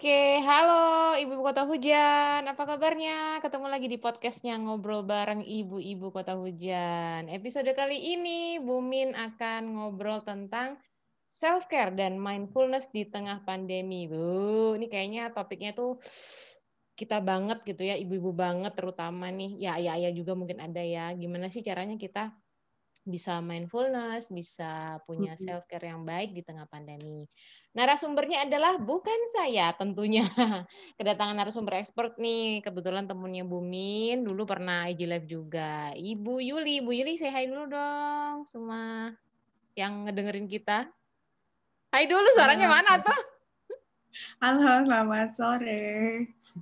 Oke, 0.00 0.40
halo 0.40 1.12
Ibu 1.12 1.44
Kota 1.44 1.68
Hujan, 1.68 2.48
apa 2.48 2.64
kabarnya? 2.64 3.36
Ketemu 3.44 3.68
lagi 3.68 3.84
di 3.84 4.00
podcastnya 4.00 4.56
Ngobrol 4.56 5.04
Bareng 5.04 5.44
Ibu-Ibu 5.44 6.08
Kota 6.08 6.40
Hujan. 6.40 7.28
Episode 7.28 7.76
kali 7.76 8.16
ini, 8.16 8.56
Bumin 8.64 9.12
akan 9.12 9.76
ngobrol 9.76 10.24
tentang 10.24 10.80
self-care 11.28 11.92
dan 11.92 12.16
mindfulness 12.16 12.88
di 12.88 13.12
tengah 13.12 13.44
pandemi. 13.44 14.08
Bu, 14.08 14.72
ini 14.80 14.88
kayaknya 14.88 15.36
topiknya 15.36 15.76
tuh 15.76 16.00
kita 16.96 17.20
banget 17.20 17.60
gitu 17.68 17.84
ya, 17.84 17.92
ibu-ibu 18.00 18.32
banget 18.32 18.72
terutama 18.72 19.28
nih. 19.28 19.60
Ya, 19.60 19.76
ya, 19.76 20.00
ya 20.00 20.16
juga 20.16 20.32
mungkin 20.32 20.64
ada 20.64 20.80
ya. 20.80 21.12
Gimana 21.12 21.52
sih 21.52 21.60
caranya 21.60 22.00
kita 22.00 22.32
bisa 23.04 23.44
mindfulness, 23.44 24.32
bisa 24.32 24.96
punya 25.04 25.36
self-care 25.36 25.92
yang 25.92 26.08
baik 26.08 26.32
di 26.32 26.40
tengah 26.40 26.64
pandemi. 26.72 27.28
Narasumbernya 27.70 28.50
adalah 28.50 28.82
bukan 28.82 29.30
saya 29.30 29.70
tentunya. 29.78 30.26
Kedatangan 30.98 31.38
narasumber 31.38 31.78
expert 31.78 32.18
nih, 32.18 32.66
kebetulan 32.66 33.06
temunya 33.06 33.46
Bumin, 33.46 34.26
dulu 34.26 34.42
pernah 34.42 34.90
IG 34.90 35.06
Live 35.06 35.30
juga. 35.30 35.94
Ibu 35.94 36.42
Yuli, 36.42 36.82
Ibu 36.82 36.90
Yuli 36.90 37.14
say 37.14 37.30
hi 37.30 37.46
dulu 37.46 37.70
dong 37.70 38.42
semua 38.50 39.14
yang 39.78 40.02
ngedengerin 40.02 40.50
kita. 40.50 40.90
Hai 41.94 42.10
dulu, 42.10 42.26
suaranya 42.34 42.66
Halo. 42.66 42.74
mana 42.74 42.92
tuh? 43.06 43.20
Halo, 44.42 44.70
selamat 44.90 45.28
sore. 45.38 45.86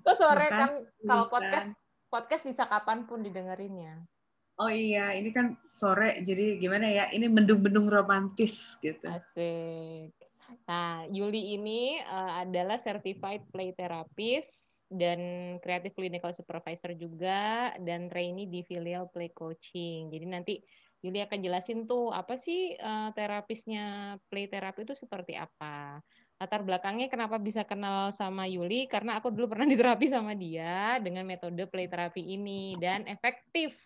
Kok 0.05 0.13
sore 0.17 0.47
Makan, 0.53 0.61
kan 0.61 0.71
kalau 1.09 1.25
podcast 1.33 1.73
podcast 2.13 2.45
bisa 2.45 2.69
kapan 2.69 3.09
pun 3.09 3.25
didengerinnya. 3.25 4.05
Oh 4.61 4.69
iya, 4.69 5.17
ini 5.17 5.33
kan 5.33 5.57
sore, 5.73 6.21
jadi 6.21 6.61
gimana 6.61 6.85
ya? 6.85 7.09
Ini 7.09 7.33
mendung-mendung 7.33 7.89
romantis 7.89 8.77
gitu. 8.85 9.09
Asik. 9.09 10.28
Nah, 10.69 11.05
Yuli 11.09 11.57
ini 11.57 12.01
uh, 12.01 12.45
adalah 12.45 12.81
certified 12.81 13.45
play 13.53 13.77
therapist 13.77 14.85
dan 14.89 15.21
creative 15.61 15.93
clinical 15.93 16.33
supervisor 16.33 16.97
juga 16.97 17.73
dan 17.81 18.09
trainee 18.09 18.49
di 18.49 18.65
filial 18.65 19.09
play 19.13 19.33
coaching. 19.33 20.09
Jadi 20.09 20.27
nanti 20.29 20.55
Yuli 21.05 21.23
akan 21.23 21.39
jelasin 21.39 21.87
tuh 21.87 22.11
apa 22.11 22.35
sih 22.35 22.75
uh, 22.75 23.15
terapisnya 23.15 24.17
play 24.27 24.51
therapy 24.51 24.83
itu 24.89 24.97
seperti 24.97 25.39
apa. 25.39 26.03
Latar 26.39 26.63
belakangnya 26.63 27.11
kenapa 27.11 27.39
bisa 27.39 27.63
kenal 27.67 28.11
sama 28.11 28.49
Yuli 28.49 28.91
karena 28.91 29.21
aku 29.21 29.31
dulu 29.31 29.53
pernah 29.55 29.69
diterapi 29.73 30.07
sama 30.09 30.33
dia 30.35 30.99
dengan 30.99 31.29
metode 31.29 31.65
play 31.71 31.87
therapy 31.87 32.25
ini 32.25 32.75
dan 32.81 33.07
efektif 33.07 33.79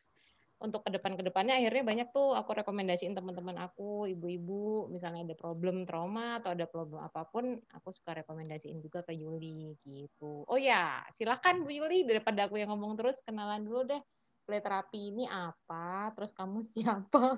untuk 0.62 0.86
ke 0.86 0.94
depan 0.94 1.18
ke 1.18 1.26
depannya 1.26 1.58
akhirnya 1.58 1.82
banyak 1.82 2.08
tuh 2.14 2.38
aku 2.38 2.62
rekomendasiin 2.62 3.18
teman-teman 3.18 3.58
aku, 3.58 4.06
ibu-ibu, 4.06 4.86
misalnya 4.86 5.26
ada 5.26 5.34
problem 5.34 5.82
trauma 5.82 6.38
atau 6.38 6.54
ada 6.54 6.70
problem 6.70 7.02
apa 7.02 7.26
pun, 7.26 7.58
aku 7.74 7.90
suka 7.90 8.22
rekomendasiin 8.22 8.78
juga 8.78 9.02
ke 9.02 9.12
Yuli 9.12 9.74
gitu. 9.82 10.46
Oh 10.46 10.58
ya, 10.58 11.02
silakan 11.18 11.66
Bu 11.66 11.74
Yuli 11.74 12.06
daripada 12.06 12.46
aku 12.46 12.62
yang 12.62 12.70
ngomong 12.70 12.94
terus 12.94 13.18
kenalan 13.26 13.66
dulu 13.66 13.82
deh. 13.90 14.00
Play 14.46 14.62
terapi 14.62 15.10
ini 15.10 15.26
apa? 15.26 16.14
Terus 16.14 16.30
kamu 16.30 16.62
siapa? 16.72 17.36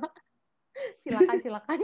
silakan 1.01 1.37
silakan. 1.41 1.81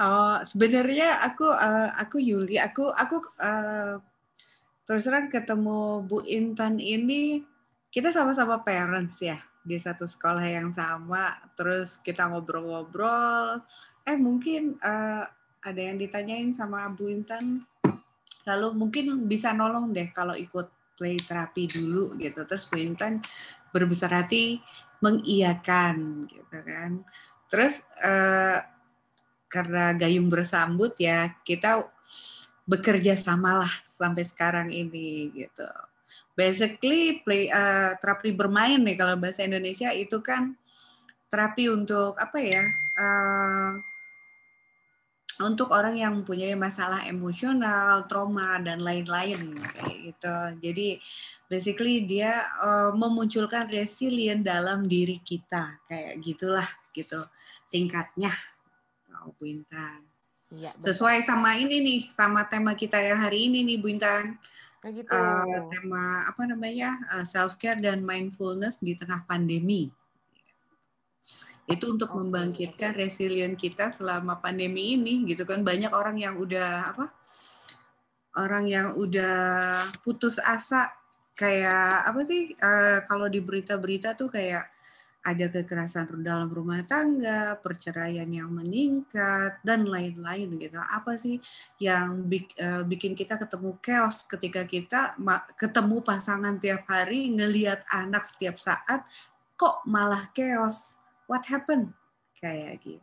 Oh, 0.00 0.38
sebenarnya 0.46 1.20
aku 1.26 1.46
uh, 1.50 1.90
aku 1.98 2.22
Yuli, 2.22 2.56
aku 2.56 2.88
aku 2.94 3.18
uh, 3.42 3.98
terus 4.86 5.02
terang 5.04 5.26
ketemu 5.26 6.06
Bu 6.06 6.22
Intan 6.22 6.78
ini 6.78 7.42
kita 7.90 8.12
sama-sama 8.14 8.62
parents 8.62 9.18
ya 9.24 9.40
di 9.66 9.76
satu 9.76 10.06
sekolah 10.06 10.46
yang 10.46 10.70
sama, 10.70 11.34
terus 11.58 11.98
kita 11.98 12.30
ngobrol-ngobrol. 12.30 13.58
Eh 14.06 14.14
mungkin 14.14 14.78
uh, 14.78 15.26
ada 15.58 15.80
yang 15.82 15.98
ditanyain 15.98 16.54
sama 16.54 16.86
Bu 16.94 17.10
Intan, 17.10 17.66
lalu 18.46 18.68
mungkin 18.78 19.26
bisa 19.26 19.50
nolong 19.50 19.90
deh 19.90 20.14
kalau 20.14 20.38
ikut 20.38 20.70
play 20.94 21.18
terapi 21.18 21.66
dulu 21.66 22.14
gitu. 22.14 22.46
Terus 22.46 22.70
Bu 22.70 22.78
Intan 22.78 23.18
berbesar 23.74 24.14
hati 24.14 24.62
mengiyakan 25.02 26.24
gitu 26.30 26.58
kan. 26.62 27.02
Terus 27.50 27.82
uh, 28.06 28.62
karena 29.50 29.94
gayung 29.98 30.30
bersambut 30.30 30.94
ya 31.02 31.34
kita 31.42 31.86
bekerja 32.66 33.14
samalah 33.18 33.70
sampai 33.86 34.26
sekarang 34.26 34.68
ini 34.70 35.30
gitu 35.34 35.66
basically 36.36 37.24
play 37.24 37.48
uh, 37.48 37.96
terapi 37.96 38.36
bermain 38.36 38.78
nih 38.78 38.94
kalau 38.94 39.16
bahasa 39.16 39.42
Indonesia 39.42 39.88
itu 39.90 40.20
kan 40.20 40.54
terapi 41.32 41.72
untuk 41.72 42.14
apa 42.20 42.38
ya 42.38 42.64
uh, 43.00 43.74
untuk 45.36 45.68
orang 45.68 46.00
yang 46.00 46.12
mempunyai 46.22 46.56
masalah 46.56 47.04
emosional, 47.04 48.08
trauma 48.08 48.56
dan 48.56 48.80
lain-lain 48.80 49.60
gitu. 50.00 50.36
Jadi 50.64 50.96
basically 51.44 52.08
dia 52.08 52.40
uh, 52.56 52.96
memunculkan 52.96 53.68
resilient 53.68 54.48
dalam 54.48 54.88
diri 54.88 55.20
kita 55.20 55.84
kayak 55.84 56.24
gitulah 56.24 56.68
gitu 56.96 57.20
singkatnya. 57.68 58.32
Bu 59.36 59.44
Intan. 59.50 60.06
Ya, 60.54 60.70
Sesuai 60.78 61.26
sama 61.26 61.58
ini 61.58 61.82
nih, 61.82 62.00
sama 62.14 62.46
tema 62.46 62.78
kita 62.78 63.02
yang 63.02 63.18
hari 63.18 63.50
ini 63.50 63.66
nih 63.66 63.76
Bu 63.82 63.90
Intan. 63.90 64.38
Gitu. 64.86 65.10
Uh, 65.10 65.66
tema 65.66 66.30
apa 66.30 66.46
namanya 66.46 66.94
uh, 67.10 67.22
eh, 67.22 67.26
self 67.26 67.58
care 67.58 67.82
dan 67.82 68.06
mindfulness 68.06 68.78
di 68.78 68.94
tengah 68.94 69.26
pandemi. 69.26 69.90
Itu 71.66 71.98
untuk 71.98 72.14
okay. 72.14 72.18
membangkitkan 72.22 72.94
resilient 72.94 73.58
kita 73.58 73.90
selama 73.90 74.38
pandemi 74.38 74.94
ini, 74.94 75.26
gitu 75.26 75.42
kan 75.42 75.66
banyak 75.66 75.90
orang 75.90 76.22
yang 76.22 76.38
udah 76.38 76.94
apa? 76.94 77.10
Orang 78.38 78.70
yang 78.70 78.94
udah 78.94 79.90
putus 80.06 80.38
asa 80.38 80.94
kayak 81.34 82.06
apa 82.06 82.20
sih? 82.22 82.54
Uh, 82.62 83.02
kalau 83.10 83.26
di 83.26 83.42
berita-berita 83.42 84.14
tuh 84.14 84.30
kayak 84.30 84.70
ada 85.26 85.50
kekerasan 85.50 86.06
dalam 86.22 86.46
rumah 86.46 86.86
tangga, 86.86 87.58
perceraian 87.58 88.30
yang 88.30 88.54
meningkat 88.54 89.58
dan 89.66 89.82
lain-lain 89.82 90.54
gitu. 90.62 90.78
Apa 90.78 91.18
sih 91.18 91.42
yang 91.82 92.30
eh, 92.30 92.86
bikin 92.86 93.18
kita 93.18 93.34
ketemu 93.34 93.74
chaos 93.82 94.22
ketika 94.30 94.62
kita 94.62 95.18
ketemu 95.58 95.98
pasangan 96.06 96.62
tiap 96.62 96.86
hari, 96.86 97.34
ngelihat 97.34 97.82
anak 97.90 98.22
setiap 98.22 98.54
saat, 98.62 99.02
kok 99.58 99.82
malah 99.82 100.30
chaos? 100.30 100.94
What 101.26 101.50
happened? 101.50 101.90
Kayak 102.38 102.78
gitu. 102.86 103.02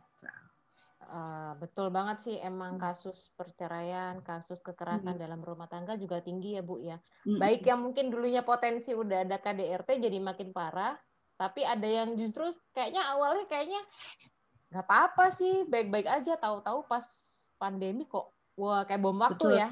Uh, 1.14 1.54
betul 1.62 1.94
banget 1.94 2.26
sih 2.26 2.36
emang 2.42 2.74
hmm. 2.74 2.82
kasus 2.82 3.30
perceraian, 3.38 4.18
kasus 4.26 4.58
kekerasan 4.64 5.14
hmm. 5.14 5.22
dalam 5.22 5.40
rumah 5.44 5.70
tangga 5.70 5.94
juga 5.94 6.18
tinggi 6.18 6.58
ya 6.58 6.62
Bu 6.64 6.80
ya. 6.80 6.98
Hmm. 7.22 7.38
Baik 7.38 7.68
yang 7.68 7.86
mungkin 7.86 8.10
dulunya 8.10 8.42
potensi 8.42 8.90
udah 8.96 9.22
ada 9.22 9.38
KDRT 9.38 10.00
jadi 10.00 10.18
makin 10.18 10.50
parah, 10.50 10.96
tapi 11.34 11.66
ada 11.66 11.86
yang 11.86 12.14
justru 12.14 12.46
kayaknya 12.70 13.02
awalnya 13.10 13.44
kayaknya 13.50 13.82
nggak 14.70 14.86
apa-apa 14.86 15.30
sih 15.30 15.66
baik-baik 15.66 16.06
aja 16.06 16.38
tahu-tahu 16.38 16.86
pas 16.86 17.04
pandemi 17.58 18.06
kok 18.06 18.34
wah 18.58 18.86
kayak 18.86 19.02
bom 19.02 19.18
waktu 19.18 19.46
Betul. 19.46 19.60
ya 19.60 19.70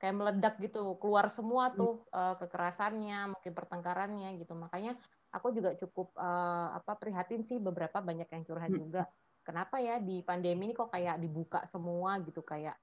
kayak 0.00 0.16
meledak 0.16 0.54
gitu 0.64 0.96
keluar 0.96 1.28
semua 1.28 1.70
hmm. 1.70 1.76
tuh 1.76 1.94
hmm. 2.08 2.16
uh, 2.16 2.34
kekerasannya 2.40 3.36
mungkin 3.36 3.52
pertengkarannya 3.52 4.28
gitu 4.40 4.56
makanya 4.56 4.96
aku 5.30 5.54
juga 5.54 5.76
cukup 5.76 6.16
uh, 6.16 6.74
apa 6.74 6.96
prihatin 6.98 7.44
sih 7.44 7.60
beberapa 7.60 8.00
banyak 8.00 8.26
yang 8.26 8.42
curhat 8.42 8.72
hmm. 8.72 8.80
juga 8.80 9.02
kenapa 9.44 9.78
ya 9.78 10.00
di 10.00 10.24
pandemi 10.24 10.70
ini 10.70 10.74
kok 10.74 10.90
kayak 10.90 11.20
dibuka 11.20 11.62
semua 11.68 12.16
gitu 12.24 12.40
kayak 12.40 12.74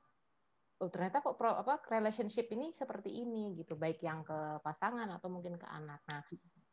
oh, 0.78 0.90
ternyata 0.94 1.26
kok 1.26 1.36
pro, 1.36 1.58
apa 1.58 1.82
relationship 1.90 2.48
ini 2.54 2.70
seperti 2.72 3.10
ini 3.10 3.58
gitu 3.58 3.74
baik 3.74 3.98
yang 4.06 4.22
ke 4.22 4.62
pasangan 4.62 5.10
atau 5.10 5.28
mungkin 5.34 5.58
ke 5.58 5.68
anak 5.68 6.02
nah 6.06 6.22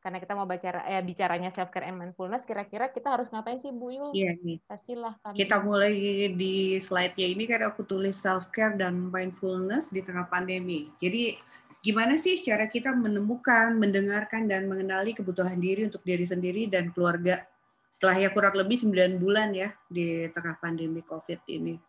karena 0.04 0.20
kita 0.20 0.36
mau 0.36 0.44
baca 0.44 0.84
eh, 0.84 1.00
bicaranya 1.00 1.48
self 1.48 1.72
care 1.72 1.88
and 1.88 1.96
mindfulness 1.96 2.44
kira-kira 2.44 2.92
kita 2.92 3.16
harus 3.16 3.32
ngapain 3.32 3.56
sih 3.56 3.72
Bu 3.72 3.88
Yul? 3.88 4.12
Iya 4.12 4.36
nih. 4.36 4.60
Kasihlah 4.68 5.16
kami. 5.24 5.32
Kita 5.40 5.64
mulai 5.64 5.96
di 6.36 6.76
slide-nya 6.76 7.24
ini 7.24 7.48
karena 7.48 7.72
aku 7.72 7.88
tulis 7.88 8.12
self 8.20 8.52
care 8.52 8.76
dan 8.76 9.08
mindfulness 9.08 9.88
di 9.88 10.04
tengah 10.04 10.28
pandemi. 10.28 10.92
Jadi 11.00 11.40
gimana 11.80 12.20
sih 12.20 12.36
cara 12.44 12.68
kita 12.68 12.92
menemukan, 12.92 13.72
mendengarkan 13.80 14.44
dan 14.44 14.68
mengenali 14.68 15.16
kebutuhan 15.16 15.56
diri 15.56 15.88
untuk 15.88 16.04
diri 16.04 16.28
sendiri 16.28 16.68
dan 16.68 16.92
keluarga 16.92 17.40
setelah 17.88 18.28
ya 18.28 18.28
kurang 18.28 18.60
lebih 18.60 18.84
9 18.84 19.16
bulan 19.16 19.56
ya 19.56 19.72
di 19.88 20.28
tengah 20.28 20.60
pandemi 20.60 21.00
Covid 21.00 21.40
ini. 21.48 21.80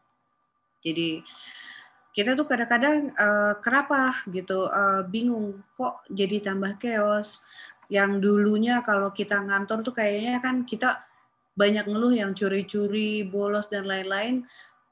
Jadi 0.80 1.20
kita 2.16 2.32
tuh 2.32 2.48
kadang-kadang 2.48 3.12
uh, 3.20 3.60
kenapa 3.60 4.24
gitu 4.32 4.72
uh, 4.72 5.04
bingung 5.04 5.60
kok 5.76 6.00
jadi 6.08 6.40
tambah 6.40 6.80
chaos 6.80 7.44
yang 7.92 8.18
dulunya 8.18 8.82
kalau 8.82 9.14
kita 9.14 9.42
ngantor 9.42 9.86
tuh 9.86 9.94
kayaknya 9.94 10.42
kan 10.42 10.66
kita 10.66 11.06
banyak 11.56 11.88
ngeluh 11.88 12.12
yang 12.12 12.36
curi-curi, 12.36 13.24
bolos 13.24 13.72
dan 13.72 13.88
lain-lain 13.88 14.44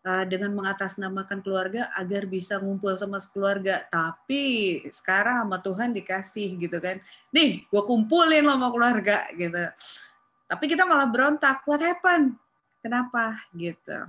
uh, 0.08 0.24
dengan 0.24 0.56
mengatasnamakan 0.56 1.44
keluarga 1.44 1.92
agar 2.00 2.24
bisa 2.24 2.60
ngumpul 2.60 2.96
sama 2.96 3.20
keluarga. 3.20 3.84
Tapi 3.92 4.80
sekarang 4.90 5.44
sama 5.44 5.60
Tuhan 5.60 5.92
dikasih 5.92 6.56
gitu 6.60 6.80
kan, 6.80 7.04
nih 7.36 7.68
gue 7.68 7.84
kumpulin 7.84 8.48
sama 8.48 8.72
keluarga 8.72 9.28
gitu. 9.36 9.64
Tapi 10.48 10.64
kita 10.72 10.88
malah 10.88 11.08
berontak, 11.12 11.68
what 11.68 11.84
happened? 11.84 12.40
Kenapa 12.80 13.40
gitu? 13.56 14.08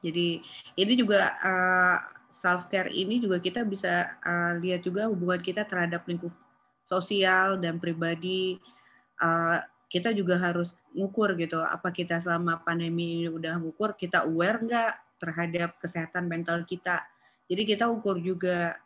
Jadi 0.00 0.40
ini 0.80 0.92
juga 0.96 1.36
uh, 1.44 1.96
self 2.32 2.72
care 2.72 2.88
ini 2.88 3.20
juga 3.20 3.36
kita 3.36 3.68
bisa 3.68 4.16
uh, 4.24 4.56
lihat 4.56 4.80
juga 4.80 5.12
hubungan 5.12 5.40
kita 5.44 5.68
terhadap 5.68 6.08
lingkup 6.08 6.32
sosial 6.90 7.62
dan 7.62 7.78
pribadi. 7.78 8.58
Uh, 9.22 9.62
kita 9.90 10.14
juga 10.14 10.38
harus 10.38 10.74
ngukur 10.94 11.34
gitu 11.34 11.58
apa 11.58 11.90
kita 11.90 12.22
selama 12.22 12.62
pandemi 12.62 13.22
ini 13.22 13.26
udah 13.26 13.58
ngukur 13.58 13.98
kita 13.98 14.22
aware 14.22 14.62
nggak 14.62 14.92
terhadap 15.22 15.78
kesehatan 15.78 16.26
mental 16.26 16.66
kita? 16.66 17.02
Jadi 17.46 17.62
kita 17.66 17.90
ukur 17.90 18.18
juga 18.18 18.78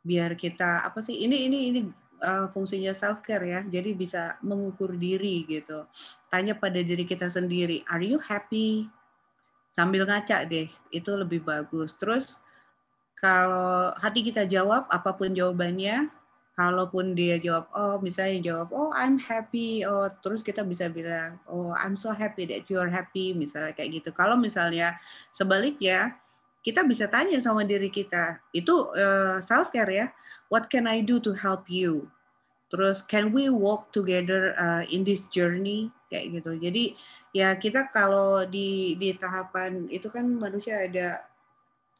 biar 0.00 0.36
kita 0.36 0.86
apa 0.86 1.04
sih 1.04 1.18
ini 1.24 1.50
ini 1.50 1.58
ini 1.72 1.80
uh, 2.24 2.48
fungsinya 2.54 2.94
self 2.94 3.20
care 3.26 3.42
ya 3.42 3.60
jadi 3.68 3.92
bisa 3.92 4.22
mengukur 4.40 4.96
diri 4.96 5.44
gitu. 5.44 5.84
Tanya 6.32 6.56
pada 6.56 6.80
diri 6.80 7.04
kita 7.04 7.28
sendiri 7.28 7.84
are 7.92 8.04
you 8.04 8.16
happy? 8.16 8.88
Sambil 9.76 10.08
ngaca 10.08 10.48
deh 10.48 10.72
itu 10.88 11.10
lebih 11.12 11.44
bagus. 11.44 11.92
Terus 12.00 12.40
kalau 13.20 13.92
hati 14.00 14.24
kita 14.24 14.48
jawab 14.48 14.88
apa 14.88 15.12
pun 15.12 15.36
jawabannya 15.36 16.08
kalaupun 16.56 17.12
dia 17.12 17.36
jawab 17.36 17.68
oh 17.76 18.00
misalnya 18.00 18.40
jawab 18.40 18.72
oh 18.72 18.90
I'm 18.96 19.20
happy. 19.20 19.84
Oh 19.84 20.08
terus 20.24 20.40
kita 20.40 20.64
bisa 20.64 20.88
bilang 20.88 21.36
oh 21.46 21.76
I'm 21.76 21.94
so 21.94 22.16
happy 22.16 22.48
that 22.48 22.66
you're 22.72 22.88
happy 22.88 23.36
misalnya 23.36 23.76
kayak 23.76 24.00
gitu. 24.02 24.10
Kalau 24.16 24.40
misalnya 24.40 24.96
sebaliknya 25.36 26.16
kita 26.64 26.82
bisa 26.82 27.06
tanya 27.06 27.38
sama 27.38 27.62
diri 27.62 27.92
kita 27.92 28.42
itu 28.50 28.90
uh, 28.96 29.38
eh, 29.38 29.44
self 29.44 29.70
care 29.70 29.92
ya? 29.92 30.06
What 30.48 30.72
can 30.72 30.88
I 30.88 31.04
do 31.04 31.20
to 31.22 31.36
help 31.36 31.68
you? 31.68 32.08
Terus 32.72 33.04
can 33.04 33.30
we 33.30 33.46
walk 33.46 33.94
together 33.94 34.56
uh, 34.58 34.82
in 34.90 35.06
this 35.06 35.30
journey? 35.30 35.94
Kayak 36.10 36.40
gitu. 36.40 36.50
Jadi 36.58 36.84
ya 37.36 37.54
kita 37.54 37.92
kalau 37.92 38.48
di 38.48 38.96
di 38.96 39.12
tahapan 39.14 39.86
itu 39.92 40.08
kan 40.08 40.26
manusia 40.26 40.88
ada 40.88 41.22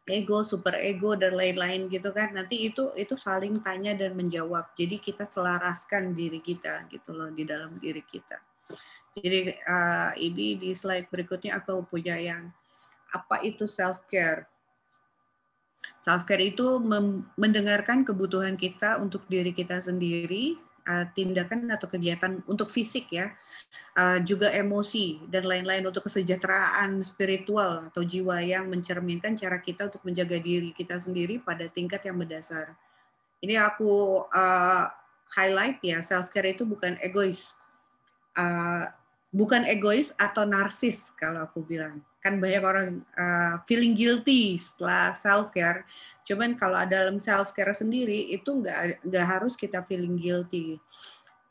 ego, 0.06 0.46
super 0.46 0.78
ego 0.78 1.18
dan 1.18 1.34
lain-lain 1.34 1.90
gitu 1.90 2.14
kan. 2.14 2.30
Nanti 2.32 2.70
itu 2.70 2.94
itu 2.94 3.18
saling 3.18 3.58
tanya 3.60 3.92
dan 3.92 4.14
menjawab. 4.14 4.72
Jadi 4.78 5.02
kita 5.02 5.26
selaraskan 5.26 6.14
diri 6.14 6.38
kita 6.38 6.86
gitu 6.88 7.10
loh 7.10 7.30
di 7.34 7.42
dalam 7.42 7.76
diri 7.82 8.02
kita. 8.06 8.38
Jadi 9.14 9.54
uh, 9.66 10.12
ini 10.18 10.58
di 10.58 10.70
slide 10.74 11.10
berikutnya 11.10 11.58
aku 11.58 11.86
punya 11.86 12.18
yang 12.18 12.50
apa 13.14 13.42
itu 13.42 13.66
self 13.66 14.06
care. 14.10 14.46
Self 16.02 16.26
care 16.26 16.42
itu 16.42 16.78
mendengarkan 17.38 18.02
kebutuhan 18.02 18.58
kita 18.58 18.98
untuk 18.98 19.26
diri 19.30 19.54
kita 19.54 19.78
sendiri, 19.78 20.58
uh, 20.86 21.04
tindakan 21.12 21.68
atau 21.68 21.90
kegiatan 21.90 22.40
untuk 22.46 22.70
fisik 22.70 23.10
ya, 23.10 23.34
uh, 23.98 24.22
juga 24.22 24.54
emosi 24.54 25.26
dan 25.28 25.44
lain-lain 25.44 25.84
untuk 25.84 26.06
kesejahteraan 26.06 27.02
spiritual 27.02 27.90
atau 27.90 28.06
jiwa 28.06 28.40
yang 28.40 28.70
mencerminkan 28.70 29.34
cara 29.34 29.58
kita 29.60 29.90
untuk 29.92 30.06
menjaga 30.06 30.38
diri 30.38 30.70
kita 30.72 30.96
sendiri 30.96 31.42
pada 31.42 31.66
tingkat 31.68 32.06
yang 32.06 32.16
berdasar. 32.16 32.72
Ini 33.42 33.60
aku 33.60 34.24
uh, 34.30 34.84
highlight 35.34 35.82
ya, 35.82 36.00
self 36.00 36.30
care 36.30 36.54
itu 36.54 36.62
bukan 36.62 36.96
egois, 37.02 37.52
uh, 38.38 38.88
bukan 39.36 39.68
egois 39.68 40.16
atau 40.16 40.48
narsis 40.48 41.12
kalau 41.20 41.44
aku 41.44 41.60
bilang 41.60 42.00
kan 42.24 42.40
banyak 42.40 42.64
orang 42.64 42.88
uh, 43.14 43.60
feeling 43.70 43.94
guilty 43.94 44.58
setelah 44.58 45.14
self 45.20 45.54
care. 45.54 45.86
Cuman 46.26 46.58
kalau 46.58 46.80
dalam 46.88 47.22
self 47.22 47.54
care 47.54 47.70
sendiri 47.70 48.32
itu 48.34 48.48
nggak 48.50 49.06
nggak 49.06 49.26
harus 49.28 49.54
kita 49.54 49.84
feeling 49.86 50.18
guilty. 50.18 50.80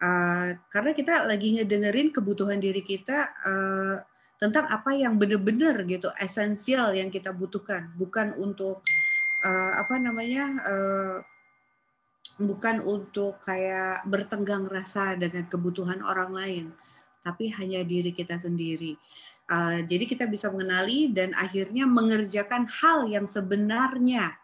Uh, 0.02 0.60
karena 0.68 0.92
kita 0.92 1.24
lagi 1.24 1.56
ngedengerin 1.56 2.12
kebutuhan 2.12 2.60
diri 2.60 2.84
kita 2.84 3.32
uh, 3.48 4.04
tentang 4.36 4.68
apa 4.68 4.92
yang 4.92 5.16
benar-benar 5.16 5.88
gitu 5.88 6.12
esensial 6.20 6.92
yang 6.92 7.08
kita 7.08 7.31
butuhkan, 7.31 7.96
bukan 7.96 8.36
untuk 8.36 8.84
uh, 9.48 9.74
apa 9.80 9.96
namanya 9.96 10.46
uh, 10.68 11.18
bukan 12.36 12.84
untuk 12.84 13.40
kayak 13.40 14.04
bertenggang 14.04 14.68
rasa 14.68 15.16
dengan 15.16 15.48
kebutuhan 15.48 16.04
orang 16.04 16.36
lain, 16.36 16.66
tapi 17.25 17.50
hanya 17.57 17.81
diri 17.81 18.13
kita 18.13 18.38
sendiri. 18.38 18.94
Uh, 19.50 19.81
jadi 19.89 20.06
kita 20.06 20.25
bisa 20.30 20.54
mengenali 20.54 21.10
dan 21.10 21.33
akhirnya 21.33 21.89
mengerjakan 21.89 22.69
hal 22.69 23.10
yang 23.10 23.25
sebenarnya 23.25 24.38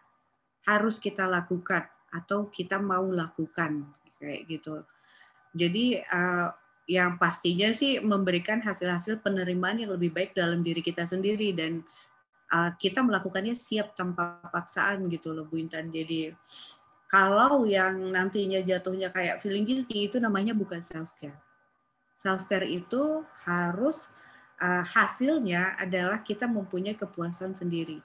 harus 0.66 0.98
kita 0.98 1.26
lakukan 1.30 1.86
atau 2.10 2.50
kita 2.50 2.82
mau 2.82 3.06
lakukan 3.06 3.86
kayak 4.18 4.46
gitu. 4.50 4.82
Jadi 5.54 6.02
uh, 6.02 6.50
yang 6.90 7.18
pastinya 7.18 7.70
sih 7.70 8.02
memberikan 8.02 8.58
hasil-hasil 8.58 9.22
penerimaan 9.22 9.78
yang 9.78 9.94
lebih 9.94 10.10
baik 10.10 10.34
dalam 10.34 10.66
diri 10.66 10.82
kita 10.82 11.06
sendiri 11.06 11.54
dan 11.54 11.86
uh, 12.50 12.70
kita 12.74 13.02
melakukannya 13.02 13.54
siap 13.54 13.94
tanpa 13.94 14.42
paksaan 14.50 15.06
gitu 15.10 15.30
loh 15.34 15.46
Bu 15.46 15.62
Intan. 15.62 15.90
Jadi 15.90 16.30
kalau 17.06 17.68
yang 17.68 18.10
nantinya 18.10 18.64
jatuhnya 18.64 19.12
kayak 19.12 19.44
feeling 19.44 19.66
guilty 19.68 20.08
itu 20.08 20.16
namanya 20.22 20.56
bukan 20.56 20.80
self 20.80 21.12
care. 21.18 21.36
Self 22.22 22.46
care 22.46 22.70
itu 22.70 23.26
harus 23.42 24.06
uh, 24.62 24.86
hasilnya 24.86 25.74
adalah 25.74 26.22
kita 26.22 26.46
mempunyai 26.46 26.94
kepuasan 26.94 27.58
sendiri. 27.58 27.98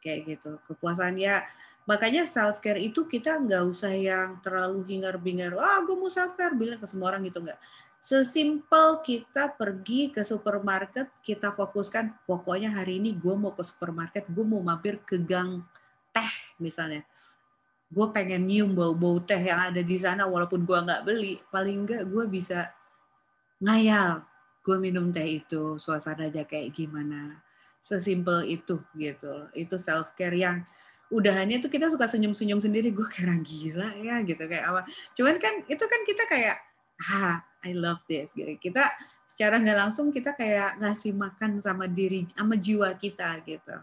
Kayak 0.00 0.18
gitu 0.24 0.56
kepuasan 0.64 1.20
ya. 1.20 1.44
Makanya 1.84 2.24
self 2.24 2.64
care 2.64 2.80
itu 2.80 3.04
kita 3.04 3.36
nggak 3.36 3.64
usah 3.68 3.92
yang 3.92 4.40
terlalu 4.40 4.84
hingar-bingar 4.88 5.52
ah 5.60 5.84
gue 5.84 5.96
mau 5.96 6.08
self 6.08 6.32
care 6.36 6.56
bilang 6.56 6.80
ke 6.80 6.88
semua 6.88 7.12
orang 7.12 7.28
gitu 7.28 7.44
nggak. 7.44 7.60
Sesimpel 8.00 9.04
kita 9.04 9.52
pergi 9.52 10.08
ke 10.08 10.24
supermarket 10.24 11.12
kita 11.20 11.52
fokuskan 11.52 12.24
pokoknya 12.24 12.72
hari 12.72 13.00
ini 13.00 13.12
gue 13.12 13.34
mau 13.36 13.52
ke 13.52 13.64
supermarket 13.64 14.24
gue 14.32 14.44
mau 14.44 14.64
mampir 14.64 15.00
ke 15.04 15.20
gang 15.20 15.60
teh 16.12 16.32
misalnya. 16.56 17.04
Gue 17.88 18.04
pengen 18.12 18.44
nyium 18.44 18.72
bau-bau 18.72 19.20
teh 19.20 19.40
yang 19.40 19.72
ada 19.72 19.80
di 19.80 19.96
sana 20.00 20.24
walaupun 20.24 20.64
gue 20.64 20.78
nggak 20.78 21.04
beli 21.04 21.40
paling 21.52 21.88
nggak 21.88 22.04
gue 22.04 22.24
bisa 22.28 22.77
ngayal 23.62 24.24
gue 24.62 24.76
minum 24.76 25.08
teh 25.08 25.40
itu 25.40 25.80
suasananya 25.80 26.44
kayak 26.44 26.74
gimana? 26.76 27.40
Sesimpel 27.80 28.44
itu 28.46 28.82
gitu 28.98 29.48
itu 29.54 29.74
self 29.80 30.12
care 30.18 30.34
yang 30.36 30.66
udahannya 31.08 31.56
tuh 31.64 31.72
kita 31.72 31.88
suka 31.88 32.04
senyum-senyum 32.10 32.60
sendiri. 32.60 32.92
Gue 32.92 33.08
kayak 33.08 33.40
gila 33.42 33.96
ya 34.02 34.20
gitu. 34.22 34.42
Kayak 34.44 34.64
apa? 34.68 34.80
Cuman 35.16 35.36
kan 35.40 35.54
itu 35.66 35.84
kan 35.84 36.00
kita 36.04 36.24
kayak 36.28 36.56
ah 37.08 37.40
I 37.64 37.72
love 37.74 38.02
this 38.06 38.34
gitu. 38.36 38.54
Kita 38.60 38.86
secara 39.26 39.62
nggak 39.62 39.78
langsung 39.78 40.10
kita 40.10 40.34
kayak 40.34 40.82
ngasih 40.82 41.14
makan 41.14 41.62
sama 41.62 41.86
diri 41.86 42.26
sama 42.34 42.58
jiwa 42.58 42.90
kita 42.98 43.38
gitu. 43.46 43.76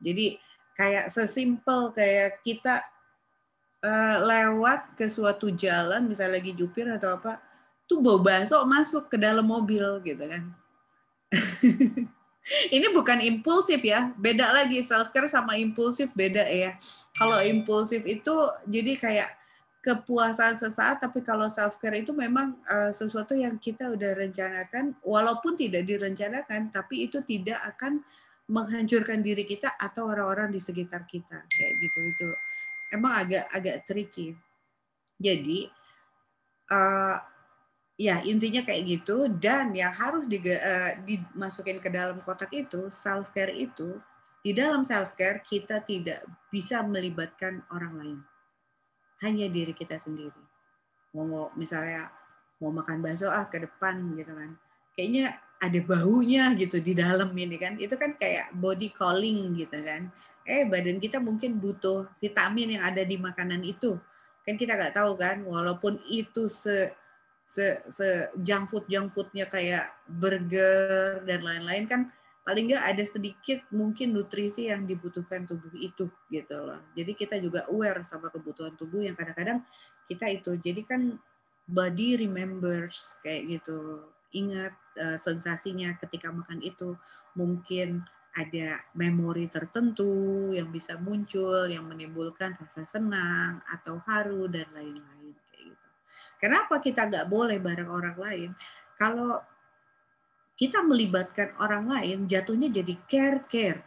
Jadi 0.00 0.38
kayak 0.78 1.10
sesimpel 1.10 1.90
kayak 1.90 2.38
kita 2.46 2.86
uh, 3.82 4.16
lewat 4.22 4.94
ke 4.94 5.10
suatu 5.10 5.50
jalan 5.50 6.06
misalnya 6.06 6.38
lagi 6.38 6.54
jupir 6.54 6.86
atau 6.86 7.18
apa 7.18 7.47
tuh 7.88 8.04
bau 8.04 8.20
bakso 8.20 8.60
masuk 8.68 9.08
ke 9.08 9.16
dalam 9.16 9.48
mobil 9.48 9.82
gitu 10.04 10.24
kan. 10.28 10.42
ini 12.74 12.86
bukan 12.92 13.18
impulsif 13.24 13.80
ya, 13.80 14.12
beda 14.16 14.52
lagi 14.52 14.84
self 14.84 15.08
care 15.10 15.28
sama 15.28 15.56
impulsif 15.56 16.12
beda 16.12 16.44
ya. 16.44 16.76
Kalau 17.16 17.40
impulsif 17.40 18.04
itu 18.04 18.52
jadi 18.68 18.92
kayak 19.00 19.30
kepuasan 19.80 20.60
sesaat, 20.60 21.00
tapi 21.00 21.24
kalau 21.24 21.48
self 21.48 21.80
care 21.80 21.96
itu 21.96 22.12
memang 22.12 22.60
uh, 22.68 22.92
sesuatu 22.92 23.32
yang 23.32 23.56
kita 23.56 23.88
udah 23.88 24.20
rencanakan, 24.20 24.92
walaupun 25.00 25.56
tidak 25.56 25.88
direncanakan, 25.88 26.68
tapi 26.68 27.08
itu 27.08 27.24
tidak 27.24 27.56
akan 27.64 28.04
menghancurkan 28.48 29.20
diri 29.20 29.44
kita 29.44 29.76
atau 29.76 30.08
orang-orang 30.08 30.48
di 30.48 30.56
sekitar 30.56 31.04
kita 31.04 31.44
kayak 31.52 31.72
gitu 31.84 31.98
itu 32.00 32.28
emang 32.96 33.12
agak 33.20 33.44
agak 33.52 33.84
tricky. 33.84 34.32
Jadi 35.20 35.68
uh, 36.72 37.20
Ya, 37.98 38.22
intinya 38.22 38.62
kayak 38.62 38.86
gitu 38.86 39.26
dan 39.42 39.74
yang 39.74 39.90
harus 39.90 40.30
di, 40.30 40.38
uh, 40.38 40.94
dimasukin 41.02 41.82
ke 41.82 41.90
dalam 41.90 42.22
kotak 42.22 42.54
itu 42.54 42.86
self 42.94 43.34
care 43.34 43.50
itu 43.50 43.98
di 44.38 44.54
dalam 44.54 44.86
self 44.86 45.18
care 45.18 45.42
kita 45.42 45.82
tidak 45.82 46.22
bisa 46.46 46.78
melibatkan 46.86 47.66
orang 47.74 47.94
lain. 47.98 48.18
Hanya 49.18 49.50
diri 49.50 49.74
kita 49.74 49.98
sendiri. 49.98 50.38
Mau 51.10 51.50
misalnya 51.58 52.06
mau 52.62 52.70
makan 52.70 53.02
bakso 53.02 53.26
ah 53.34 53.50
ke 53.50 53.66
depan 53.66 54.14
gitu 54.14 54.30
kan. 54.30 54.54
Kayaknya 54.94 55.34
ada 55.58 55.80
baunya 55.82 56.54
gitu 56.54 56.78
di 56.78 56.94
dalam 56.94 57.34
ini 57.34 57.58
kan. 57.58 57.82
Itu 57.82 57.98
kan 57.98 58.14
kayak 58.14 58.54
body 58.54 58.94
calling 58.94 59.58
gitu 59.58 59.74
kan. 59.82 60.06
Eh 60.46 60.62
badan 60.70 61.02
kita 61.02 61.18
mungkin 61.18 61.58
butuh 61.58 62.06
vitamin 62.22 62.78
yang 62.78 62.86
ada 62.94 63.02
di 63.02 63.18
makanan 63.18 63.66
itu. 63.66 63.98
Kan 64.46 64.54
kita 64.54 64.78
nggak 64.78 64.94
tahu 64.94 65.18
kan 65.18 65.42
walaupun 65.42 65.98
itu 66.06 66.46
se 66.46 66.94
se, 67.48 67.80
se 67.88 68.28
junk 68.44 68.68
foodnya 68.76 69.48
kayak 69.48 69.96
burger 70.04 71.24
dan 71.24 71.40
lain-lain 71.40 71.88
kan 71.88 72.00
paling 72.44 72.72
nggak 72.72 72.84
ada 72.96 73.04
sedikit 73.04 73.60
mungkin 73.72 74.16
nutrisi 74.16 74.68
yang 74.68 74.84
dibutuhkan 74.88 75.44
tubuh 75.44 75.72
itu 75.76 76.08
gitu 76.32 76.56
loh. 76.56 76.80
Jadi 76.96 77.12
kita 77.12 77.36
juga 77.40 77.68
aware 77.68 78.04
sama 78.08 78.32
kebutuhan 78.32 78.72
tubuh 78.76 79.04
yang 79.04 79.12
kadang-kadang 79.16 79.60
kita 80.08 80.32
itu. 80.32 80.56
Jadi 80.56 80.80
kan 80.84 81.20
body 81.68 82.24
remembers 82.24 83.20
kayak 83.20 83.60
gitu. 83.60 84.00
Ingat 84.32 84.72
uh, 84.96 85.20
sensasinya 85.20 85.92
ketika 86.00 86.32
makan 86.32 86.64
itu. 86.64 86.96
Mungkin 87.36 88.00
ada 88.32 88.80
memori 88.96 89.52
tertentu 89.52 90.48
yang 90.56 90.72
bisa 90.72 90.96
muncul 90.96 91.68
yang 91.68 91.84
menimbulkan 91.84 92.56
rasa 92.56 92.88
senang 92.88 93.60
atau 93.68 94.00
haru 94.08 94.48
dan 94.48 94.68
lain-lain. 94.72 95.17
Kenapa 96.38 96.78
kita 96.78 97.10
nggak 97.10 97.26
boleh 97.26 97.58
bareng 97.58 97.90
orang 97.90 98.16
lain? 98.16 98.50
Kalau 98.94 99.42
kita 100.58 100.82
melibatkan 100.82 101.54
orang 101.58 101.86
lain, 101.86 102.26
jatuhnya 102.26 102.70
jadi 102.70 102.94
care 103.06 103.42
care, 103.46 103.82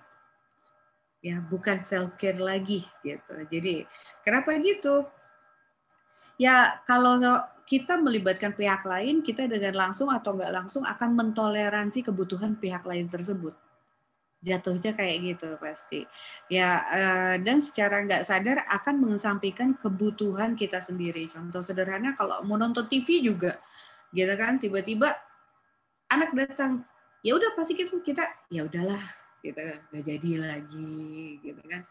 ya 1.20 1.40
bukan 1.44 1.84
self 1.84 2.16
care 2.16 2.40
lagi 2.40 2.84
gitu. 3.04 3.36
Jadi 3.48 3.88
kenapa 4.24 4.56
gitu? 4.60 5.08
Ya 6.40 6.80
kalau 6.88 7.20
kita 7.68 8.00
melibatkan 8.00 8.52
pihak 8.56 8.84
lain, 8.84 9.24
kita 9.24 9.48
dengan 9.48 9.88
langsung 9.88 10.12
atau 10.12 10.36
nggak 10.36 10.52
langsung 10.52 10.84
akan 10.84 11.16
mentoleransi 11.16 12.04
kebutuhan 12.04 12.60
pihak 12.60 12.84
lain 12.84 13.08
tersebut 13.08 13.56
jatuhnya 14.42 14.98
kayak 14.98 15.18
gitu 15.22 15.56
pasti. 15.62 16.06
Ya 16.50 16.82
eh, 16.90 17.36
dan 17.46 17.62
secara 17.62 18.02
nggak 18.04 18.26
sadar 18.26 18.66
akan 18.68 18.98
mengesampingkan 19.02 19.78
kebutuhan 19.78 20.58
kita 20.58 20.82
sendiri. 20.82 21.30
Contoh 21.30 21.62
sederhana 21.62 22.18
kalau 22.18 22.42
mau 22.44 22.58
nonton 22.58 22.90
TV 22.90 23.22
juga 23.22 23.62
gitu 24.12 24.34
kan 24.36 24.60
tiba-tiba 24.60 25.16
anak 26.12 26.36
datang 26.36 26.84
ya 27.24 27.40
udah 27.40 27.56
pasti 27.56 27.74
kita 27.80 27.96
kita 28.04 28.26
ya 28.52 28.68
udahlah 28.68 29.21
gitu 29.42 29.58
kan 29.58 29.78
nggak 29.90 30.06
jadi 30.06 30.32
lagi 30.38 31.42
gitu 31.42 31.62
kan. 31.66 31.82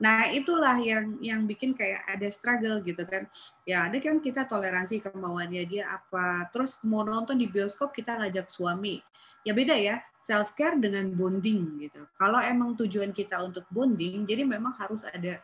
Nah 0.00 0.26
itulah 0.32 0.76
yang 0.80 1.20
yang 1.20 1.44
bikin 1.44 1.76
kayak 1.76 2.02
ada 2.08 2.28
struggle 2.32 2.80
gitu 2.80 3.04
kan. 3.04 3.28
Ya 3.68 3.86
ada 3.86 4.00
kan 4.00 4.18
kita 4.18 4.48
toleransi 4.48 5.04
kemauannya 5.04 5.64
dia 5.68 5.84
apa 5.88 6.48
terus 6.50 6.80
mau 6.82 7.04
nonton 7.04 7.36
di 7.36 7.46
bioskop 7.46 7.92
kita 7.92 8.16
ngajak 8.18 8.48
suami. 8.48 9.04
Ya 9.44 9.52
beda 9.52 9.76
ya 9.76 10.00
self 10.24 10.56
care 10.56 10.80
dengan 10.80 11.12
bonding 11.12 11.84
gitu. 11.84 12.08
Kalau 12.16 12.40
emang 12.40 12.74
tujuan 12.80 13.12
kita 13.12 13.38
untuk 13.44 13.68
bonding 13.68 14.24
jadi 14.24 14.42
memang 14.48 14.72
harus 14.80 15.04
ada 15.04 15.38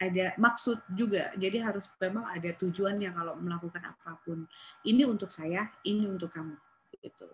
ada 0.00 0.32
maksud 0.40 0.80
juga. 0.96 1.30
Jadi 1.38 1.62
harus 1.62 1.86
memang 2.02 2.26
ada 2.26 2.50
tujuannya 2.56 3.10
kalau 3.14 3.38
melakukan 3.38 3.84
apa 3.84 4.18
pun. 4.26 4.48
Ini 4.82 5.06
untuk 5.06 5.30
saya 5.30 5.70
ini 5.86 6.08
untuk 6.10 6.34
kamu 6.34 6.58
gitu 7.00 7.30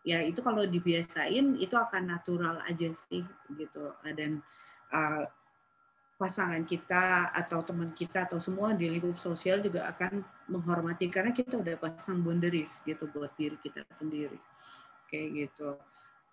ya 0.00 0.24
itu 0.24 0.40
kalau 0.40 0.64
dibiasain 0.64 1.60
itu 1.60 1.74
akan 1.76 2.16
natural 2.16 2.60
aja 2.64 2.88
sih 3.08 3.24
gitu. 3.56 3.92
Dan 4.02 4.40
uh, 4.92 5.24
pasangan 6.20 6.60
kita 6.68 7.32
atau 7.32 7.64
teman 7.64 7.96
kita 7.96 8.28
atau 8.28 8.36
semua 8.36 8.76
di 8.76 8.92
lingkup 8.92 9.16
sosial 9.16 9.64
juga 9.64 9.88
akan 9.88 10.20
menghormati 10.52 11.08
karena 11.08 11.32
kita 11.32 11.56
udah 11.56 11.80
pasang 11.80 12.20
boundaries 12.20 12.84
gitu 12.84 13.08
buat 13.08 13.32
diri 13.40 13.56
kita 13.56 13.88
sendiri. 13.88 14.36
Kayak 15.08 15.28
gitu. 15.32 15.80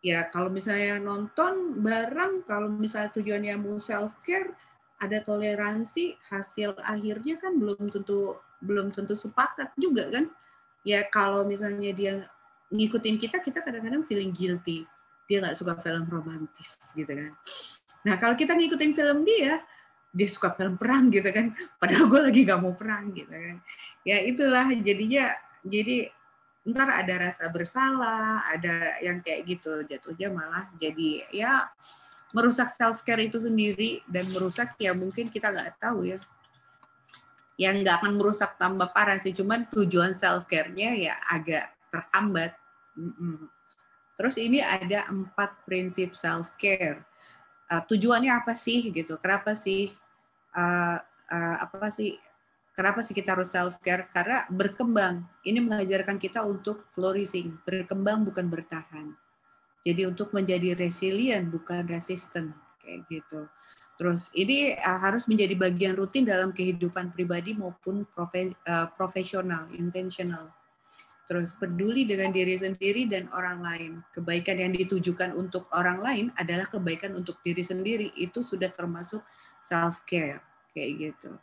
Ya 0.04 0.28
kalau 0.28 0.52
misalnya 0.52 1.00
nonton 1.00 1.80
bareng 1.80 2.44
kalau 2.44 2.68
misalnya 2.68 3.16
tujuannya 3.16 3.56
mau 3.58 3.80
self 3.80 4.20
care 4.28 4.52
ada 5.00 5.24
toleransi 5.24 6.20
hasil 6.30 6.78
akhirnya 6.84 7.40
kan 7.40 7.56
belum 7.56 7.88
tentu 7.88 8.38
belum 8.60 8.92
tentu 8.92 9.16
sepakat 9.16 9.72
juga 9.80 10.12
kan? 10.12 10.28
Ya 10.84 11.08
kalau 11.08 11.48
misalnya 11.48 11.96
dia 11.96 12.14
ngikutin 12.72 13.16
kita, 13.16 13.40
kita 13.40 13.64
kadang-kadang 13.64 14.04
feeling 14.08 14.32
guilty. 14.36 14.84
Dia 15.28 15.44
nggak 15.44 15.58
suka 15.60 15.76
film 15.80 16.08
romantis 16.08 16.80
gitu 16.96 17.08
kan. 17.08 17.32
Nah 18.08 18.16
kalau 18.20 18.36
kita 18.36 18.56
ngikutin 18.56 18.92
film 18.96 19.28
dia, 19.28 19.60
dia 20.12 20.28
suka 20.32 20.56
film 20.56 20.80
perang 20.80 21.12
gitu 21.12 21.28
kan. 21.32 21.52
Padahal 21.82 22.06
gue 22.08 22.22
lagi 22.32 22.40
nggak 22.48 22.60
mau 22.60 22.74
perang 22.76 23.12
gitu 23.12 23.32
kan. 23.32 23.58
Ya 24.08 24.24
itulah 24.24 24.68
jadinya 24.72 25.36
jadi 25.64 26.12
ntar 26.68 26.92
ada 26.92 27.32
rasa 27.32 27.48
bersalah, 27.48 28.44
ada 28.52 29.00
yang 29.00 29.24
kayak 29.24 29.48
gitu 29.48 29.88
jatuhnya 29.88 30.28
malah 30.28 30.68
jadi 30.76 31.24
ya 31.32 31.72
merusak 32.36 32.76
self 32.76 33.08
care 33.08 33.24
itu 33.24 33.40
sendiri 33.40 34.04
dan 34.12 34.28
merusak 34.36 34.76
ya 34.76 34.92
mungkin 34.92 35.32
kita 35.32 35.48
nggak 35.48 35.80
tahu 35.80 36.12
ya 36.12 36.20
yang 37.58 37.82
nggak 37.82 38.04
akan 38.04 38.20
merusak 38.20 38.60
tambah 38.60 38.92
parah 38.92 39.18
sih 39.18 39.32
cuman 39.32 39.66
tujuan 39.72 40.14
self 40.14 40.46
care-nya 40.46 40.94
ya 40.94 41.16
agak 41.32 41.77
terhambat. 41.98 42.54
Terus 44.18 44.36
ini 44.42 44.62
ada 44.62 45.06
empat 45.10 45.66
prinsip 45.66 46.14
self 46.18 46.50
care. 46.58 47.06
Uh, 47.68 47.84
tujuannya 47.86 48.34
apa 48.34 48.58
sih 48.58 48.90
gitu? 48.90 49.22
Kenapa 49.22 49.54
sih 49.54 49.94
uh, 50.58 50.98
uh, 51.30 51.58
apa 51.62 51.94
sih? 51.94 52.18
Kenapa 52.74 53.02
sih 53.02 53.14
kita 53.18 53.34
harus 53.34 53.54
self 53.54 53.78
care? 53.82 54.10
Karena 54.14 54.46
berkembang. 54.50 55.26
Ini 55.46 55.62
mengajarkan 55.62 56.18
kita 56.18 56.46
untuk 56.46 56.90
flourishing, 56.94 57.58
berkembang 57.66 58.26
bukan 58.26 58.50
bertahan. 58.50 59.14
Jadi 59.86 60.10
untuk 60.10 60.34
menjadi 60.34 60.74
resilient 60.74 61.54
bukan 61.54 61.86
resistant 61.86 62.54
kayak 62.82 63.06
gitu. 63.10 63.46
Terus 63.98 64.34
ini 64.34 64.74
uh, 64.78 65.00
harus 65.02 65.30
menjadi 65.30 65.54
bagian 65.54 65.94
rutin 65.94 66.26
dalam 66.26 66.54
kehidupan 66.54 67.14
pribadi 67.14 67.54
maupun 67.54 68.06
profe, 68.10 68.54
uh, 68.66 68.90
profesional, 68.98 69.70
intentional 69.74 70.50
terus 71.28 71.52
peduli 71.52 72.08
dengan 72.08 72.32
diri 72.32 72.56
sendiri 72.56 73.04
dan 73.06 73.28
orang 73.36 73.60
lain. 73.60 73.92
Kebaikan 74.16 74.64
yang 74.64 74.72
ditujukan 74.72 75.36
untuk 75.36 75.68
orang 75.76 76.00
lain 76.00 76.26
adalah 76.40 76.64
kebaikan 76.72 77.14
untuk 77.20 77.44
diri 77.44 77.62
sendiri. 77.62 78.16
Itu 78.16 78.48
sudah 78.48 78.72
termasuk 78.72 79.22
self 79.60 80.08
care 80.08 80.40
kayak 80.72 80.92
gitu. 80.96 81.36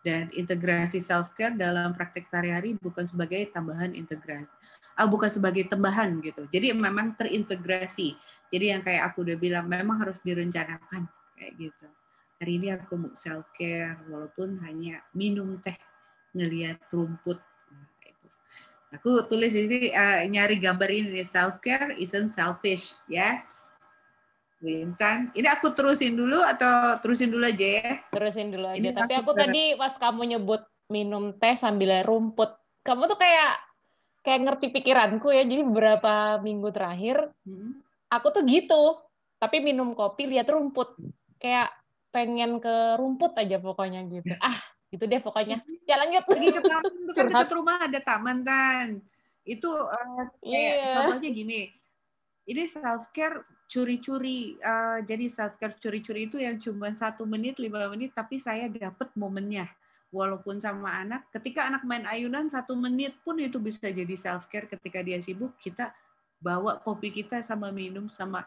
Dan 0.00 0.32
integrasi 0.32 1.04
self 1.04 1.36
care 1.36 1.52
dalam 1.52 1.92
praktek 1.92 2.24
sehari-hari 2.24 2.80
bukan 2.80 3.04
sebagai 3.04 3.52
tambahan 3.52 3.92
integrasi. 3.92 4.48
Ah, 4.96 5.04
bukan 5.04 5.28
sebagai 5.28 5.68
tambahan 5.68 6.24
gitu. 6.24 6.48
Jadi 6.48 6.72
memang 6.72 7.12
terintegrasi. 7.12 8.16
Jadi 8.48 8.64
yang 8.72 8.80
kayak 8.80 9.12
aku 9.12 9.28
udah 9.28 9.36
bilang 9.36 9.68
memang 9.68 10.08
harus 10.08 10.24
direncanakan 10.24 11.04
kayak 11.36 11.52
gitu. 11.60 11.86
Hari 12.40 12.52
ini 12.56 12.72
aku 12.72 12.94
mau 12.96 13.12
self 13.12 13.52
care 13.52 14.00
walaupun 14.08 14.56
hanya 14.64 15.04
minum 15.12 15.60
teh 15.60 15.76
ngelihat 16.32 16.80
rumput 16.88 17.42
Aku 18.96 19.20
tulis 19.28 19.52
ini 19.52 19.92
uh, 19.92 20.24
nyari 20.24 20.56
gambar 20.56 20.88
ini 20.88 21.20
self 21.20 21.60
care 21.60 21.92
isn't 22.00 22.32
selfish. 22.32 22.96
Yes. 23.04 23.68
Wintan. 24.58 25.30
Ini 25.36 25.46
aku 25.54 25.70
terusin 25.76 26.18
dulu 26.18 26.40
atau 26.42 26.98
terusin 26.98 27.30
dulu 27.30 27.46
aja 27.46 27.66
ya? 27.78 27.90
Terusin 28.10 28.50
dulu 28.50 28.66
aja. 28.72 28.80
Ini 28.80 28.90
Tapi 28.90 29.14
aku, 29.14 29.30
aku 29.30 29.38
tadi 29.38 29.62
pas 29.78 29.94
kamu 29.94 30.22
nyebut 30.34 30.62
minum 30.88 31.36
teh 31.36 31.54
sambil 31.54 32.00
rumput, 32.02 32.56
kamu 32.82 33.06
tuh 33.06 33.18
kayak 33.20 33.60
kayak 34.24 34.40
ngerti 34.48 34.66
pikiranku 34.72 35.30
ya. 35.30 35.44
Jadi 35.44 35.62
beberapa 35.62 36.42
minggu 36.42 36.72
terakhir 36.72 37.30
hmm. 37.44 37.84
aku 38.10 38.26
tuh 38.34 38.42
gitu. 38.48 38.98
Tapi 39.38 39.62
minum 39.62 39.94
kopi 39.94 40.26
lihat 40.26 40.50
rumput. 40.50 40.98
Kayak 41.38 41.70
pengen 42.10 42.58
ke 42.58 42.98
rumput 42.98 43.36
aja 43.38 43.60
pokoknya 43.60 44.00
gitu. 44.10 44.32
Ah, 44.42 44.58
gitu 44.88 45.04
deh 45.04 45.20
pokoknya. 45.20 45.60
Ya 45.84 46.00
lanjut. 46.00 46.24
Lagi 46.28 46.48
ke 46.52 46.62
taman. 46.64 46.92
Itu 46.92 47.12
kan 47.12 47.24
dekat 47.28 47.50
rumah 47.52 47.76
ada 47.84 48.00
taman 48.00 48.38
kan. 48.44 48.86
Itu 49.44 49.70
uh, 49.72 50.24
kayak 50.44 50.74
yeah. 50.74 50.94
contohnya 51.00 51.30
gini. 51.32 51.60
Ini 52.48 52.62
self 52.64 53.12
care 53.12 53.44
curi-curi 53.68 54.56
uh, 54.64 55.04
jadi 55.04 55.28
self 55.28 55.60
care 55.60 55.76
curi-curi 55.76 56.32
itu 56.32 56.40
yang 56.40 56.56
cuma 56.56 56.88
satu 56.96 57.28
menit 57.28 57.60
lima 57.60 57.84
menit 57.92 58.16
tapi 58.16 58.40
saya 58.40 58.68
dapat 58.68 59.12
momennya. 59.16 59.68
Walaupun 60.08 60.56
sama 60.56 61.04
anak 61.04 61.28
ketika 61.36 61.68
anak 61.68 61.84
main 61.84 62.08
ayunan 62.08 62.48
satu 62.48 62.72
menit 62.72 63.12
pun 63.20 63.36
itu 63.36 63.60
bisa 63.60 63.92
jadi 63.92 64.16
self 64.16 64.48
care 64.48 64.64
ketika 64.64 65.04
dia 65.04 65.20
sibuk 65.20 65.52
kita 65.60 65.92
bawa 66.40 66.80
kopi 66.80 67.12
kita 67.12 67.44
sama 67.44 67.68
minum 67.68 68.08
sama 68.14 68.46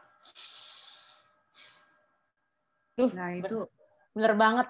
Duh, 2.97 3.11
nah 3.13 3.29
itu 3.35 3.67
bener 4.15 4.33
banget 4.35 4.67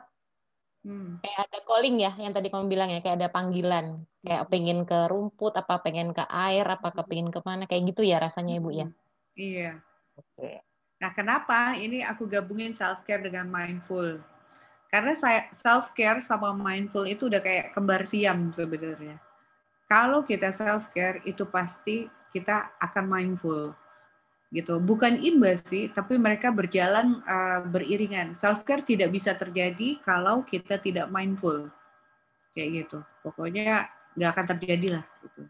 Hmm. 0.81 1.21
Kayak 1.21 1.39
ada 1.45 1.59
calling 1.69 1.95
ya, 2.01 2.11
yang 2.17 2.33
tadi 2.33 2.49
kamu 2.49 2.65
bilang 2.65 2.89
ya, 2.89 2.99
kayak 3.05 3.17
ada 3.21 3.29
panggilan. 3.29 4.01
Kayak 4.25 4.49
pengen 4.49 4.79
ke 4.85 4.99
rumput, 5.09 5.53
apa 5.53 5.77
pengen 5.81 6.13
ke 6.13 6.25
air, 6.25 6.65
apa 6.65 6.89
ke 6.89 7.01
pengen 7.05 7.29
ke 7.29 7.39
mana, 7.45 7.69
kayak 7.69 7.93
gitu 7.93 8.01
ya 8.01 8.17
rasanya 8.17 8.57
Ibu 8.57 8.69
ya? 8.73 8.87
Iya. 9.37 9.71
Oke. 10.17 10.65
Nah 11.01 11.09
kenapa 11.13 11.73
ini 11.77 12.05
aku 12.05 12.29
gabungin 12.29 12.77
self-care 12.77 13.25
dengan 13.25 13.49
mindful? 13.49 14.21
Karena 14.89 15.17
saya 15.17 15.49
self-care 15.61 16.21
sama 16.21 16.53
mindful 16.53 17.07
itu 17.09 17.25
udah 17.25 17.41
kayak 17.41 17.73
kembar 17.73 18.05
siam 18.05 18.53
sebenarnya. 18.53 19.17
Kalau 19.89 20.21
kita 20.21 20.53
self-care 20.53 21.25
itu 21.25 21.47
pasti 21.49 22.05
kita 22.31 22.75
akan 22.79 23.05
mindful 23.07 23.75
gitu. 24.51 24.77
Bukan 24.83 25.23
imbas 25.23 25.63
sih 25.65 25.87
tapi 25.89 26.19
mereka 26.19 26.51
berjalan 26.51 27.23
uh, 27.23 27.63
beriringan. 27.65 28.35
Self 28.35 28.67
care 28.67 28.83
tidak 28.83 29.09
bisa 29.15 29.33
terjadi 29.33 29.97
kalau 30.03 30.43
kita 30.43 30.77
tidak 30.77 31.07
mindful. 31.07 31.71
Kayak 32.51 32.85
gitu. 32.85 32.99
Pokoknya 33.23 33.87
nggak 34.19 34.31
akan 34.35 34.45
terjadi 34.55 34.99
lah 34.99 35.05
gitu. 35.23 35.41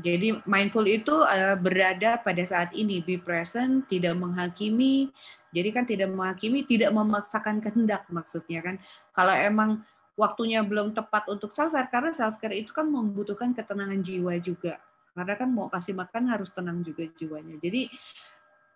jadi 0.00 0.40
mindful 0.48 0.88
itu 0.88 1.12
uh, 1.20 1.52
berada 1.60 2.16
pada 2.16 2.40
saat 2.48 2.72
ini. 2.72 3.04
Be 3.04 3.20
present 3.20 3.84
tidak 3.92 4.16
menghakimi. 4.16 5.12
Jadi 5.52 5.68
kan 5.68 5.84
tidak 5.84 6.08
menghakimi 6.08 6.64
tidak 6.64 6.88
memaksakan 6.96 7.60
kehendak 7.60 8.08
maksudnya 8.08 8.64
kan. 8.64 8.80
Kalau 9.12 9.36
emang 9.36 9.84
waktunya 10.16 10.64
belum 10.64 10.96
tepat 10.96 11.28
untuk 11.28 11.52
self 11.52 11.76
care 11.76 11.92
karena 11.92 12.16
self 12.16 12.40
care 12.40 12.56
itu 12.56 12.72
kan 12.72 12.88
membutuhkan 12.88 13.52
ketenangan 13.52 14.00
jiwa 14.00 14.40
juga 14.40 14.80
karena 15.20 15.34
kan 15.36 15.48
mau 15.52 15.68
kasih 15.68 15.92
makan 15.92 16.32
harus 16.32 16.48
tenang 16.56 16.80
juga 16.80 17.04
jiwanya 17.04 17.60
jadi 17.60 17.92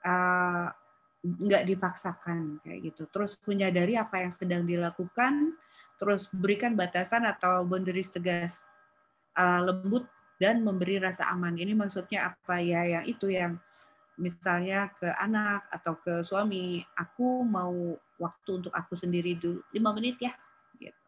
uh, 0.04 0.68
dipaksakan 1.64 2.60
kayak 2.60 2.92
gitu. 2.92 3.08
Terus 3.08 3.40
menyadari 3.48 3.96
apa 3.96 4.20
yang 4.20 4.32
sedang 4.32 4.68
dilakukan, 4.68 5.56
terus 5.96 6.28
berikan 6.28 6.76
batasan 6.76 7.24
atau 7.24 7.64
boundaries 7.64 8.12
tegas, 8.12 8.60
uh, 9.40 9.64
lembut 9.64 10.04
dan 10.36 10.60
memberi 10.60 11.00
rasa 11.00 11.32
aman. 11.32 11.56
Ini 11.56 11.72
maksudnya 11.72 12.28
apa 12.36 12.60
ya? 12.60 12.84
Yang 13.00 13.04
itu 13.16 13.26
yang 13.32 13.56
misalnya 14.20 14.92
ke 14.92 15.08
anak 15.16 15.64
atau 15.72 15.96
ke 15.96 16.20
suami, 16.20 16.84
aku 16.92 17.40
mau 17.42 17.96
waktu 18.20 18.50
untuk 18.62 18.72
aku 18.76 18.94
sendiri 18.94 19.40
dulu 19.40 19.64
lima 19.72 19.90
menit 19.96 20.20
ya. 20.20 20.36
Gitu. 20.76 21.04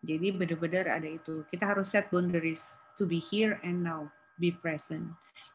Jadi 0.00 0.26
benar-benar 0.32 0.96
ada 0.96 1.06
itu. 1.06 1.44
Kita 1.44 1.68
harus 1.68 1.92
set 1.92 2.08
boundaries 2.08 2.64
to 2.96 3.04
be 3.04 3.20
here 3.20 3.60
and 3.60 3.84
now, 3.84 4.08
be 4.40 4.56
present. 4.56 5.04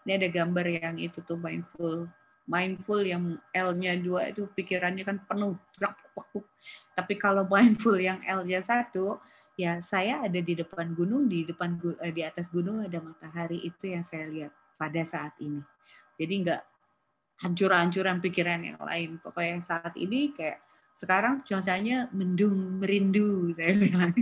Ini 0.06 0.22
ada 0.22 0.30
gambar 0.30 0.66
yang 0.70 0.96
itu 1.02 1.26
tuh 1.26 1.42
mindful 1.42 2.06
mindful 2.46 3.02
yang 3.02 3.42
L-nya 3.52 3.98
dua 3.98 4.30
itu 4.30 4.46
pikirannya 4.54 5.04
kan 5.04 5.18
penuh. 5.26 5.58
Tapi 6.94 7.14
kalau 7.18 7.44
mindful 7.54 7.98
yang 7.98 8.22
L-nya 8.22 8.62
satu, 8.62 9.18
ya 9.58 9.82
saya 9.82 10.24
ada 10.26 10.40
di 10.40 10.54
depan 10.54 10.94
gunung, 10.94 11.26
di 11.26 11.44
depan 11.44 11.78
eh, 12.06 12.14
di 12.14 12.22
atas 12.22 12.48
gunung 12.54 12.86
ada 12.86 13.02
matahari 13.02 13.66
itu 13.66 13.92
yang 13.92 14.06
saya 14.06 14.30
lihat 14.30 14.54
pada 14.78 15.02
saat 15.04 15.34
ini. 15.42 15.60
Jadi 16.16 16.34
nggak 16.46 16.62
hancur-hancuran 17.44 18.22
pikiran 18.24 18.62
yang 18.64 18.80
lain. 18.80 19.20
Pokoknya 19.20 19.60
yang 19.60 19.66
saat 19.66 19.94
ini 19.98 20.32
kayak 20.32 20.62
sekarang 20.96 21.44
cuacanya 21.44 22.08
mendung 22.16 22.80
merindu 22.80 23.50
saya 23.58 23.74
bilang. 23.76 24.14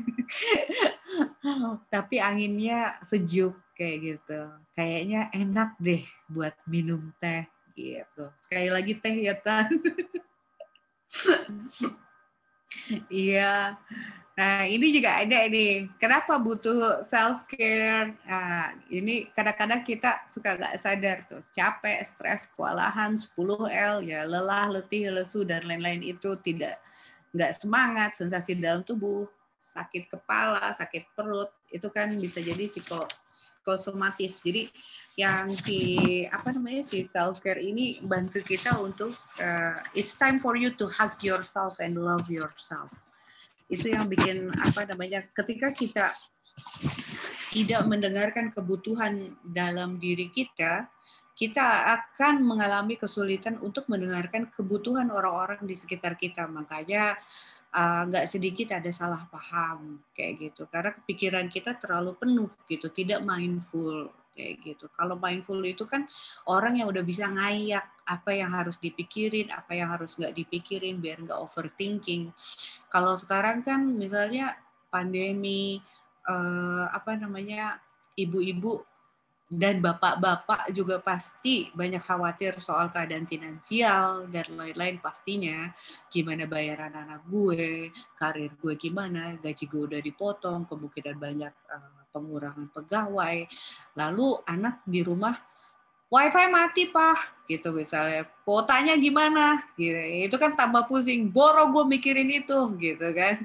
Tapi 1.92 2.18
anginnya 2.18 2.98
sejuk 3.06 3.54
kayak 3.74 3.98
gitu. 4.02 4.42
Kayaknya 4.74 5.30
enak 5.34 5.78
deh 5.82 6.02
buat 6.30 6.54
minum 6.66 7.14
teh 7.22 7.46
gitu. 7.74 8.30
Sekali 8.46 8.70
lagi 8.70 8.94
teh 8.98 9.16
ya 9.28 9.36
Tan. 9.38 9.70
Iya. 13.08 13.78
Nah, 14.34 14.66
ini 14.66 14.90
juga 14.90 15.22
ada 15.22 15.46
nih. 15.46 15.94
Kenapa 16.02 16.42
butuh 16.42 17.06
self 17.06 17.46
care? 17.46 18.18
Nah, 18.26 18.74
ini 18.90 19.30
kadang-kadang 19.30 19.86
kita 19.86 20.26
suka 20.26 20.58
nggak 20.58 20.82
sadar 20.82 21.18
tuh. 21.30 21.46
Capek, 21.54 22.02
stres, 22.02 22.50
kewalahan, 22.50 23.14
10L 23.14 24.02
ya, 24.02 24.26
lelah, 24.26 24.74
letih, 24.74 25.14
lesu 25.14 25.46
dan 25.46 25.62
lain-lain 25.70 26.02
itu 26.02 26.34
tidak 26.42 26.82
nggak 27.30 27.62
semangat, 27.62 28.18
sensasi 28.18 28.58
dalam 28.58 28.82
tubuh, 28.82 29.30
sakit 29.74 30.08
kepala, 30.08 30.72
sakit 30.78 31.12
perut, 31.18 31.50
itu 31.74 31.90
kan 31.90 32.14
bisa 32.16 32.40
jadi 32.40 32.70
psiko, 32.70 33.10
psikosomatis. 33.26 34.38
Jadi 34.46 34.70
yang 35.18 35.50
si 35.58 36.24
apa 36.30 36.54
namanya 36.54 36.86
si 36.86 37.10
self 37.10 37.42
care 37.42 37.60
ini 37.60 37.98
bantu 38.06 38.46
kita 38.46 38.78
untuk 38.78 39.18
uh, 39.42 39.82
it's 39.98 40.14
time 40.14 40.38
for 40.38 40.54
you 40.54 40.70
to 40.78 40.86
hug 40.86 41.18
yourself 41.26 41.82
and 41.82 41.98
love 41.98 42.30
yourself. 42.30 42.94
Itu 43.68 43.90
yang 43.90 44.06
bikin 44.06 44.54
apa 44.62 44.86
namanya 44.86 45.26
ketika 45.34 45.74
kita 45.74 46.14
tidak 47.54 47.82
mendengarkan 47.86 48.50
kebutuhan 48.54 49.34
dalam 49.42 49.98
diri 50.02 50.30
kita, 50.30 50.90
kita 51.34 51.90
akan 51.98 52.46
mengalami 52.46 52.98
kesulitan 52.98 53.58
untuk 53.62 53.90
mendengarkan 53.90 54.50
kebutuhan 54.54 55.10
orang-orang 55.10 55.62
di 55.66 55.74
sekitar 55.74 56.14
kita. 56.18 56.46
Makanya 56.46 57.18
nggak 57.74 58.26
uh, 58.26 58.30
sedikit 58.30 58.78
ada 58.78 58.94
salah 58.94 59.26
paham 59.34 59.98
kayak 60.14 60.38
gitu 60.38 60.70
karena 60.70 60.94
pikiran 61.10 61.50
kita 61.50 61.74
terlalu 61.82 62.14
penuh 62.22 62.52
gitu 62.70 62.94
tidak 62.94 63.26
mindful 63.26 64.14
kayak 64.34 64.66
gitu. 64.66 64.90
Kalau 64.92 65.16
mindful 65.16 65.62
itu 65.62 65.86
kan 65.86 66.10
orang 66.50 66.82
yang 66.82 66.90
udah 66.90 67.06
bisa 67.06 67.30
ngayak 67.30 67.86
apa 68.10 68.32
yang 68.34 68.50
harus 68.52 68.82
dipikirin, 68.82 69.54
apa 69.54 69.78
yang 69.78 69.94
harus 69.94 70.18
nggak 70.18 70.34
dipikirin 70.34 71.00
biar 71.00 71.22
nggak 71.24 71.38
overthinking. 71.38 72.34
Kalau 72.90 73.16
sekarang 73.16 73.62
kan 73.62 73.86
misalnya 73.94 74.58
pandemi 74.90 75.80
eh, 76.28 76.86
apa 76.90 77.14
namanya 77.18 77.78
ibu-ibu 78.18 78.93
dan 79.60 79.84
bapak-bapak 79.84 80.72
juga 80.74 80.98
pasti 81.04 81.70
banyak 81.74 82.02
khawatir 82.02 82.58
soal 82.64 82.90
keadaan 82.90 83.30
finansial 83.30 84.26
dan 84.32 84.48
lain-lain 84.56 84.98
pastinya. 84.98 85.70
Gimana 86.10 86.50
bayaran 86.50 86.94
anak 86.94 87.28
gue, 87.30 87.92
karir 88.18 88.52
gue 88.58 88.74
gimana, 88.80 89.38
gaji 89.38 89.66
gue 89.68 89.84
udah 89.94 90.02
dipotong, 90.02 90.66
kemungkinan 90.66 91.18
banyak 91.20 91.54
uh, 91.70 92.02
pengurangan 92.10 92.70
pegawai. 92.72 93.46
Lalu 94.00 94.28
anak 94.50 94.82
di 94.88 95.02
rumah 95.06 95.36
wifi 96.14 96.46
mati 96.50 96.84
pak 96.94 97.46
gitu 97.50 97.74
misalnya. 97.74 98.30
Kotanya 98.46 98.94
gimana? 98.98 99.62
Gitu. 99.74 100.30
Itu 100.30 100.38
kan 100.38 100.54
tambah 100.54 100.86
pusing. 100.86 101.30
Boro 101.34 101.74
gue 101.74 101.84
mikirin 101.90 102.30
itu 102.30 102.74
gitu 102.78 103.08
kan. 103.14 103.42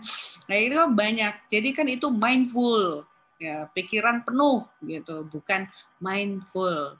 Nah 0.46 0.56
itu 0.56 0.74
kan 0.76 0.90
banyak. 0.92 1.34
Jadi 1.48 1.68
kan 1.72 1.86
itu 1.88 2.12
mindful 2.12 3.08
ya 3.38 3.70
pikiran 3.70 4.26
penuh 4.26 4.66
gitu 4.82 5.22
bukan 5.30 5.70
mindful 6.02 6.98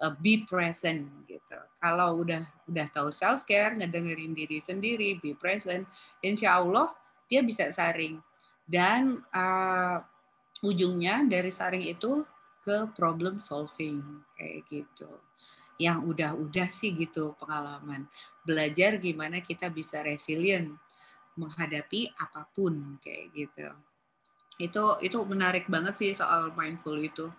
uh, 0.00 0.14
be 0.24 0.44
present 0.48 1.08
gitu 1.28 1.60
kalau 1.80 2.24
udah 2.24 2.44
udah 2.68 2.86
tahu 2.88 3.12
self 3.12 3.44
care 3.44 3.76
ngedengerin 3.76 4.32
diri 4.32 4.58
sendiri 4.64 5.20
be 5.20 5.36
present 5.36 5.84
insya 6.24 6.60
Allah 6.60 6.92
dia 7.28 7.44
bisa 7.44 7.68
saring 7.68 8.20
dan 8.64 9.20
uh, 9.36 10.00
ujungnya 10.64 11.28
dari 11.28 11.52
saring 11.52 11.84
itu 11.84 12.24
ke 12.64 12.88
problem 12.96 13.44
solving 13.44 14.00
kayak 14.32 14.64
gitu. 14.72 15.20
Yang 15.76 16.16
udah-udah 16.16 16.68
sih 16.72 16.96
gitu 16.96 17.36
pengalaman. 17.36 18.08
Belajar 18.40 18.96
gimana 18.96 19.44
kita 19.44 19.68
bisa 19.68 20.00
resilient 20.00 20.72
menghadapi 21.36 22.08
apa 22.16 22.48
pun 22.56 22.96
kayak 23.04 23.36
gitu. 23.36 23.68
Itu 24.58 24.98
itu 25.02 25.18
menarik 25.26 25.66
banget 25.66 25.94
sih 25.98 26.10
soal 26.14 26.54
mindful 26.54 26.96
itu. 26.98 27.30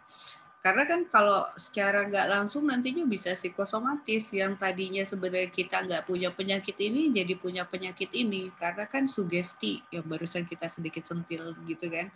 Karena 0.59 0.81
kan 0.89 1.05
kalau 1.05 1.45
secara 1.61 2.09
nggak 2.09 2.25
langsung 2.25 2.65
nantinya 2.65 3.05
bisa 3.05 3.37
psikosomatis 3.37 4.33
yang 4.33 4.57
tadinya 4.57 5.05
sebenarnya 5.05 5.53
kita 5.53 5.85
nggak 5.85 6.09
punya 6.09 6.33
penyakit 6.33 6.73
ini 6.81 7.13
jadi 7.13 7.37
punya 7.37 7.69
penyakit 7.69 8.09
ini 8.17 8.49
karena 8.57 8.89
kan 8.89 9.05
sugesti 9.05 9.85
yang 9.93 10.09
barusan 10.09 10.49
kita 10.49 10.65
sedikit 10.65 11.05
sentil 11.05 11.53
gitu 11.69 11.85
kan 11.85 12.09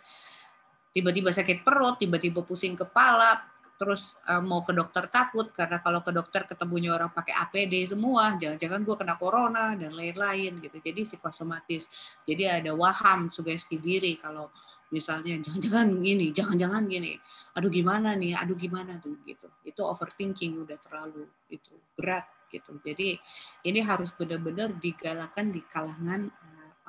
tiba-tiba 0.93 1.29
sakit 1.29 1.61
perut, 1.61 2.01
tiba-tiba 2.01 2.41
pusing 2.41 2.73
kepala, 2.73 3.37
terus 3.79 4.17
uh, 4.27 4.43
mau 4.43 4.59
ke 4.65 4.75
dokter 4.75 5.07
takut 5.07 5.47
karena 5.55 5.79
kalau 5.79 6.03
ke 6.03 6.11
dokter 6.11 6.43
ketemunya 6.43 6.91
orang 6.91 7.13
pakai 7.15 7.31
APD 7.31 7.87
semua, 7.87 8.35
jangan-jangan 8.35 8.81
gue 8.83 8.95
kena 8.99 9.15
corona 9.15 9.65
dan 9.79 9.95
lain-lain 9.95 10.59
gitu. 10.59 10.77
Jadi 10.83 11.07
psikosomatis. 11.07 11.87
Jadi 12.27 12.43
ada 12.43 12.75
waham 12.75 13.31
sugesti 13.31 13.79
diri 13.79 14.19
kalau 14.19 14.51
misalnya 14.89 15.37
jangan-jangan 15.41 15.87
gini, 16.01 16.33
jangan-jangan 16.33 16.83
gini. 16.89 17.13
Aduh 17.57 17.69
gimana 17.69 18.13
nih? 18.17 18.37
Aduh 18.37 18.57
gimana 18.57 18.97
tuh 18.97 19.17
gitu. 19.25 19.49
Itu 19.65 19.85
overthinking 19.85 20.61
udah 20.65 20.77
terlalu 20.81 21.29
itu 21.49 21.73
berat 21.97 22.25
gitu. 22.49 22.77
Jadi 22.81 23.17
ini 23.65 23.79
harus 23.81 24.09
benar-benar 24.13 24.73
digalakan 24.81 25.53
di 25.53 25.61
kalangan 25.69 26.29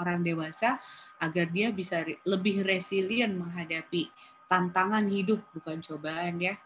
orang 0.01 0.25
dewasa 0.25 0.81
agar 1.21 1.53
dia 1.53 1.69
bisa 1.71 2.01
lebih 2.25 2.65
resilient 2.65 3.37
menghadapi 3.37 4.09
tantangan 4.49 5.05
hidup 5.07 5.45
bukan 5.53 5.85
cobaan 5.85 6.41
ya. 6.41 6.57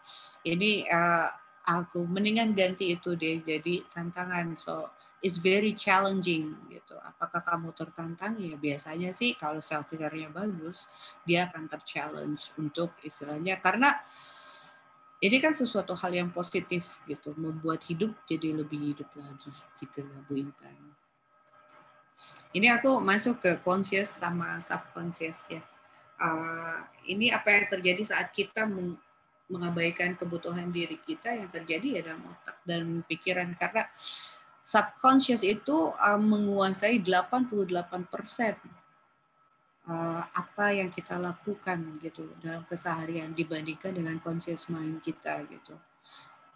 Ini 0.47 0.87
uh, 0.87 1.27
aku 1.67 2.07
mendingan 2.07 2.55
ganti 2.55 2.95
itu 2.95 3.13
deh 3.19 3.43
jadi 3.43 3.83
tantangan. 3.91 4.55
So 4.55 4.89
it's 5.25 5.41
very 5.41 5.73
challenging 5.73 6.53
gitu. 6.69 6.93
Apakah 7.01 7.41
kamu 7.41 7.73
tertantang? 7.73 8.37
Ya 8.37 8.53
biasanya 8.53 9.09
sih 9.09 9.33
kalau 9.33 9.57
self 9.57 9.89
care-nya 9.89 10.29
bagus, 10.29 10.85
dia 11.25 11.49
akan 11.49 11.65
terchallenge 11.65 12.53
untuk 12.61 12.93
istilahnya 13.01 13.57
karena 13.57 13.97
ini 15.25 15.41
kan 15.41 15.57
sesuatu 15.57 15.97
hal 15.97 16.13
yang 16.13 16.29
positif 16.29 17.01
gitu, 17.09 17.33
membuat 17.33 17.81
hidup 17.89 18.13
jadi 18.29 18.53
lebih 18.61 18.93
hidup 18.93 19.09
lagi 19.17 19.49
gitu 19.81 20.05
lah 20.05 20.21
Bu 20.29 20.37
Intan. 20.37 20.77
Ini 22.53 22.77
aku 22.77 23.01
masuk 23.01 23.41
ke 23.41 23.51
conscious 23.65 24.21
sama 24.21 24.61
subconscious 24.61 25.49
ya. 25.49 25.65
Uh, 26.15 26.79
ini 27.09 27.33
apa 27.33 27.51
yang 27.51 27.65
terjadi 27.67 28.07
saat 28.07 28.31
kita 28.31 28.63
mengabaikan 29.51 30.15
kebutuhan 30.15 30.71
diri 30.71 30.95
kita 31.03 31.35
yang 31.35 31.49
terjadi 31.51 31.99
ya 31.99 32.01
dalam 32.07 32.23
otak 32.23 32.57
dan 32.63 33.03
pikiran 33.03 33.51
karena 33.59 33.83
subconscious 34.65 35.45
itu 35.45 35.93
uh, 35.93 36.17
menguasai 36.17 36.97
88 36.97 37.69
persen 38.09 38.57
uh, 39.85 40.25
apa 40.25 40.73
yang 40.73 40.89
kita 40.89 41.21
lakukan 41.21 42.01
gitu 42.01 42.33
dalam 42.41 42.65
keseharian 42.65 43.37
dibandingkan 43.37 43.93
dengan 43.93 44.17
conscious 44.17 44.65
mind 44.73 45.05
kita 45.05 45.45
gitu. 45.45 45.77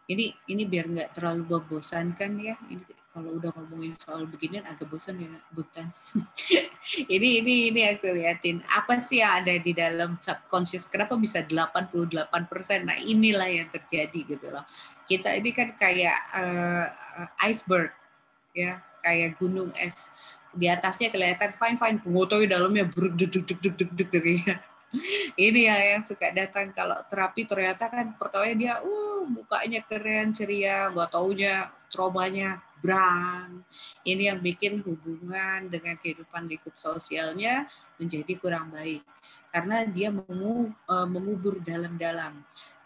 Ini 0.09 0.33
ini 0.49 0.65
biar 0.65 0.89
nggak 0.89 1.21
terlalu 1.21 1.45
membosankan 1.45 2.33
ya. 2.41 2.57
Ini 2.65 2.81
kalau 3.13 3.37
udah 3.37 3.53
ngomongin 3.53 3.93
soal 4.01 4.25
beginian 4.25 4.65
agak 4.65 4.89
bosan 4.89 5.21
ya 5.21 5.29
Butan. 5.53 5.93
ini 7.13 7.45
ini 7.45 7.69
ini 7.69 7.81
aku 7.93 8.09
liatin 8.17 8.65
apa 8.73 8.97
sih 8.97 9.21
yang 9.21 9.45
ada 9.45 9.53
di 9.61 9.69
dalam 9.69 10.17
subconscious 10.17 10.89
kenapa 10.89 11.13
bisa 11.13 11.45
88%? 11.45 11.93
Nah, 12.89 12.97
inilah 13.05 13.49
yang 13.53 13.69
terjadi 13.69 14.19
gitu 14.33 14.49
loh. 14.49 14.65
Kita 15.05 15.37
ini 15.37 15.53
kan 15.53 15.77
kayak 15.77 16.17
uh, 16.33 16.85
iceberg 17.45 17.98
ya 18.59 18.83
kayak 18.99 19.39
gunung 19.39 19.71
es. 19.79 20.11
Di 20.51 20.67
atasnya 20.67 21.13
kelihatan 21.13 21.55
fine 21.55 21.77
fine 21.79 21.97
pengotoy 22.03 22.43
dalamnya 22.49 22.83
deg 22.91 23.31
deg 23.31 23.59
deg 23.95 24.09
deg 24.11 24.25
ya. 24.43 24.57
Ini 25.37 25.69
ya 25.69 25.77
yang 25.95 26.03
suka 26.03 26.33
datang 26.33 26.73
kalau 26.73 26.97
terapi 27.07 27.45
ternyata 27.45 27.87
kan 27.93 28.17
pertama 28.17 28.49
dia 28.57 28.81
uh 28.81 29.21
mukanya 29.29 29.85
keren 29.85 30.33
ceria 30.33 30.89
nggak 30.89 31.13
taunya 31.13 31.69
traumanya 31.93 32.57
brang 32.79 33.61
ini 34.07 34.31
yang 34.31 34.39
bikin 34.39 34.79
hubungan 34.81 35.67
dengan 35.67 35.99
kehidupan 35.99 36.47
lingkup 36.47 36.73
sosialnya 36.79 37.67
menjadi 37.99 38.33
kurang 38.39 38.71
baik. 38.71 39.03
Karena 39.51 39.83
dia 39.85 40.09
eh, 40.09 41.07
mengubur 41.07 41.59
dalam-dalam 41.59 42.39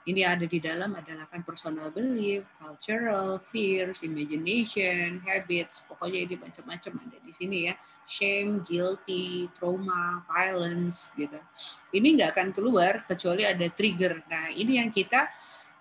ini 0.04 0.22
ada 0.28 0.44
di 0.44 0.60
dalam 0.60 0.92
adalah 1.00 1.24
kan 1.32 1.48
personal 1.48 1.88
belief, 1.88 2.44
cultural, 2.60 3.40
fears, 3.40 4.04
imagination, 4.04 5.24
habits, 5.24 5.80
pokoknya 5.88 6.28
ini 6.28 6.36
macam-macam 6.36 6.94
ada 7.08 7.18
di 7.24 7.32
sini 7.32 7.72
ya. 7.72 7.74
Shame, 8.04 8.60
guilty, 8.68 9.48
trauma, 9.56 10.28
violence 10.28 11.16
gitu. 11.16 11.40
Ini 11.96 12.08
nggak 12.20 12.30
akan 12.36 12.48
keluar 12.52 13.08
kecuali 13.08 13.48
ada 13.48 13.68
trigger. 13.72 14.28
Nah 14.28 14.52
ini 14.52 14.80
yang 14.84 14.92
kita 14.92 15.32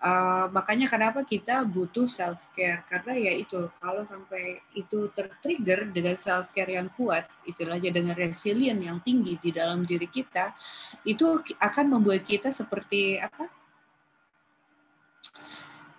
Uh, 0.03 0.51
makanya 0.51 0.91
kenapa 0.91 1.23
kita 1.23 1.63
butuh 1.63 2.11
self 2.11 2.51
care 2.51 2.83
karena 2.91 3.31
ya 3.31 3.39
itu 3.39 3.71
kalau 3.79 4.03
sampai 4.03 4.59
itu 4.75 5.07
tertrigger 5.15 5.95
dengan 5.95 6.19
self 6.19 6.51
care 6.51 6.75
yang 6.75 6.91
kuat 6.99 7.31
istilahnya 7.47 7.95
dengan 7.95 8.19
resilient 8.19 8.83
yang 8.83 8.99
tinggi 8.99 9.39
di 9.39 9.55
dalam 9.55 9.87
diri 9.87 10.11
kita 10.11 10.59
itu 11.07 11.39
akan 11.55 11.87
membuat 11.87 12.27
kita 12.27 12.51
seperti 12.51 13.23
apa 13.23 13.47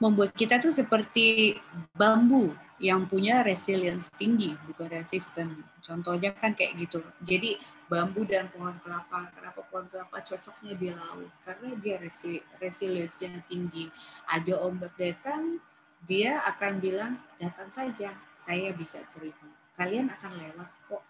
membuat 0.03 0.35
kita 0.35 0.59
tuh 0.59 0.75
seperti 0.75 1.55
bambu 1.95 2.51
yang 2.83 3.07
punya 3.07 3.39
resilience 3.47 4.11
tinggi, 4.19 4.51
bukan 4.67 4.91
resisten. 4.91 5.63
Contohnya 5.79 6.35
kan 6.35 6.51
kayak 6.51 6.75
gitu. 6.75 6.99
Jadi 7.23 7.55
bambu 7.87 8.27
dan 8.27 8.51
pohon 8.51 8.75
kelapa, 8.83 9.31
kenapa 9.31 9.63
pohon 9.71 9.87
kelapa 9.87 10.19
cocoknya 10.19 10.75
di 10.75 10.91
laut? 10.91 11.31
Karena 11.39 11.71
dia 11.79 11.95
resi, 12.03 12.43
resilience-nya 12.59 13.47
tinggi. 13.47 13.87
Ada 14.27 14.59
ombak 14.59 14.91
datang, 14.99 15.63
dia 16.03 16.43
akan 16.43 16.83
bilang, 16.83 17.15
datang 17.39 17.71
saja, 17.71 18.11
saya 18.35 18.75
bisa 18.75 18.99
terima. 19.15 19.47
Kalian 19.79 20.11
akan 20.11 20.31
lewat 20.35 20.69
kok. 20.91 21.03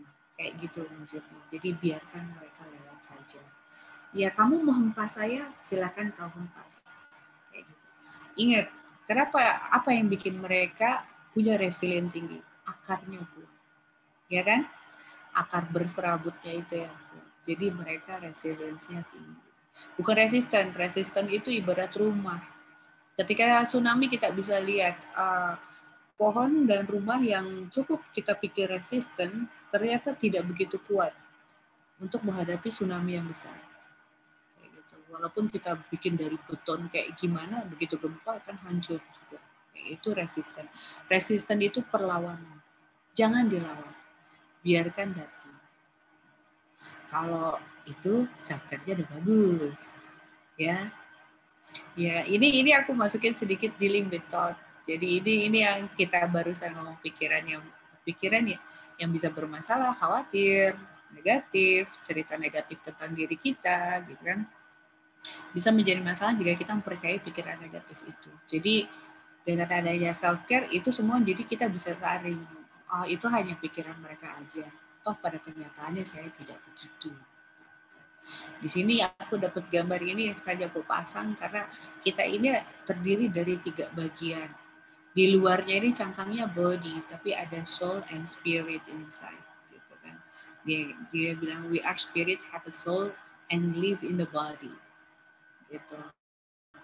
Nah, 0.00 0.12
kayak 0.40 0.52
gitu 0.64 0.88
maksudnya. 0.88 1.40
Jadi 1.52 1.68
biarkan 1.76 2.32
mereka 2.32 2.64
lewat 2.64 3.00
saja. 3.04 3.44
Ya 4.16 4.32
kamu 4.32 4.64
mau 4.64 4.72
hempas 4.72 5.20
saya, 5.20 5.52
silakan 5.60 6.16
kau 6.16 6.32
hempas 6.32 6.83
Ingat, 8.34 8.66
kenapa 9.06 9.70
apa 9.70 9.94
yang 9.94 10.10
bikin 10.10 10.38
mereka 10.38 11.06
punya 11.30 11.54
resilient 11.54 12.10
tinggi? 12.10 12.38
Akarnya 12.66 13.22
kuat. 13.22 13.52
Ya 14.30 14.42
kan? 14.42 14.66
Akar 15.34 15.66
berserabutnya 15.70 16.52
itu 16.54 16.82
yang 16.86 16.94
kuat. 17.10 17.28
Jadi 17.44 17.66
mereka 17.70 18.18
resiliensinya 18.18 19.02
tinggi. 19.10 19.42
Bukan 19.98 20.14
resisten, 20.14 20.70
resisten 20.74 21.26
itu 21.30 21.50
ibarat 21.50 21.90
rumah. 21.98 22.40
Ketika 23.14 23.62
tsunami 23.62 24.10
kita 24.10 24.30
bisa 24.34 24.58
lihat 24.58 24.98
uh, 25.14 25.54
pohon 26.14 26.66
dan 26.66 26.86
rumah 26.86 27.18
yang 27.18 27.66
cukup 27.70 28.02
kita 28.14 28.38
pikir 28.38 28.70
resisten 28.70 29.50
ternyata 29.70 30.14
tidak 30.14 30.46
begitu 30.46 30.78
kuat 30.86 31.10
untuk 31.98 32.22
menghadapi 32.22 32.70
tsunami 32.70 33.18
yang 33.18 33.26
besar 33.26 33.73
walaupun 35.14 35.46
kita 35.46 35.78
bikin 35.88 36.18
dari 36.18 36.34
beton 36.34 36.90
kayak 36.90 37.14
gimana 37.14 37.62
begitu 37.70 37.94
gempa 37.94 38.42
kan 38.42 38.58
hancur 38.66 38.98
juga. 38.98 39.38
Itu 39.74 40.10
resisten. 40.10 40.66
Resisten 41.06 41.58
itu 41.62 41.86
perlawanan. 41.86 42.58
Jangan 43.14 43.46
dilawan. 43.46 43.94
Biarkan 44.66 45.14
datang. 45.14 45.56
Kalau 47.14 47.62
itu 47.86 48.26
satkernya 48.42 48.98
udah 48.98 49.08
bagus. 49.18 49.94
Ya. 50.58 50.90
Ya 51.94 52.26
ini 52.26 52.62
ini 52.62 52.74
aku 52.74 52.94
masukin 52.94 53.34
sedikit 53.34 53.74
dealing 53.78 54.10
thought 54.30 54.54
jadi 54.84 55.20
ini 55.20 55.48
ini 55.48 55.58
yang 55.64 55.88
kita 55.96 56.28
barusan 56.28 56.76
ngomong 56.76 57.00
pikiran 57.00 57.44
yang 57.48 57.64
pikiran 58.04 58.44
ya 58.44 58.60
yang 59.00 59.10
bisa 59.10 59.32
bermasalah 59.32 59.96
khawatir 59.96 60.76
negatif 61.16 61.88
cerita 62.04 62.36
negatif 62.36 62.84
tentang 62.84 63.16
diri 63.16 63.34
kita 63.40 64.04
gitu 64.04 64.20
kan 64.20 64.44
bisa 65.54 65.72
menjadi 65.72 66.02
masalah 66.04 66.36
jika 66.36 66.52
kita 66.58 66.72
mempercayai 66.76 67.20
pikiran 67.22 67.56
negatif 67.62 68.04
itu. 68.04 68.30
Jadi 68.50 68.84
dengan 69.44 69.68
adanya 69.68 70.12
self 70.16 70.44
care 70.48 70.68
itu 70.72 70.88
semua 70.88 71.20
jadi 71.20 71.44
kita 71.44 71.68
bisa 71.68 71.92
saring 72.00 72.40
oh, 72.92 73.04
itu 73.08 73.26
hanya 73.28 73.56
pikiran 73.56 73.96
mereka 74.00 74.36
aja. 74.36 74.66
Toh 75.04 75.16
pada 75.20 75.36
kenyataannya 75.40 76.04
saya 76.04 76.28
tidak 76.32 76.60
begitu. 76.64 77.12
Di 78.56 78.68
sini 78.72 79.04
aku 79.04 79.36
dapat 79.36 79.68
gambar 79.68 80.00
ini 80.00 80.32
yang 80.32 80.36
sengaja 80.40 80.72
aku 80.72 80.80
pasang 80.80 81.36
karena 81.36 81.68
kita 82.00 82.24
ini 82.24 82.56
terdiri 82.88 83.28
dari 83.28 83.60
tiga 83.60 83.92
bagian. 83.92 84.48
Di 85.14 85.30
luarnya 85.30 85.78
ini 85.78 85.94
cangkangnya 85.94 86.50
body, 86.50 87.04
tapi 87.06 87.36
ada 87.36 87.62
soul 87.68 88.02
and 88.10 88.24
spirit 88.26 88.80
inside. 88.88 89.44
Gitu 89.70 89.94
kan. 90.00 90.16
Dia, 90.64 90.90
dia 91.12 91.30
bilang 91.36 91.68
we 91.68 91.84
are 91.84 91.94
spirit, 91.94 92.40
have 92.50 92.64
a 92.64 92.74
soul, 92.74 93.12
and 93.52 93.76
live 93.76 94.00
in 94.00 94.16
the 94.16 94.26
body 94.32 94.72
gitu. 95.74 95.98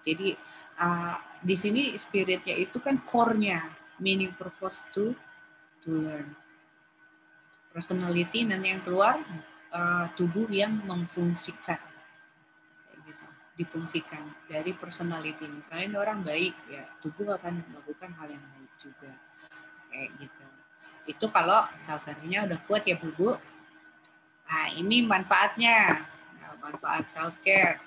Jadi 0.01 0.33
uh, 0.81 1.15
di 1.39 1.55
sini 1.55 1.93
spiritnya 1.93 2.57
itu 2.57 2.81
kan 2.81 2.99
core-nya, 3.05 3.69
meaning 4.01 4.33
purpose 4.35 4.83
to 4.91 5.13
to 5.85 5.89
learn. 5.93 6.33
Personality 7.71 8.43
nanti 8.43 8.75
yang 8.75 8.83
keluar 8.83 9.21
uh, 9.71 10.05
tubuh 10.19 10.49
yang 10.51 10.83
memfungsikan, 10.83 11.79
gitu, 13.07 13.25
difungsikan 13.55 14.27
dari 14.51 14.75
personality. 14.75 15.47
Misalnya 15.47 16.01
orang 16.01 16.25
baik, 16.25 16.51
ya 16.67 16.83
tubuh 16.99 17.31
akan 17.39 17.63
melakukan 17.71 18.11
hal 18.19 18.27
yang 18.27 18.43
baik 18.57 18.73
juga, 18.81 19.11
kayak 19.93 20.09
gitu. 20.19 20.45
Itu 21.07 21.25
kalau 21.31 21.69
self 21.79 22.09
nya 22.25 22.43
udah 22.49 22.59
kuat 22.67 22.83
ya 22.89 22.97
bu. 22.99 23.37
Nah 24.51 24.67
ini 24.75 25.05
manfaatnya, 25.05 26.03
nah, 26.41 26.53
manfaat 26.59 27.07
self 27.07 27.39
care 27.39 27.79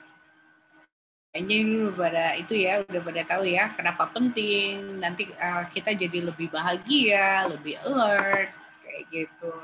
kayaknya 1.35 1.57
ini 1.67 1.75
udah 1.83 1.99
pada 1.99 2.25
itu 2.39 2.55
ya 2.55 2.87
udah 2.87 3.03
pada 3.03 3.23
tahu 3.27 3.43
ya 3.51 3.75
kenapa 3.75 4.07
penting. 4.15 5.03
Nanti 5.03 5.27
uh, 5.35 5.67
kita 5.67 5.91
jadi 5.99 6.31
lebih 6.31 6.47
bahagia 6.55 7.51
lebih 7.51 7.75
alert 7.91 8.55
kayak 8.87 9.03
gitu. 9.11 9.55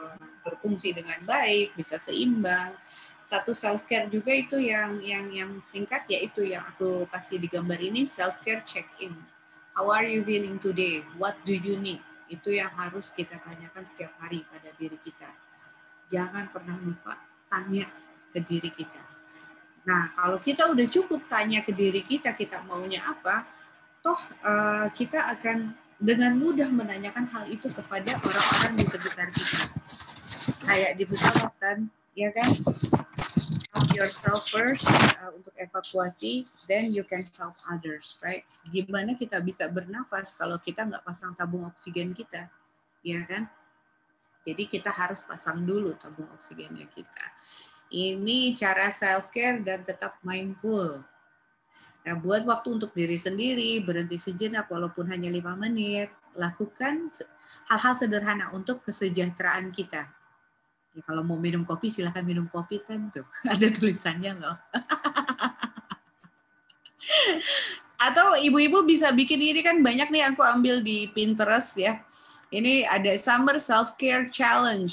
Berfungsi 0.43 0.91
dengan 0.91 1.23
baik 1.23 1.79
bisa 1.79 2.03
seimbang. 2.03 2.75
Satu 3.23 3.55
self 3.55 3.87
care 3.87 4.11
juga 4.11 4.35
itu 4.35 4.59
yang 4.59 4.99
yang 4.99 5.31
yang 5.31 5.51
singkat 5.63 6.03
yaitu 6.11 6.51
yang 6.51 6.67
aku 6.67 7.07
kasih 7.07 7.39
di 7.39 7.47
gambar 7.47 7.79
ini 7.79 8.03
self 8.03 8.35
care 8.43 8.67
check 8.67 8.91
in 8.99 9.15
how 9.79 9.87
are 9.95 10.11
you 10.11 10.27
feeling 10.27 10.59
today? 10.59 11.07
What 11.15 11.39
do 11.47 11.55
you 11.55 11.79
need? 11.79 12.03
Itu 12.27 12.51
yang 12.51 12.75
harus 12.75 13.15
kita 13.15 13.39
tanyakan 13.47 13.87
setiap 13.87 14.19
hari 14.19 14.43
pada 14.51 14.75
diri 14.75 14.99
kita. 15.07 15.31
Jangan 16.11 16.51
pernah 16.51 16.75
lupa 16.83 17.15
tanya 17.47 17.87
ke 18.35 18.43
diri 18.43 18.75
kita 18.75 19.10
Nah, 19.91 20.15
kalau 20.15 20.39
kita 20.39 20.71
udah 20.71 20.87
cukup 20.87 21.27
tanya 21.27 21.67
ke 21.67 21.75
diri 21.75 22.07
kita, 22.07 22.31
kita 22.31 22.63
maunya 22.63 23.03
apa, 23.03 23.43
toh 23.99 24.23
uh, 24.47 24.87
kita 24.95 25.19
akan 25.35 25.75
dengan 25.99 26.39
mudah 26.39 26.71
menanyakan 26.71 27.27
hal 27.27 27.51
itu 27.51 27.67
kepada 27.75 28.15
orang-orang 28.23 28.79
di 28.79 28.87
sekitar 28.87 29.35
kita. 29.35 29.67
Kayak 30.63 30.95
di 30.95 31.05
pesawat 31.11 31.53
kan, 31.59 31.91
ya 32.15 32.31
kan? 32.31 32.55
Help 33.75 33.91
yourself 33.91 34.47
first 34.47 34.87
uh, 34.87 35.35
untuk 35.35 35.51
evakuasi, 35.59 36.47
then 36.71 36.95
you 36.95 37.03
can 37.03 37.27
help 37.35 37.59
others, 37.67 38.15
right? 38.23 38.47
Gimana 38.71 39.19
kita 39.19 39.43
bisa 39.43 39.67
bernafas 39.67 40.39
kalau 40.39 40.63
kita 40.63 40.87
nggak 40.87 41.03
pasang 41.03 41.35
tabung 41.35 41.67
oksigen 41.67 42.15
kita, 42.15 42.47
ya 43.03 43.27
kan? 43.27 43.51
Jadi 44.47 44.71
kita 44.71 44.95
harus 44.95 45.27
pasang 45.27 45.67
dulu 45.67 45.99
tabung 45.99 46.31
oksigennya 46.39 46.87
kita. 46.95 47.27
Ini 47.91 48.55
cara 48.55 48.95
self 48.95 49.35
care 49.35 49.59
dan 49.67 49.83
tetap 49.83 50.23
mindful. 50.23 51.03
Nah, 52.01 52.15
buat 52.17 52.47
waktu 52.49 52.81
untuk 52.81 52.95
diri 52.97 53.19
sendiri, 53.21 53.83
berhenti 53.85 54.17
sejenak 54.17 54.71
walaupun 54.71 55.11
hanya 55.11 55.29
lima 55.29 55.53
menit, 55.59 56.09
lakukan 56.39 57.13
hal-hal 57.69 57.95
sederhana 57.99 58.55
untuk 58.57 58.81
kesejahteraan 58.87 59.69
kita. 59.75 60.09
Ya, 60.91 61.01
kalau 61.07 61.23
mau 61.23 61.37
minum 61.37 61.63
kopi, 61.67 61.91
silahkan 61.93 62.25
minum 62.25 62.49
kopi 62.49 62.81
tuh. 62.87 63.27
Ada 63.53 63.69
tulisannya 63.75 64.33
loh. 64.39 64.57
Atau 68.01 68.33
ibu-ibu 68.41 68.81
bisa 68.89 69.13
bikin 69.13 69.43
ini 69.45 69.61
kan 69.61 69.85
banyak 69.85 70.09
nih 70.09 70.33
aku 70.33 70.41
ambil 70.41 70.81
di 70.81 71.05
Pinterest 71.13 71.77
ya. 71.77 72.01
Ini 72.51 72.83
ada 72.89 73.15
Summer 73.15 73.63
Self 73.63 73.95
Care 73.95 74.27
Challenge. 74.27 74.91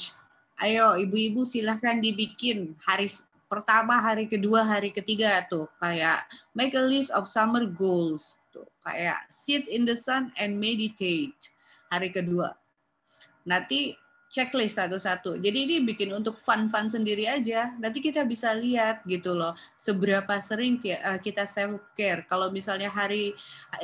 Ayo 0.58 0.98
ibu-ibu 0.98 1.46
silahkan 1.46 2.02
dibikin 2.02 2.74
hari 2.82 3.10
pertama, 3.46 4.02
hari 4.02 4.26
kedua, 4.26 4.66
hari 4.66 4.90
ketiga 4.90 5.46
tuh 5.46 5.70
kayak 5.78 6.26
make 6.58 6.74
a 6.74 6.82
list 6.82 7.14
of 7.14 7.30
summer 7.30 7.64
goals 7.64 8.36
tuh 8.50 8.66
kayak 8.82 9.22
sit 9.30 9.70
in 9.70 9.86
the 9.86 9.94
sun 9.94 10.34
and 10.42 10.58
meditate 10.58 11.38
hari 11.94 12.10
kedua 12.10 12.58
nanti 13.48 13.96
checklist 14.28 14.76
satu-satu. 14.76 15.40
Jadi 15.40 15.58
ini 15.64 15.76
bikin 15.88 16.12
untuk 16.12 16.36
fun-fun 16.36 16.92
sendiri 16.92 17.32
aja. 17.32 17.72
Nanti 17.80 18.04
kita 18.04 18.28
bisa 18.28 18.52
lihat 18.52 19.08
gitu 19.08 19.32
loh, 19.32 19.56
seberapa 19.80 20.36
sering 20.44 20.84
eh, 20.84 21.00
kita 21.24 21.48
self 21.48 21.80
care. 21.96 22.28
Kalau 22.28 22.52
misalnya 22.52 22.92
hari 22.92 23.32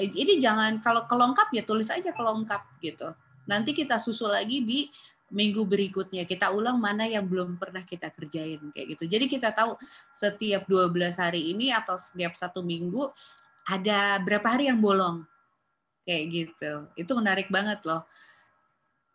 ini 0.04 0.44
jangan 0.44 0.84
kalau 0.84 1.08
kelengkap 1.08 1.48
ya 1.56 1.64
tulis 1.64 1.88
aja 1.88 2.12
kelengkap 2.12 2.60
gitu. 2.84 3.16
Nanti 3.48 3.72
kita 3.72 4.00
susul 4.00 4.36
lagi 4.36 4.64
di 4.64 4.92
minggu 5.34 5.66
berikutnya 5.66 6.30
kita 6.30 6.54
ulang 6.54 6.78
mana 6.78 7.10
yang 7.10 7.26
belum 7.26 7.58
pernah 7.58 7.82
kita 7.82 8.14
kerjain 8.14 8.62
kayak 8.70 8.88
gitu. 8.96 9.10
Jadi 9.10 9.26
kita 9.26 9.50
tahu 9.50 9.74
setiap 10.14 10.70
12 10.70 11.18
hari 11.18 11.50
ini 11.50 11.74
atau 11.74 11.98
setiap 11.98 12.38
satu 12.38 12.62
minggu 12.62 13.10
ada 13.66 14.22
berapa 14.22 14.46
hari 14.46 14.70
yang 14.70 14.78
bolong. 14.78 15.26
Kayak 16.06 16.24
gitu. 16.30 16.74
Itu 16.94 17.18
menarik 17.18 17.50
banget 17.50 17.82
loh. 17.84 18.06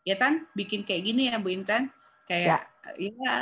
Ya 0.03 0.19
kan 0.19 0.51
bikin 0.59 0.83
kayak 0.83 1.07
gini 1.07 1.31
ya 1.31 1.39
Bu 1.39 1.55
Intan. 1.55 1.95
Kayak 2.27 2.67
ya, 2.99 3.15
ya 3.15 3.35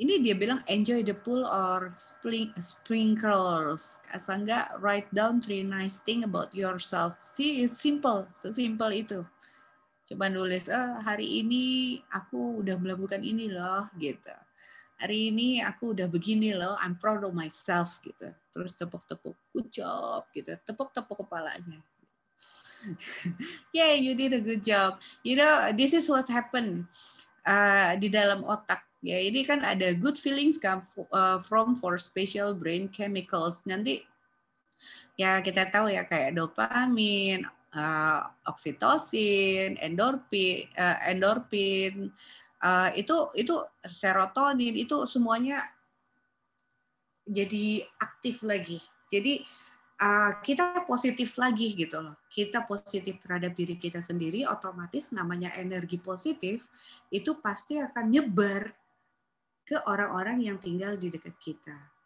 ini 0.00 0.16
dia 0.24 0.32
bilang 0.32 0.64
enjoy 0.70 1.04
the 1.04 1.12
pool 1.12 1.44
or 1.44 1.92
sprinkles. 1.98 4.00
Asal 4.14 4.46
enggak 4.46 4.70
write 4.80 5.10
down 5.12 5.44
three 5.44 5.66
nice 5.66 6.00
thing 6.00 6.24
about 6.24 6.54
yourself. 6.54 7.18
See, 7.36 7.66
it's 7.66 7.84
simple, 7.84 8.24
sesimpel 8.32 8.96
itu 8.96 9.20
coba 10.10 10.26
nulis 10.26 10.66
oh, 10.66 10.98
hari 11.06 11.38
ini 11.38 11.96
aku 12.10 12.66
udah 12.66 12.74
melakukan 12.82 13.22
ini 13.22 13.46
loh 13.46 13.86
gitu. 13.94 14.34
Hari 14.98 15.30
ini 15.30 15.62
aku 15.62 15.94
udah 15.94 16.10
begini 16.10 16.50
loh 16.50 16.74
I'm 16.82 16.98
proud 16.98 17.22
of 17.22 17.30
myself 17.30 18.02
gitu. 18.02 18.34
Terus 18.50 18.74
tepuk-tepuk 18.74 19.38
good 19.54 19.70
job 19.70 20.26
gitu. 20.34 20.58
Tepuk-tepuk 20.66 21.14
kepalanya. 21.14 21.78
Yeah 23.76 23.94
you 23.94 24.18
did 24.18 24.34
a 24.34 24.42
good 24.42 24.66
job. 24.66 24.98
You 25.22 25.38
know 25.38 25.70
this 25.70 25.94
is 25.94 26.10
what 26.10 26.26
happened 26.26 26.90
uh, 27.46 27.94
di 27.94 28.10
dalam 28.10 28.42
otak. 28.42 28.82
Ya 29.06 29.22
ini 29.22 29.46
kan 29.46 29.62
ada 29.62 29.94
good 29.94 30.18
feelings 30.18 30.58
come 30.58 30.82
uh, 31.14 31.38
from 31.38 31.78
for 31.78 31.94
special 32.02 32.58
brain 32.58 32.90
chemicals. 32.90 33.62
Nanti 33.62 34.02
ya 35.14 35.38
kita 35.38 35.70
tahu 35.70 35.94
ya 35.94 36.02
kayak 36.02 36.34
dopamin 36.34 37.46
uh, 37.74 38.20
oksitosin, 38.46 39.78
endorfin, 39.78 40.70
uh, 40.74 40.98
endorfin 41.06 42.10
uh, 42.62 42.90
itu 42.94 43.30
itu 43.38 43.54
serotonin 43.86 44.74
itu 44.74 45.06
semuanya 45.06 45.62
jadi 47.26 47.86
aktif 48.02 48.42
lagi. 48.42 48.82
Jadi 49.10 49.42
uh, 50.02 50.38
kita 50.42 50.82
positif 50.86 51.38
lagi 51.38 51.74
gitu 51.78 52.02
loh. 52.02 52.16
Kita 52.26 52.66
positif 52.66 53.18
terhadap 53.22 53.54
diri 53.54 53.78
kita 53.78 54.02
sendiri, 54.02 54.46
otomatis 54.46 55.14
namanya 55.14 55.54
energi 55.58 55.98
positif 55.98 56.66
itu 57.10 57.38
pasti 57.38 57.78
akan 57.78 58.06
nyebar 58.10 58.74
ke 59.62 59.78
orang-orang 59.86 60.42
yang 60.42 60.58
tinggal 60.58 60.98
di 60.98 61.14
dekat 61.14 61.38
kita 61.38 61.99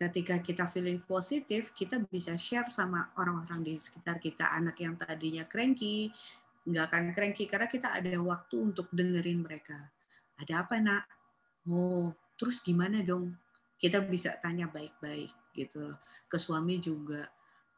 ketika 0.00 0.40
kita 0.40 0.64
feeling 0.64 1.04
positif, 1.04 1.76
kita 1.76 2.00
bisa 2.08 2.32
share 2.40 2.72
sama 2.72 3.12
orang-orang 3.20 3.60
di 3.60 3.74
sekitar 3.76 4.16
kita. 4.16 4.48
Anak 4.48 4.80
yang 4.80 4.96
tadinya 4.96 5.44
cranky, 5.44 6.08
nggak 6.64 6.84
akan 6.88 7.04
cranky 7.12 7.44
karena 7.44 7.68
kita 7.68 7.92
ada 7.92 8.16
waktu 8.16 8.56
untuk 8.72 8.88
dengerin 8.88 9.44
mereka. 9.44 9.76
Ada 10.40 10.64
apa 10.64 10.80
nak? 10.80 11.04
Oh, 11.68 12.16
terus 12.40 12.64
gimana 12.64 13.04
dong? 13.04 13.36
Kita 13.76 14.00
bisa 14.00 14.40
tanya 14.40 14.72
baik-baik 14.72 15.52
gitu 15.52 15.92
loh. 15.92 16.00
Ke 16.24 16.40
suami 16.40 16.80
juga. 16.80 17.28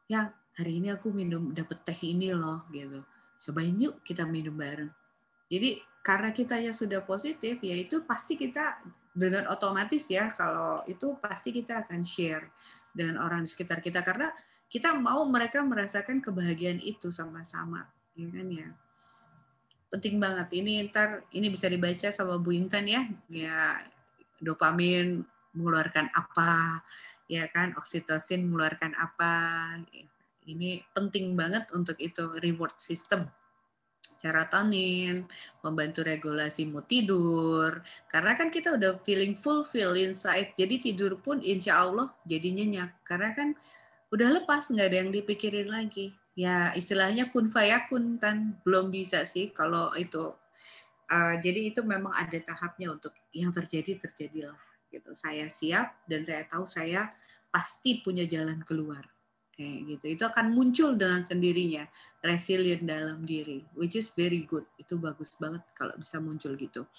Ya, 0.07 0.31
hari 0.55 0.79
ini 0.79 0.95
aku 0.95 1.11
minum 1.11 1.51
dapet 1.51 1.83
teh 1.83 1.99
ini 2.07 2.31
loh 2.31 2.63
gitu. 2.71 3.03
Cobain 3.35 3.75
yuk 3.75 3.99
kita 3.99 4.23
minum 4.23 4.55
bareng. 4.55 4.91
Jadi 5.51 5.83
karena 5.99 6.31
kita 6.31 6.55
ya 6.55 6.71
sudah 6.71 7.03
positif, 7.03 7.59
ya 7.59 7.75
itu 7.75 8.07
pasti 8.07 8.39
kita 8.39 8.79
dengan 9.13 9.45
otomatis 9.53 10.09
ya 10.09 10.33
kalau 10.33 10.81
itu 10.89 11.13
pasti 11.21 11.53
kita 11.53 11.85
akan 11.85 12.01
share 12.01 12.49
dengan 12.89 13.21
orang 13.21 13.45
di 13.45 13.49
sekitar 13.49 13.77
kita 13.77 14.01
karena 14.01 14.33
kita 14.65 14.97
mau 14.97 15.21
mereka 15.29 15.61
merasakan 15.61 16.17
kebahagiaan 16.17 16.81
itu 16.81 17.13
sama-sama 17.13 17.85
ya 18.17 18.27
kan 18.29 18.47
ya? 18.49 18.69
Penting 19.93 20.17
banget. 20.17 20.49
Ini 20.57 20.89
ntar 20.89 21.21
ini 21.29 21.53
bisa 21.53 21.69
dibaca 21.69 22.09
sama 22.09 22.41
Bu 22.41 22.57
Intan 22.57 22.89
ya. 22.89 23.05
Ya 23.29 23.85
dopamin 24.41 25.21
mengeluarkan 25.53 26.09
apa 26.17 26.81
ya 27.29 27.45
kan? 27.53 27.77
Oksitosin 27.77 28.49
mengeluarkan 28.49 28.97
apa. 28.97 29.33
Ini 30.43 30.81
penting 30.97 31.37
banget 31.37 31.69
untuk 31.71 32.01
itu 32.01 32.33
reward 32.41 32.75
system 32.81 33.29
serotonin, 34.23 35.27
membantu 35.59 36.07
regulasi 36.07 36.63
mood 36.63 36.87
tidur. 36.87 37.83
Karena 38.07 38.31
kan 38.39 38.47
kita 38.47 38.79
udah 38.79 39.03
feeling 39.03 39.35
fulfill 39.35 39.99
inside, 39.99 40.55
jadi 40.55 40.79
tidur 40.79 41.19
pun 41.19 41.43
insya 41.43 41.83
Allah 41.83 42.07
jadi 42.23 42.55
nyenyak. 42.55 43.03
Karena 43.03 43.35
kan 43.35 43.51
udah 44.15 44.39
lepas, 44.39 44.71
nggak 44.71 44.87
ada 44.87 44.97
yang 45.03 45.11
dipikirin 45.11 45.67
lagi. 45.67 46.15
Ya 46.39 46.71
istilahnya 46.73 47.29
kun 47.29 47.51
fayakun 47.51 48.17
kan 48.17 48.55
belum 48.63 48.89
bisa 48.89 49.27
sih 49.27 49.51
kalau 49.51 49.91
itu. 49.99 50.31
Uh, 51.11 51.35
jadi 51.43 51.69
itu 51.69 51.83
memang 51.83 52.15
ada 52.15 52.39
tahapnya 52.39 52.95
untuk 52.95 53.11
yang 53.35 53.51
terjadi 53.51 53.99
terjadilah 53.99 54.57
gitu. 54.87 55.11
Saya 55.13 55.51
siap 55.51 55.99
dan 56.07 56.23
saya 56.23 56.47
tahu 56.47 56.63
saya 56.63 57.11
pasti 57.53 58.01
punya 58.01 58.25
jalan 58.25 58.65
keluar 58.65 59.03
kayak 59.53 59.79
gitu. 59.97 60.05
Itu 60.17 60.23
akan 60.27 60.51
muncul 60.51 60.97
dengan 60.97 61.21
sendirinya 61.23 61.85
resilient 62.25 62.83
dalam 62.83 63.23
diri 63.23 63.61
which 63.77 63.95
is 63.95 64.09
very 64.13 64.43
good. 64.49 64.65
Itu 64.81 64.97
bagus 64.97 65.31
banget 65.37 65.61
kalau 65.77 65.93
bisa 65.95 66.17
muncul 66.17 66.57
gitu. 66.57 66.89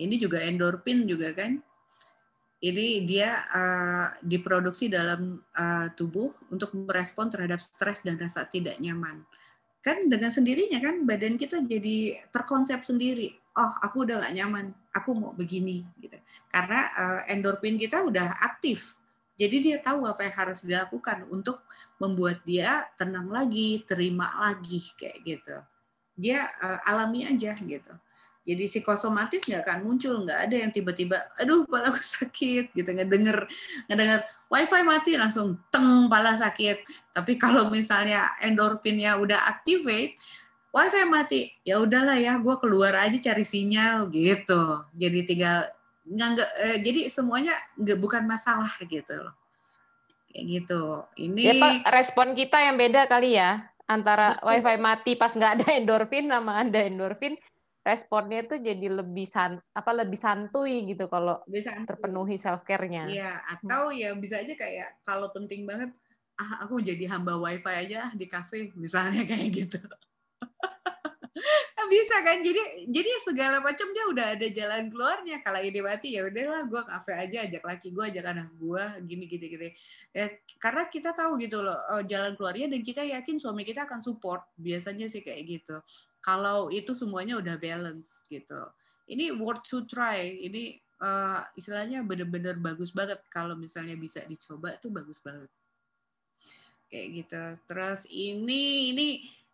Ini 0.00 0.16
juga 0.16 0.40
endorfin 0.42 1.04
juga 1.04 1.30
kan? 1.36 1.60
Ini 2.62 3.02
dia 3.02 3.42
uh, 3.50 4.06
diproduksi 4.22 4.86
dalam 4.86 5.42
uh, 5.58 5.90
tubuh 5.98 6.30
untuk 6.54 6.70
merespon 6.78 7.26
terhadap 7.26 7.58
stres 7.58 8.06
dan 8.06 8.14
rasa 8.16 8.46
tidak 8.46 8.78
nyaman. 8.78 9.26
Kan 9.82 10.06
dengan 10.06 10.30
sendirinya 10.30 10.78
kan 10.78 11.02
badan 11.02 11.34
kita 11.34 11.58
jadi 11.66 12.22
terkonsep 12.30 12.86
sendiri. 12.86 13.34
Oh 13.58 13.72
aku 13.82 14.06
udah 14.06 14.22
gak 14.22 14.34
nyaman. 14.38 14.70
Aku 14.94 15.10
mau 15.10 15.34
begini 15.34 15.82
gitu. 15.98 16.14
Karena 16.54 16.80
uh, 16.94 17.20
endorfin 17.26 17.76
kita 17.76 17.98
udah 18.06 18.38
aktif 18.38 18.94
jadi 19.40 19.56
dia 19.64 19.76
tahu 19.80 20.04
apa 20.04 20.28
yang 20.28 20.36
harus 20.36 20.60
dilakukan 20.60 21.24
untuk 21.32 21.64
membuat 21.96 22.44
dia 22.44 22.84
tenang 23.00 23.32
lagi, 23.32 23.80
terima 23.88 24.28
lagi 24.36 24.84
kayak 25.00 25.18
gitu. 25.24 25.56
Dia 26.12 26.52
uh, 26.60 26.80
alami 26.84 27.24
aja 27.24 27.56
gitu. 27.56 27.92
Jadi 28.42 28.66
psikosomatis 28.66 29.46
nggak 29.46 29.62
akan 29.62 29.78
muncul, 29.86 30.26
nggak 30.26 30.50
ada 30.50 30.56
yang 30.66 30.70
tiba-tiba, 30.74 31.30
aduh 31.38 31.62
pala 31.62 31.94
aku 31.94 32.02
sakit 32.02 32.74
gitu, 32.74 32.90
nggak 32.90 33.06
denger, 33.06 33.38
nggak 33.86 33.98
denger 34.02 34.20
wifi 34.50 34.82
mati 34.82 35.14
langsung 35.14 35.62
teng 35.70 36.10
pala 36.10 36.34
sakit. 36.34 36.82
Tapi 37.14 37.38
kalau 37.38 37.70
misalnya 37.70 38.34
endorfinnya 38.42 39.14
udah 39.22 39.46
activate, 39.46 40.18
wifi 40.74 41.02
mati, 41.06 41.54
ya 41.62 41.78
udahlah 41.78 42.18
ya, 42.18 42.34
gue 42.42 42.56
keluar 42.58 42.98
aja 42.98 43.14
cari 43.14 43.46
sinyal 43.46 44.10
gitu. 44.10 44.90
Jadi 44.98 45.18
tinggal 45.22 45.70
nggak 46.08 46.50
eh, 46.58 46.78
jadi 46.82 47.00
semuanya 47.08 47.54
nggak 47.78 47.98
bukan 48.02 48.22
masalah 48.26 48.70
gitu 48.82 49.14
loh 49.14 49.34
kayak 50.32 50.44
gitu 50.48 50.82
ini 51.20 51.40
ya, 51.44 51.54
Pak, 51.60 51.74
respon 51.92 52.32
kita 52.32 52.58
yang 52.58 52.80
beda 52.80 53.06
kali 53.06 53.38
ya 53.38 53.68
antara 53.86 54.38
Betul. 54.40 54.46
wifi 54.48 54.76
mati 54.80 55.12
pas 55.14 55.32
nggak 55.34 55.52
ada 55.60 55.66
endorfin 55.76 56.26
sama 56.32 56.64
ada 56.64 56.80
endorfin 56.82 57.36
responnya 57.82 58.46
itu 58.46 58.62
jadi 58.62 58.86
lebih 59.02 59.26
san 59.26 59.58
apa 59.74 59.90
lebih 59.90 60.14
santuy 60.14 60.86
gitu 60.86 61.10
kalau 61.10 61.42
bisa 61.50 61.74
terpenuhi 61.82 62.38
self 62.38 62.62
care-nya. 62.62 63.10
Iya, 63.10 63.42
atau 63.42 63.90
ya 63.90 64.14
bisa 64.14 64.38
aja 64.38 64.54
kayak 64.54 65.02
kalau 65.02 65.34
penting 65.34 65.66
banget 65.66 65.90
ah 66.38 66.64
aku 66.64 66.78
jadi 66.80 67.10
hamba 67.10 67.36
wifi 67.36 67.74
aja 67.74 68.14
di 68.14 68.30
kafe 68.30 68.70
misalnya 68.78 69.26
kayak 69.30 69.50
gitu. 69.50 69.82
Bisa 71.88 72.16
kan? 72.22 72.42
Jadi 72.42 72.86
jadi 72.90 73.10
segala 73.24 73.62
macam 73.62 73.86
dia 73.94 74.04
udah 74.10 74.26
ada 74.34 74.46
jalan 74.50 74.90
keluarnya. 74.90 75.40
Kalau 75.40 75.60
ini 75.62 75.80
mati 75.80 76.14
ya 76.18 76.26
udahlah 76.26 76.66
gue 76.66 76.82
kafe 76.84 77.12
aja 77.14 77.38
ajak 77.46 77.62
laki 77.62 77.88
gue 77.90 78.04
ajak 78.10 78.24
anak 78.28 78.48
gue 78.58 78.84
gini 79.06 79.24
gini 79.30 79.46
gini. 79.46 79.68
Ya, 80.12 80.30
karena 80.58 80.86
kita 80.90 81.14
tahu 81.14 81.38
gitu 81.38 81.62
loh 81.62 81.78
oh, 81.94 82.02
jalan 82.02 82.34
keluarnya 82.34 82.70
dan 82.70 82.80
kita 82.82 83.02
yakin 83.06 83.38
suami 83.38 83.62
kita 83.62 83.86
akan 83.86 84.02
support. 84.02 84.42
Biasanya 84.58 85.06
sih 85.06 85.22
kayak 85.22 85.42
gitu. 85.46 85.76
Kalau 86.22 86.70
itu 86.70 86.94
semuanya 86.94 87.38
udah 87.38 87.58
balance 87.58 88.22
gitu. 88.30 88.60
Ini 89.10 89.34
worth 89.38 89.66
to 89.66 89.82
try. 89.88 90.22
Ini 90.22 90.78
uh, 91.02 91.42
istilahnya 91.58 92.06
bener-bener 92.06 92.58
bagus 92.62 92.94
banget. 92.94 93.18
Kalau 93.28 93.58
misalnya 93.58 93.98
bisa 93.98 94.22
dicoba 94.24 94.78
tuh 94.78 94.94
bagus 94.94 95.18
banget. 95.18 95.50
Kayak 96.86 97.08
gitu. 97.12 97.42
Terus 97.66 98.00
ini 98.12 98.94
ini 98.94 99.08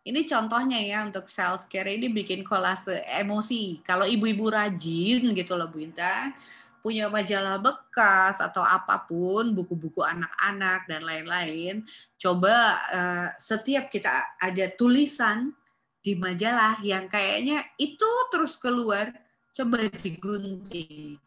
ini 0.09 0.25
contohnya 0.25 0.81
ya 0.81 1.05
untuk 1.05 1.29
self 1.29 1.69
care 1.69 1.93
ini 1.93 2.09
bikin 2.09 2.41
kolase 2.41 3.05
emosi. 3.21 3.85
Kalau 3.85 4.09
ibu-ibu 4.09 4.49
rajin 4.49 5.37
gitu 5.37 5.53
loh 5.53 5.69
Bu 5.69 5.85
Intan, 5.85 6.33
punya 6.81 7.05
majalah 7.11 7.61
bekas 7.61 8.41
atau 8.41 8.65
apa 8.65 9.05
pun, 9.05 9.53
buku-buku 9.53 10.01
anak-anak 10.01 10.89
dan 10.89 11.01
lain-lain, 11.05 11.85
coba 12.17 12.55
uh, 12.89 13.27
setiap 13.37 13.93
kita 13.93 14.09
ada 14.41 14.65
tulisan 14.73 15.53
di 16.01 16.17
majalah 16.17 16.81
yang 16.81 17.05
kayaknya 17.05 17.61
itu 17.77 18.09
terus 18.33 18.57
keluar, 18.57 19.13
coba 19.53 19.85
digunting. 20.01 21.21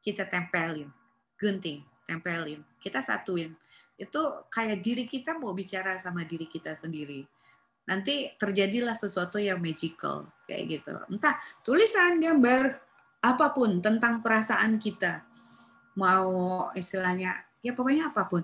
Kita 0.00 0.24
tempelin, 0.24 0.88
gunting, 1.36 1.84
tempelin. 2.08 2.64
Kita 2.80 3.04
satuin. 3.04 3.54
Itu 3.94 4.48
kayak 4.50 4.82
diri 4.82 5.04
kita 5.06 5.38
mau 5.38 5.54
bicara 5.54 5.94
sama 6.00 6.26
diri 6.26 6.48
kita 6.50 6.74
sendiri. 6.74 7.22
Nanti 7.88 8.30
terjadilah 8.38 8.94
sesuatu 8.94 9.42
yang 9.42 9.58
magical 9.58 10.30
kayak 10.46 10.80
gitu. 10.80 10.94
Entah 11.10 11.34
tulisan, 11.66 12.22
gambar, 12.22 12.78
apa 13.22 13.46
pun 13.50 13.82
tentang 13.82 14.22
perasaan 14.22 14.78
kita. 14.78 15.22
Mau 15.98 16.68
istilahnya 16.74 17.42
ya 17.62 17.72
pokoknya 17.72 18.10
apa 18.10 18.26
pun 18.26 18.42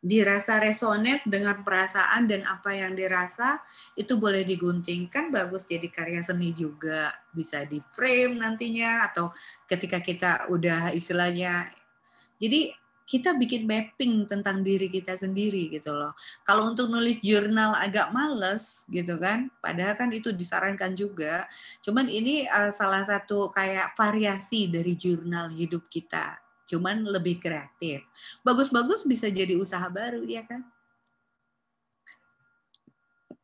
dirasa 0.00 0.56
resonate 0.56 1.28
dengan 1.28 1.60
perasaan 1.60 2.24
dan 2.24 2.40
apa 2.48 2.72
yang 2.72 2.96
dirasa 2.96 3.60
itu 4.00 4.16
boleh 4.16 4.48
digunting 4.48 5.12
kan 5.12 5.28
bagus 5.28 5.68
jadi 5.68 5.92
karya 5.92 6.24
seni 6.24 6.56
juga 6.56 7.12
bisa 7.36 7.68
di 7.68 7.84
frame 7.92 8.40
nantinya 8.40 9.12
atau 9.12 9.28
ketika 9.68 10.00
kita 10.00 10.48
udah 10.48 10.96
istilahnya 10.96 11.68
jadi 12.40 12.72
kita 13.10 13.34
bikin 13.34 13.66
mapping 13.66 14.30
tentang 14.30 14.62
diri 14.62 14.86
kita 14.86 15.18
sendiri 15.18 15.66
gitu 15.74 15.90
loh. 15.90 16.14
Kalau 16.46 16.70
untuk 16.70 16.86
nulis 16.86 17.18
jurnal 17.18 17.74
agak 17.74 18.14
males 18.14 18.86
gitu 18.86 19.18
kan, 19.18 19.50
padahal 19.58 19.98
kan 19.98 20.14
itu 20.14 20.30
disarankan 20.30 20.94
juga. 20.94 21.50
Cuman 21.82 22.06
ini 22.06 22.46
uh, 22.46 22.70
salah 22.70 23.02
satu 23.02 23.50
kayak 23.50 23.98
variasi 23.98 24.70
dari 24.70 24.94
jurnal 24.94 25.50
hidup 25.50 25.90
kita 25.90 26.38
cuman 26.70 27.02
lebih 27.02 27.42
kreatif. 27.42 28.06
Bagus-bagus 28.46 29.02
bisa 29.02 29.26
jadi 29.26 29.58
usaha 29.58 29.90
baru, 29.90 30.22
ya 30.22 30.46
kan? 30.46 30.62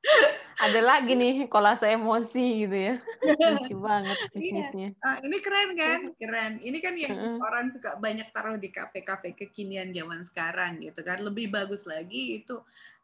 Ada 0.56 0.80
lagi 0.80 1.12
nih 1.12 1.52
kolase 1.52 1.92
emosi 1.92 2.64
gitu 2.64 2.76
ya. 2.76 2.94
Lucu 3.60 3.76
banget 3.76 4.16
iya. 4.16 4.28
bisnisnya. 4.32 4.88
Iya. 4.96 5.04
Uh, 5.04 5.18
ini 5.28 5.36
keren 5.44 5.70
kan? 5.76 6.00
Keren. 6.16 6.52
Ini 6.64 6.78
kan 6.80 6.94
yang 6.96 7.12
uh 7.12 7.24
-uh. 7.36 7.38
orang 7.44 7.68
suka 7.72 8.00
banyak 8.00 8.28
taruh 8.32 8.56
di 8.56 8.72
kafe-kafe 8.72 9.36
kekinian 9.36 9.92
zaman 9.92 10.24
sekarang 10.24 10.80
gitu 10.80 11.00
kan. 11.04 11.20
Lebih 11.20 11.52
bagus 11.52 11.84
lagi 11.84 12.40
itu 12.40 12.56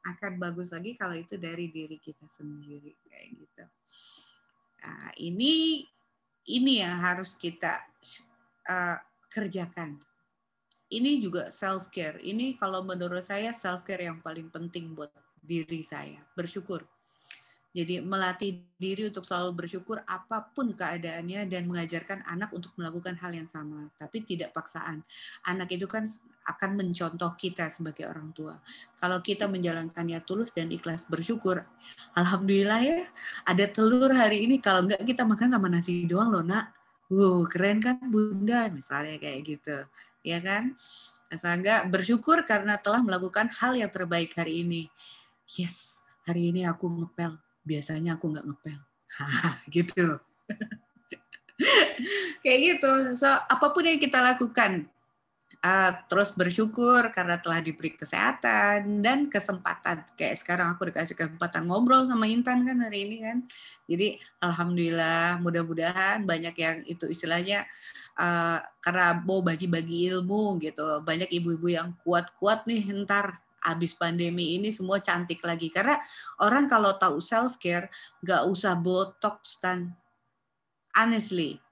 akan 0.02 0.40
bagus 0.40 0.72
lagi 0.72 0.96
kalau 0.96 1.14
itu 1.14 1.36
dari 1.36 1.68
diri 1.68 2.00
kita 2.00 2.24
sendiri 2.26 2.96
kayak 3.04 3.28
gitu. 3.36 3.64
Nah, 4.82 5.12
ini 5.20 5.84
ini 6.48 6.72
yang 6.82 6.98
harus 6.98 7.38
kita 7.38 7.84
uh, 8.66 8.96
kerjakan 9.30 10.00
ini 10.92 11.24
juga 11.24 11.48
self 11.48 11.88
care. 11.88 12.20
Ini 12.20 12.60
kalau 12.60 12.84
menurut 12.84 13.24
saya 13.24 13.56
self 13.56 13.88
care 13.88 14.04
yang 14.04 14.20
paling 14.20 14.52
penting 14.52 14.92
buat 14.92 15.08
diri 15.40 15.80
saya. 15.80 16.20
Bersyukur. 16.36 16.84
Jadi 17.72 18.04
melatih 18.04 18.61
diri 18.76 19.08
untuk 19.08 19.24
selalu 19.24 19.64
bersyukur 19.64 20.04
apa 20.04 20.44
pun 20.52 20.76
keadaannya 20.76 21.48
dan 21.48 21.64
mengajarkan 21.64 22.20
anak 22.28 22.52
untuk 22.52 22.76
melakukan 22.76 23.16
hal 23.16 23.32
yang 23.32 23.48
sama, 23.48 23.88
tapi 23.96 24.20
tidak 24.28 24.52
paksaan. 24.52 25.00
Anak 25.48 25.72
itu 25.72 25.88
kan 25.88 26.04
akan 26.44 26.76
mencontoh 26.76 27.32
kita 27.40 27.72
sebagai 27.72 28.04
orang 28.12 28.28
tua. 28.37 28.61
Kalau 29.00 29.24
kita 29.24 29.48
menjalankannya 29.48 30.20
tulus 30.28 30.52
dan 30.52 30.68
ikhlas 30.68 31.08
bersyukur, 31.08 31.64
alhamdulillah 32.12 32.80
ya, 32.85 32.98
ada 33.48 33.64
telur 33.72 34.12
hari 34.12 34.44
ini. 34.44 34.61
Kalau 34.61 34.85
enggak 34.85 35.00
kita 35.08 35.24
makan 35.24 35.48
sama 35.56 35.72
nasi 35.72 36.04
doang 36.04 36.28
loh, 36.28 36.44
Nak. 36.44 36.76
Wow, 37.12 37.44
keren 37.44 37.76
kan 37.80 38.00
Bunda, 38.08 38.72
misalnya 38.72 39.20
kayak 39.20 39.40
gitu 39.44 39.76
ya 40.22 40.38
kan? 40.38 40.78
Sangga 41.32 41.85
bersyukur 41.88 42.44
karena 42.46 42.78
telah 42.78 43.02
melakukan 43.02 43.50
hal 43.58 43.76
yang 43.76 43.90
terbaik 43.90 44.32
hari 44.37 44.64
ini. 44.64 44.88
Yes, 45.48 46.00
hari 46.24 46.52
ini 46.54 46.64
aku 46.64 46.88
ngepel. 46.88 47.51
Biasanya 47.62 48.18
aku 48.18 48.31
nggak 48.31 48.46
ngepel. 48.46 48.79
gitu. 49.75 50.18
Kayak 52.42 52.59
gitu. 52.61 52.92
So, 53.18 53.29
apa 53.29 53.66
pun 53.70 53.87
yang 53.87 54.01
kita 54.03 54.18
lakukan, 54.18 54.90
uh, 55.62 55.90
terus 56.11 56.35
bersyukur 56.35 57.09
karena 57.14 57.38
telah 57.38 57.62
diberi 57.62 57.94
kesehatan 57.94 59.01
dan 59.01 59.31
kesempatan. 59.31 60.05
Kayak 60.18 60.37
sekarang 60.42 60.75
aku 60.75 60.90
dikasih 60.90 61.14
kesempatan 61.14 61.70
ngobrol 61.70 62.05
sama 62.05 62.27
Intan 62.27 62.66
kan 62.66 62.79
hari 62.83 63.07
ini 63.07 63.16
kan. 63.22 63.38
Jadi 63.87 64.18
alhamdulillah 64.42 65.38
mudah-mudahan 65.40 66.27
banyak 66.27 66.55
yang 66.59 66.77
itu 66.85 67.07
istilahnya 67.09 67.64
uh, 68.18 68.59
karena 68.83 69.22
mau 69.22 69.40
bagi-bagi 69.40 70.11
ilmu 70.12 70.59
gitu. 70.61 71.01
Banyak 71.07 71.31
ibu-ibu 71.31 71.70
yang 71.70 71.94
kuat-kuat 72.03 72.66
nih 72.66 72.90
ntar 73.07 73.38
abis 73.66 73.94
pandemi 73.94 74.59
ini 74.59 74.75
semua 74.75 74.98
cantik 74.98 75.42
lagi 75.46 75.70
karena 75.70 75.98
orang 76.42 76.66
kalau 76.66 76.94
tahu 76.98 77.22
self 77.22 77.57
care 77.62 77.90
nggak 78.22 78.42
usah 78.51 78.75
botox 78.75 79.59
dan 79.62 79.94
honestly 80.94 81.62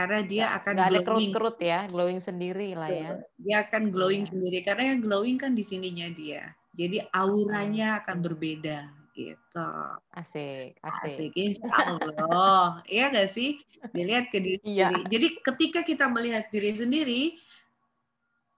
karena 0.00 0.20
dia 0.24 0.44
ya, 0.48 0.56
akan 0.56 0.72
gak 0.72 0.80
glowing. 0.80 0.96
ada 0.96 1.00
kerut-kerut 1.04 1.58
ya, 1.60 1.80
glowing 1.92 2.20
sendiri 2.24 2.68
lah 2.72 2.88
ya. 2.88 3.10
Dia 3.36 3.68
akan 3.68 3.92
glowing 3.92 4.24
ya. 4.24 4.28
sendiri 4.32 4.58
karena 4.64 4.96
yang 4.96 5.00
glowing 5.04 5.36
kan 5.36 5.52
di 5.52 5.60
sininya 5.60 6.08
dia. 6.08 6.56
Jadi 6.72 7.04
auranya 7.12 8.00
akan 8.00 8.16
berbeda 8.24 8.88
gitu. 9.12 9.68
Asik, 10.16 10.80
asik. 10.80 11.04
Asik, 11.04 11.32
insya 11.36 11.68
Allah. 11.68 12.80
Iya 12.88 13.12
gak 13.12 13.28
sih? 13.28 13.60
Dilihat 13.92 14.32
ke 14.32 14.40
diri 14.40 14.62
ya. 14.64 14.88
sendiri. 14.88 15.10
Jadi 15.12 15.26
ketika 15.44 15.80
kita 15.84 16.08
melihat 16.08 16.48
diri 16.48 16.72
sendiri, 16.72 17.22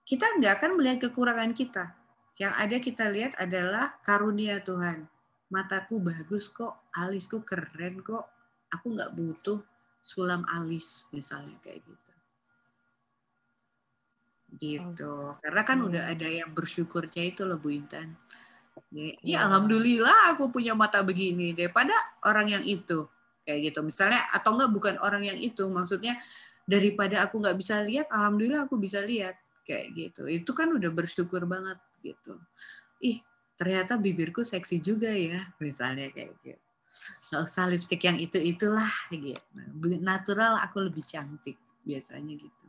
kita 0.07 0.39
nggak 0.39 0.63
akan 0.63 0.71
melihat 0.79 1.09
kekurangan 1.09 1.51
kita. 1.51 1.91
Yang 2.41 2.53
ada 2.57 2.77
kita 2.81 3.05
lihat 3.13 3.33
adalah 3.37 3.93
karunia 4.01 4.57
Tuhan. 4.65 5.05
Mataku 5.53 6.01
bagus 6.01 6.49
kok, 6.49 6.89
alisku 6.97 7.45
keren 7.45 8.01
kok. 8.01 8.25
Aku 8.73 8.97
nggak 8.97 9.13
butuh 9.13 9.61
sulam 10.01 10.41
alis 10.49 11.05
misalnya 11.13 11.55
kayak 11.61 11.85
gitu. 11.85 12.11
Gitu. 14.53 15.09
Oh. 15.09 15.33
karena 15.41 15.65
kan 15.65 15.81
hmm. 15.81 15.87
udah 15.89 16.03
ada 16.13 16.29
yang 16.29 16.53
bersyukurnya 16.53 17.33
itu 17.33 17.41
loh 17.41 17.57
Bu 17.57 17.73
Intan. 17.73 18.13
Ya, 18.93 19.13
ya 19.21 19.37
alhamdulillah 19.49 20.33
aku 20.33 20.49
punya 20.53 20.77
mata 20.77 21.01
begini 21.01 21.57
daripada 21.57 21.93
orang 22.25 22.53
yang 22.53 22.63
itu 22.65 23.05
kayak 23.45 23.73
gitu. 23.73 23.85
Misalnya 23.85 24.25
atau 24.33 24.57
enggak 24.57 24.69
bukan 24.73 24.95
orang 25.01 25.25
yang 25.25 25.37
itu. 25.37 25.65
Maksudnya 25.69 26.17
daripada 26.65 27.25
aku 27.25 27.41
nggak 27.41 27.57
bisa 27.57 27.81
lihat 27.81 28.09
alhamdulillah 28.09 28.65
aku 28.65 28.77
bisa 28.81 29.01
lihat. 29.01 29.37
Kayak 29.63 29.85
gitu. 29.95 30.21
Itu 30.27 30.51
kan 30.53 30.69
udah 30.69 30.91
bersyukur 30.91 31.45
banget 31.49 31.79
gitu. 32.03 32.35
Ih 32.99 33.23
ternyata 33.55 33.95
bibirku 33.95 34.43
seksi 34.43 34.83
juga 34.83 35.09
ya 35.15 35.47
misalnya 35.63 36.11
kayak 36.11 36.35
gitu. 36.43 36.59
Nggak 37.31 37.41
usah 37.47 37.65
lipstick 37.71 38.01
yang 38.03 38.19
itu 38.19 38.37
itulah 38.37 38.91
gitu. 39.09 39.39
Natural 40.03 40.59
aku 40.61 40.83
lebih 40.91 41.01
cantik 41.01 41.57
biasanya 41.81 42.35
gitu. 42.37 42.67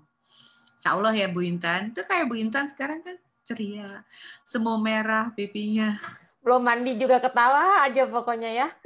Insya 0.79 0.97
Allah 0.97 1.13
ya 1.13 1.29
Bu 1.29 1.45
Intan. 1.45 1.93
Itu 1.93 2.07
kayak 2.07 2.31
Bu 2.31 2.39
Intan 2.39 2.71
sekarang 2.71 3.05
kan 3.05 3.17
ceria. 3.45 4.05
Semua 4.49 4.81
merah 4.81 5.33
pipinya. 5.33 5.97
Belum 6.45 6.61
mandi 6.61 6.97
juga 6.97 7.21
ketawa 7.21 7.85
aja 7.85 8.05
pokoknya 8.09 8.51
ya. 8.53 8.69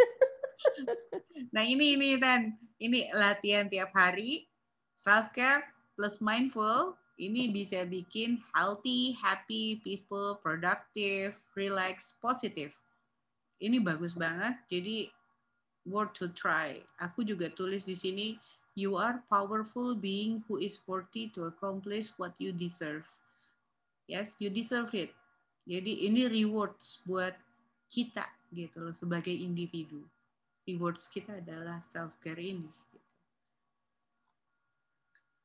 Nah 1.55 1.63
ini 1.63 1.95
ini 1.95 2.19
dan 2.19 2.59
ini 2.83 3.09
latihan 3.15 3.71
tiap 3.71 3.95
hari. 3.95 4.51
Self 4.99 5.31
care 5.31 5.63
plus 5.95 6.19
mindful 6.19 6.99
ini 7.19 7.51
bisa 7.51 7.83
bikin 7.83 8.39
healthy, 8.55 9.13
happy, 9.19 9.83
peaceful, 9.83 10.39
productive, 10.39 11.35
relax, 11.59 12.15
positive. 12.23 12.71
Ini 13.59 13.83
bagus 13.83 14.15
banget. 14.15 14.55
Jadi 14.71 15.11
worth 15.83 16.15
to 16.15 16.31
try. 16.31 16.79
Aku 17.03 17.27
juga 17.27 17.51
tulis 17.51 17.83
di 17.83 17.99
sini, 17.99 18.39
you 18.79 18.95
are 18.95 19.19
powerful 19.27 19.99
being 19.99 20.47
who 20.47 20.63
is 20.63 20.79
worthy 20.87 21.27
to 21.35 21.51
accomplish 21.51 22.15
what 22.23 22.39
you 22.39 22.55
deserve. 22.55 23.03
Yes, 24.07 24.39
you 24.39 24.49
deserve 24.49 24.95
it. 24.95 25.11
Jadi 25.69 26.07
ini 26.07 26.31
rewards 26.31 27.03
buat 27.05 27.35
kita 27.91 28.25
gitu 28.55 28.89
loh 28.89 28.95
sebagai 28.95 29.35
individu. 29.35 30.01
Rewards 30.65 31.11
kita 31.11 31.43
adalah 31.43 31.83
self 31.91 32.17
care 32.23 32.41
ini. 32.41 32.71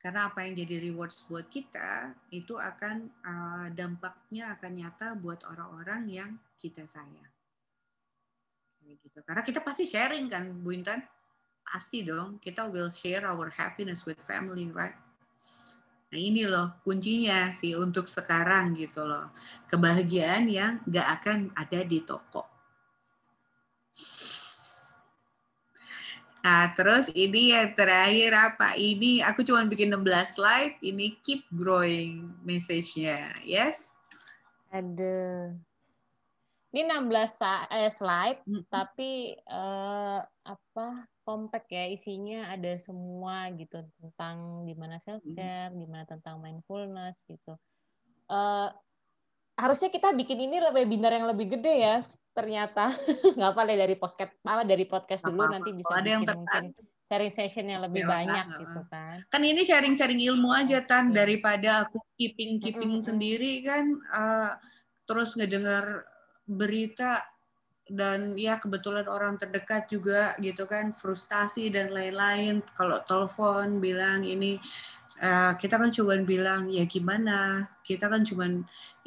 Karena 0.03 0.27
apa 0.27 0.43
yang 0.43 0.59
jadi 0.59 0.83
rewards 0.91 1.23
buat 1.31 1.47
kita 1.47 2.11
itu 2.35 2.59
akan 2.59 3.07
uh, 3.23 3.67
dampaknya 3.71 4.51
akan 4.59 4.71
nyata 4.75 5.15
buat 5.15 5.47
orang-orang 5.47 6.11
yang 6.11 6.31
kita 6.59 6.83
sayang 6.91 7.31
gitu. 8.83 9.19
Karena 9.23 9.41
kita 9.45 9.63
pasti 9.63 9.87
sharing 9.87 10.27
kan, 10.27 10.43
Bu 10.51 10.75
Intan? 10.75 10.99
Pasti 11.63 12.03
dong, 12.03 12.43
kita 12.43 12.67
will 12.67 12.91
share 12.91 13.23
our 13.23 13.47
happiness 13.47 14.03
with 14.03 14.19
family, 14.27 14.67
right? 14.75 14.95
Nah 16.13 16.19
ini 16.21 16.45
loh 16.45 16.77
kuncinya 16.85 17.55
sih 17.57 17.73
untuk 17.73 18.05
sekarang 18.05 18.77
gitu 18.77 19.01
loh. 19.07 19.33
Kebahagiaan 19.65 20.45
yang 20.45 20.83
nggak 20.85 21.07
akan 21.19 21.37
ada 21.57 21.81
di 21.81 22.03
toko. 22.05 22.45
Nah 26.43 26.75
terus 26.75 27.07
ini 27.15 27.55
yang 27.55 27.71
terakhir 27.71 28.35
apa? 28.35 28.75
Ini 28.75 29.23
aku 29.23 29.47
cuma 29.47 29.63
bikin 29.63 29.95
16 29.95 30.35
slide. 30.35 30.75
Ini 30.83 31.15
keep 31.23 31.47
growing 31.55 32.35
message-nya. 32.43 33.31
Yes? 33.47 33.95
Ada. 34.67 35.55
Ini 36.73 36.89
16 36.89 37.69
eh, 37.69 37.91
slide, 37.93 38.39
hmm. 38.49 38.65
tapi 38.65 39.37
eh, 39.37 40.19
apa 40.25 40.87
compact 41.21 41.69
ya 41.69 41.85
isinya 41.85 42.49
ada 42.49 42.73
semua 42.81 43.47
gitu 43.53 43.85
tentang 44.01 44.65
gimana 44.65 44.97
self 44.97 45.21
care, 45.37 45.69
hmm. 45.69 45.79
gimana 45.85 46.03
tentang 46.09 46.41
mindfulness 46.41 47.21
gitu. 47.29 47.53
Eh, 48.25 48.69
harusnya 49.53 49.89
kita 49.93 50.11
bikin 50.17 50.49
ini 50.49 50.57
webinar 50.73 51.13
yang 51.13 51.29
lebih 51.29 51.57
gede 51.57 51.73
ya 51.81 51.95
ternyata. 52.33 52.89
Nggak 53.37 53.49
apa 53.53 53.61
lah 53.65 53.75
dari 53.77 53.95
podcast 53.95 54.31
apa 54.41 54.63
dari 54.65 54.85
podcast 54.89 55.21
dulu 55.21 55.41
apa, 55.45 55.53
nanti 55.59 55.69
bisa 55.71 55.93
ada 55.93 56.09
yang 56.09 56.23
mungkin 56.25 56.73
sharing 57.07 57.33
session 57.33 57.65
yang 57.69 57.81
lebih 57.85 58.03
ya, 58.03 58.09
banyak 58.09 58.45
gitu 58.65 58.81
kan. 58.89 59.15
Kan 59.29 59.41
ini 59.45 59.61
sharing-sharing 59.61 60.21
ilmu 60.33 60.49
aja 60.49 60.81
tan. 60.81 61.13
Daripada 61.13 61.85
aku 61.85 62.01
keeping 62.17 62.57
keeping 62.57 62.97
mm 62.97 62.99
-hmm. 62.99 63.07
sendiri 63.07 63.61
kan 63.61 63.83
uh, 64.09 64.51
terus 65.05 65.37
ngedengar 65.37 66.07
berita 66.49 67.21
dan 67.91 68.39
ya 68.39 68.57
kebetulan 68.57 69.05
orang 69.11 69.35
terdekat 69.35 69.91
juga 69.91 70.33
gitu 70.39 70.63
kan 70.65 70.95
frustasi 70.95 71.69
dan 71.69 71.91
lain-lain. 71.91 72.63
Kalau 72.73 73.03
telepon 73.03 73.83
bilang 73.83 74.23
ini 74.23 74.57
uh, 75.23 75.55
kita 75.55 75.79
kan 75.79 75.89
cuma 75.89 76.19
bilang 76.19 76.67
ya 76.67 76.83
gimana? 76.83 77.71
Kita 77.79 78.11
kan 78.11 78.27
cuma 78.27 78.45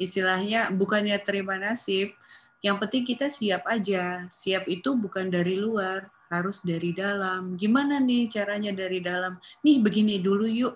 istilahnya 0.01 0.73
bukannya 0.73 1.15
terima 1.21 1.61
nasib 1.61 2.17
yang 2.65 2.81
penting 2.81 3.05
kita 3.05 3.29
siap 3.29 3.69
aja. 3.69 4.25
Siap 4.27 4.65
itu 4.65 4.97
bukan 4.97 5.29
dari 5.29 5.61
luar 5.61 6.09
harus 6.33 6.65
dari 6.65 6.91
dalam. 6.91 7.53
Gimana 7.53 8.01
nih 8.01 8.33
caranya 8.33 8.73
dari 8.73 8.99
dalam? 8.99 9.37
Nih 9.61 9.77
begini 9.77 10.17
dulu 10.17 10.49
yuk. 10.49 10.75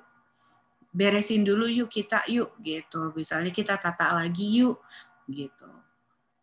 Beresin 0.92 1.42
dulu 1.42 1.66
yuk 1.66 1.90
kita 1.90 2.28
yuk 2.30 2.60
gitu. 2.62 3.10
Misalnya 3.18 3.50
kita 3.50 3.82
tata 3.82 4.14
lagi 4.14 4.62
yuk 4.62 4.78
gitu. 5.26 5.70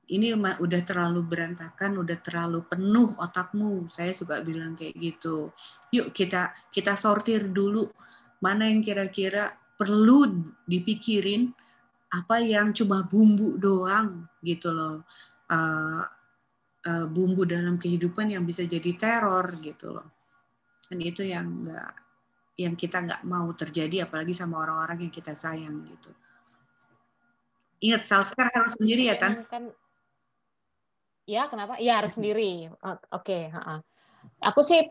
Ini 0.08 0.32
udah 0.40 0.82
terlalu 0.88 1.20
berantakan, 1.20 2.00
udah 2.00 2.16
terlalu 2.24 2.64
penuh 2.64 3.12
otakmu. 3.20 3.92
Saya 3.92 4.16
suka 4.16 4.40
bilang 4.40 4.72
kayak 4.72 4.96
gitu. 4.96 5.52
Yuk 5.94 6.10
kita 6.10 6.50
kita 6.72 6.96
sortir 6.98 7.46
dulu 7.46 7.86
mana 8.38 8.70
yang 8.70 8.80
kira-kira 8.82 9.54
perlu 9.78 10.26
dipikirin, 10.66 11.50
apa 12.10 12.40
yang 12.40 12.72
cuma 12.72 13.04
bumbu 13.04 13.58
doang 13.58 14.26
gitu 14.42 14.72
loh. 14.72 15.04
Uh, 15.48 16.04
uh, 16.84 17.06
bumbu 17.08 17.48
dalam 17.48 17.80
kehidupan 17.80 18.32
yang 18.32 18.44
bisa 18.44 18.64
jadi 18.64 18.92
teror 18.96 19.58
gitu 19.60 19.96
loh. 19.98 20.08
Dan 20.88 20.98
itu 21.04 21.24
yang 21.24 21.62
enggak 21.64 21.92
yang 22.58 22.74
kita 22.74 23.06
nggak 23.06 23.22
mau 23.22 23.46
terjadi 23.54 24.10
apalagi 24.10 24.34
sama 24.34 24.58
orang-orang 24.58 25.06
yang 25.06 25.12
kita 25.14 25.30
sayang 25.30 25.86
gitu. 25.86 26.10
Ingat 27.78 28.02
self 28.02 28.34
care 28.34 28.50
harus 28.50 28.74
sendiri 28.74 29.06
ya 29.06 29.14
kan? 29.14 29.46
Ya, 31.28 31.46
kenapa? 31.46 31.78
Ya 31.78 32.02
harus 32.02 32.18
sendiri. 32.18 32.66
Oke, 33.14 33.46
okay. 33.46 33.54
Aku 34.42 34.66
sih 34.66 34.90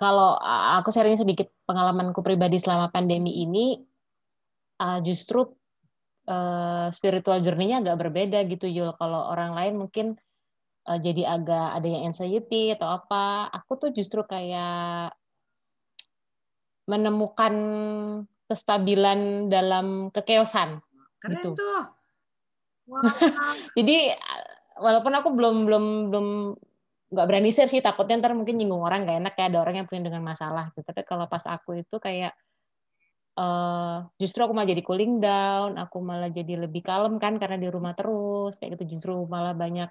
kalau 0.00 0.32
aku 0.80 0.88
sharing 0.88 1.20
sedikit 1.20 1.52
pengalamanku 1.68 2.24
pribadi 2.24 2.56
selama 2.56 2.88
pandemi 2.88 3.44
ini, 3.44 3.76
justru 5.04 5.44
spiritual 6.88 7.44
journey-nya 7.44 7.84
agak 7.84 8.00
berbeda 8.00 8.48
gitu 8.48 8.64
Yul. 8.64 8.96
Kalau 8.96 9.28
orang 9.28 9.52
lain 9.52 9.76
mungkin 9.76 10.16
jadi 10.88 11.36
agak 11.36 11.76
ada 11.76 11.86
yang 11.86 12.08
anxiety 12.08 12.72
atau 12.72 12.96
apa. 12.96 13.52
Aku 13.52 13.76
tuh 13.76 13.92
justru 13.92 14.24
kayak 14.24 15.12
menemukan 16.88 17.54
kestabilan 18.48 19.52
dalam 19.52 20.08
kekeosan. 20.10 20.80
Keren 21.20 21.36
gitu. 21.44 21.60
tuh. 21.60 21.82
Wow. 22.90 23.06
jadi 23.78 24.18
walaupun 24.82 25.14
aku 25.14 25.30
belum 25.30 25.62
belum 25.62 25.84
belum 26.10 26.26
nggak 27.10 27.26
berani 27.26 27.50
share 27.50 27.66
sih 27.66 27.82
takutnya 27.82 28.22
ntar 28.22 28.38
mungkin 28.38 28.54
nyinggung 28.54 28.86
orang 28.86 29.02
gak 29.02 29.18
enak 29.18 29.32
kayak 29.34 29.48
ada 29.50 29.58
orang 29.66 29.82
yang 29.82 29.86
punya 29.90 30.06
dengan 30.06 30.22
masalah 30.22 30.70
gitu. 30.78 30.86
Tapi 30.86 31.02
kalau 31.02 31.26
pas 31.26 31.42
aku 31.42 31.82
itu 31.82 31.96
kayak 31.98 32.32
uh, 33.34 34.06
justru 34.14 34.46
aku 34.46 34.54
malah 34.54 34.70
jadi 34.70 34.82
cooling 34.86 35.18
down 35.18 35.74
aku 35.74 35.98
malah 35.98 36.30
jadi 36.30 36.54
lebih 36.66 36.86
kalem 36.86 37.18
kan 37.18 37.42
karena 37.42 37.58
di 37.58 37.66
rumah 37.66 37.98
terus 37.98 38.62
kayak 38.62 38.78
gitu. 38.78 38.94
Justru 38.94 39.26
malah 39.26 39.58
banyak 39.58 39.90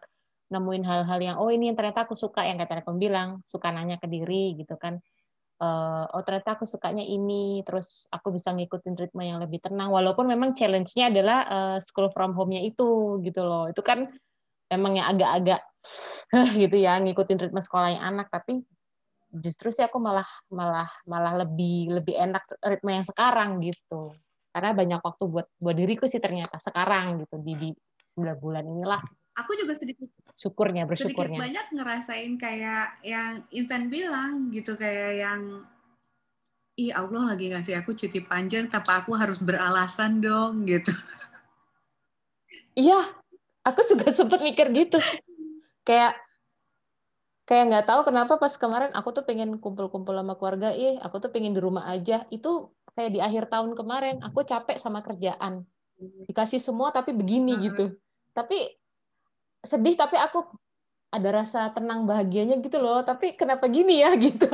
nemuin 0.49 0.83
hal-hal 0.87 1.19
yang 1.21 1.35
oh 1.37 1.51
ini 1.51 1.69
yang 1.69 1.77
ternyata 1.77 2.07
aku 2.07 2.15
suka 2.17 2.41
yang 2.47 2.57
kata 2.57 2.81
aku 2.81 2.95
bilang 2.97 3.43
suka 3.45 3.69
nanya 3.69 3.99
ke 3.99 4.07
diri 4.07 4.55
gitu 4.55 4.79
kan. 4.79 4.97
Uh, 5.59 6.07
oh 6.15 6.23
ternyata 6.23 6.55
aku 6.55 6.63
sukanya 6.63 7.03
ini 7.03 7.67
terus 7.67 8.07
aku 8.15 8.31
bisa 8.31 8.55
ngikutin 8.55 8.95
ritme 8.95 9.27
yang 9.27 9.43
lebih 9.43 9.59
tenang. 9.59 9.91
Walaupun 9.91 10.23
memang 10.23 10.55
challenge-nya 10.55 11.11
adalah 11.11 11.39
uh, 11.51 11.77
school 11.83 12.07
from 12.15 12.31
home-nya 12.31 12.63
itu 12.63 13.19
gitu 13.27 13.43
loh. 13.43 13.67
Itu 13.67 13.83
kan 13.83 14.07
emang 14.71 15.03
yang 15.03 15.11
agak-agak 15.11 15.68
gitu 16.61 16.75
ya 16.77 16.99
ngikutin 16.99 17.39
ritme 17.39 17.61
sekolahnya 17.61 18.01
anak. 18.03 18.27
Tapi 18.31 18.61
justru 19.29 19.69
sih 19.69 19.85
aku 19.85 20.01
malah 20.01 20.25
malah 20.49 20.89
malah 21.05 21.45
lebih 21.45 21.93
lebih 21.93 22.17
enak 22.17 22.43
ritme 22.65 22.91
yang 22.93 23.05
sekarang 23.05 23.61
gitu. 23.63 24.13
Karena 24.49 24.73
banyak 24.73 25.01
waktu 25.01 25.23
buat 25.29 25.47
buat 25.61 25.75
diriku 25.77 26.09
sih 26.09 26.17
ternyata 26.17 26.57
sekarang 26.57 27.21
gitu 27.23 27.35
di 27.41 27.53
di 27.55 27.69
sembilan 28.15 28.37
bulan 28.37 28.63
inilah. 28.65 29.01
Aku 29.39 29.55
juga 29.55 29.71
sedikit 29.77 30.11
syukurnya 30.35 30.83
bersyukurnya. 30.83 31.39
sedikit 31.39 31.45
banyak 31.47 31.67
ngerasain 31.79 32.33
kayak 32.35 32.99
yang 33.07 33.39
Intan 33.55 33.87
bilang 33.87 34.51
gitu 34.51 34.75
kayak 34.75 35.15
yang 35.15 35.63
ih 36.75 36.91
Allah 36.95 37.35
lagi 37.35 37.51
ngasih 37.51 37.75
aku 37.79 37.91
cuti 37.95 38.23
panjang 38.23 38.67
tanpa 38.67 39.03
aku 39.03 39.15
harus 39.15 39.39
beralasan 39.39 40.19
dong 40.19 40.67
gitu. 40.67 40.91
Iya 42.75 42.99
aku 43.63 43.81
juga 43.87 44.11
sempet 44.17 44.39
mikir 44.41 44.67
gitu 44.73 44.99
kayak 45.89 46.13
kayak 47.49 47.65
nggak 47.73 47.85
tahu 47.89 48.05
kenapa 48.05 48.37
pas 48.37 48.53
kemarin 48.53 48.93
aku 48.93 49.09
tuh 49.09 49.25
pengen 49.25 49.57
kumpul-kumpul 49.57 50.13
sama 50.13 50.37
keluarga 50.37 50.69
ih 50.69 51.01
aku 51.01 51.17
tuh 51.17 51.33
pengen 51.33 51.57
di 51.57 51.61
rumah 51.65 51.89
aja. 51.89 52.29
Itu 52.29 52.77
kayak 52.93 53.09
di 53.09 53.19
akhir 53.25 53.49
tahun 53.49 53.73
kemarin 53.73 54.21
aku 54.21 54.45
capek 54.45 54.77
sama 54.77 55.01
kerjaan. 55.01 55.65
Dikasih 56.29 56.61
semua 56.61 56.93
tapi 56.93 57.17
begini 57.17 57.57
gitu. 57.65 57.97
Tapi 58.37 58.69
sedih 59.65 59.97
tapi 59.97 60.13
aku 60.21 60.45
ada 61.09 61.41
rasa 61.41 61.73
tenang 61.73 62.05
bahagianya 62.05 62.61
gitu 62.61 62.77
loh. 62.77 63.01
Tapi 63.01 63.33
kenapa 63.33 63.65
gini 63.65 64.05
ya 64.05 64.13
gitu. 64.29 64.45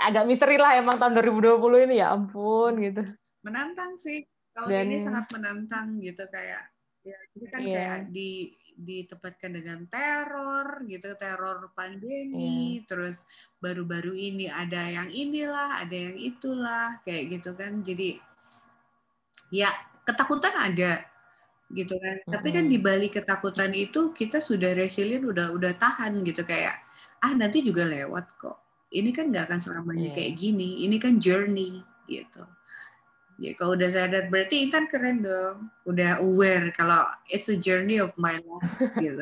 Agak 0.00 0.24
misteri 0.24 0.56
lah 0.56 0.80
emang 0.80 0.96
tahun 0.96 1.12
2020 1.12 1.92
ini 1.92 2.00
ya 2.00 2.16
ampun 2.16 2.72
gitu. 2.80 3.04
Menantang 3.44 4.00
sih. 4.00 4.24
Tahun 4.56 4.72
Dan, 4.72 4.88
ini 4.88 4.96
sangat 5.04 5.28
menantang 5.28 6.00
gitu 6.00 6.24
kayak 6.32 6.72
ya 7.06 7.18
itu 7.36 7.46
kan 7.48 7.60
yeah. 7.62 7.74
kayak 7.78 7.98
di 8.10 8.52
ditempatkan 8.78 9.58
dengan 9.58 9.82
teror 9.90 10.86
gitu 10.86 11.18
teror 11.18 11.74
pandemi 11.74 12.78
yeah. 12.78 12.86
terus 12.86 13.26
baru-baru 13.58 14.14
ini 14.14 14.46
ada 14.46 14.78
yang 14.86 15.10
inilah 15.10 15.82
ada 15.82 15.96
yang 15.98 16.14
itulah 16.14 17.02
kayak 17.02 17.34
gitu 17.38 17.58
kan 17.58 17.82
jadi 17.82 18.22
ya 19.50 19.66
ketakutan 20.06 20.54
ada 20.54 21.02
gitu 21.74 21.98
kan 21.98 22.16
mm 22.16 22.22
-hmm. 22.22 22.32
tapi 22.38 22.48
kan 22.54 22.64
di 22.70 22.78
balik 22.78 23.18
ketakutan 23.18 23.74
itu 23.74 24.14
kita 24.14 24.38
sudah 24.38 24.72
resilient 24.78 25.26
udah 25.26 25.50
udah 25.50 25.74
tahan 25.74 26.22
gitu 26.22 26.46
kayak 26.46 26.78
ah 27.18 27.34
nanti 27.34 27.66
juga 27.66 27.82
lewat 27.82 28.38
kok 28.38 28.62
ini 28.94 29.10
kan 29.10 29.34
nggak 29.34 29.50
akan 29.50 29.60
selamanya 29.60 30.14
yeah. 30.14 30.16
kayak 30.16 30.32
gini 30.38 30.86
ini 30.86 30.96
kan 31.02 31.18
journey 31.18 31.82
gitu 32.06 32.46
Ya, 33.38 33.54
kalau 33.54 33.78
udah 33.78 33.86
sadar 33.94 34.26
berarti 34.26 34.66
Intan 34.66 34.90
keren 34.90 35.22
dong. 35.22 35.70
Udah 35.86 36.18
aware 36.18 36.74
kalau 36.74 37.06
it's 37.30 37.46
a 37.46 37.54
journey 37.54 38.02
of 38.02 38.10
my 38.18 38.34
life 38.34 38.90
gitu. 38.98 39.14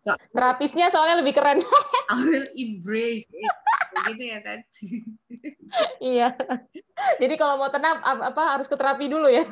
So, 0.00 0.16
terapisnya 0.32 0.88
soalnya 0.88 1.20
lebih 1.20 1.36
keren. 1.36 1.60
I 2.12 2.16
will 2.16 2.48
embrace 2.56 3.28
it. 3.28 3.52
Begitu 3.92 4.24
ya, 4.32 4.38
Tan? 4.40 4.60
iya. 6.00 6.28
Jadi 7.20 7.34
kalau 7.36 7.60
mau 7.60 7.68
tenang 7.68 8.00
apa 8.00 8.56
harus 8.56 8.72
ke 8.72 8.76
terapi 8.80 9.12
dulu 9.12 9.28
ya. 9.28 9.44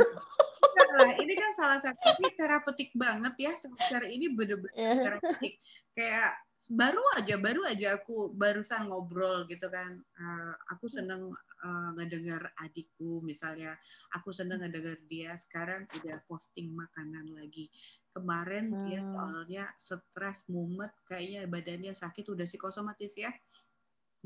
Nah, 0.96 1.12
ini 1.20 1.36
kan 1.36 1.52
salah 1.52 1.76
satu 1.76 2.16
ini 2.16 2.32
terapeutik 2.32 2.96
banget 2.96 3.36
ya. 3.36 3.52
Sekarang 3.52 4.08
ini 4.08 4.32
bener-bener 4.32 4.72
yeah. 4.72 4.96
terapeutik. 4.96 5.60
Kayak 5.92 6.40
baru 6.72 7.02
aja 7.14 7.34
baru 7.38 7.62
aja 7.62 7.94
aku 7.94 8.34
barusan 8.34 8.90
ngobrol 8.90 9.46
gitu 9.46 9.70
kan 9.70 10.02
uh, 10.18 10.52
aku 10.74 10.90
seneng 10.90 11.30
uh, 11.64 11.90
ngedengar 11.96 12.52
adikku 12.61 13.24
misalnya 13.24 13.76
aku 14.12 14.34
seneng 14.34 14.61
ngedengar 14.61 14.98
dia 15.09 15.36
sekarang 15.38 15.88
udah 15.96 16.20
posting 16.28 16.74
makanan 16.74 17.32
lagi 17.32 17.72
kemarin 18.12 18.72
hmm. 18.72 18.84
dia 18.88 19.00
soalnya 19.04 19.64
stres 19.76 20.44
mumet 20.50 20.92
kayaknya 21.09 21.48
badannya 21.48 21.92
sakit 21.96 22.26
udah 22.28 22.44
psikosomatis 22.44 23.14
ya 23.16 23.32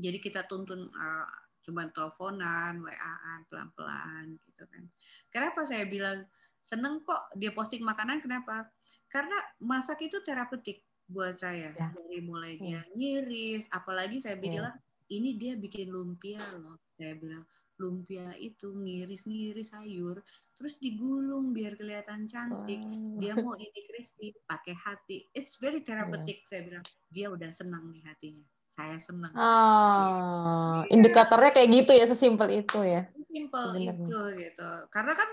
jadi 0.01 0.17
kita 0.17 0.49
tuntun 0.49 0.89
uh, 0.91 1.29
cuman 1.61 1.93
teleponan 1.93 2.81
waan 2.81 3.39
pelan-pelan 3.45 4.33
gitu 4.49 4.65
kan 4.65 4.83
kenapa 5.29 5.61
saya 5.69 5.85
bilang 5.85 6.25
seneng 6.65 7.01
kok 7.05 7.29
dia 7.37 7.53
posting 7.53 7.85
makanan 7.85 8.21
kenapa 8.21 8.69
karena 9.09 9.37
masak 9.61 10.01
itu 10.05 10.21
terapeutik 10.25 10.81
buat 11.11 11.35
saya 11.35 11.75
ya. 11.75 11.91
dari 11.91 12.23
mulai 12.23 12.55
dia 12.55 12.79
ya. 12.79 12.81
ngiris 12.95 13.67
apalagi 13.69 14.23
saya 14.23 14.39
ya. 14.39 14.41
bilang 14.41 14.75
ya. 14.77 14.90
Ini 15.11 15.35
dia 15.35 15.59
bikin 15.59 15.91
lumpia 15.91 16.39
loh 16.57 16.79
saya 16.95 17.13
bilang. 17.19 17.43
Lumpia 17.81 18.37
itu 18.37 18.77
ngiris-ngiris 18.77 19.73
sayur 19.73 20.21
terus 20.53 20.77
digulung 20.77 21.49
biar 21.49 21.73
kelihatan 21.73 22.29
cantik. 22.29 22.77
Wow. 22.77 23.17
dia 23.17 23.33
mau 23.33 23.57
ini 23.57 23.79
crispy 23.89 24.37
pakai 24.45 24.77
hati. 24.77 25.25
It's 25.33 25.57
very 25.57 25.81
therapeutic 25.81 26.45
yeah. 26.45 26.47
saya 26.47 26.61
bilang. 26.61 26.85
Dia 27.09 27.27
udah 27.33 27.49
senang 27.49 27.89
nih 27.89 28.05
hatinya. 28.05 28.45
Saya 28.71 29.01
senang. 29.01 29.33
Oh, 29.35 30.85
ya. 30.85 30.93
indikatornya 30.93 31.51
kayak 31.51 31.69
gitu 31.73 31.91
ya 31.91 32.05
sesimpel 32.07 32.63
itu 32.63 32.79
ya. 32.85 33.09
Simpel 33.27 33.65
itu 33.81 34.19
gitu. 34.37 34.69
Karena 34.93 35.13
kan 35.17 35.29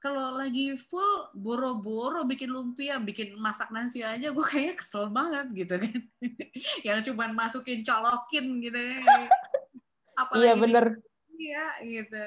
kalau 0.00 0.32
lagi 0.32 0.74
full 0.80 1.28
boro-boro 1.36 2.24
bikin 2.24 2.48
lumpia, 2.48 2.96
bikin 2.96 3.36
masak 3.36 3.68
nasi 3.68 4.00
aja, 4.00 4.32
gue 4.32 4.46
kayaknya 4.48 4.74
kesel 4.80 5.12
banget 5.12 5.46
gitu 5.52 5.74
kan. 5.76 6.00
yang 6.88 6.98
cuma 7.04 7.28
masukin 7.36 7.84
colokin 7.84 8.64
gitu 8.64 8.80
ya. 8.80 9.04
Apalagi 10.16 10.44
iya 10.48 10.54
bener. 10.56 10.84
Iya 11.40 11.66
gitu. 11.84 12.24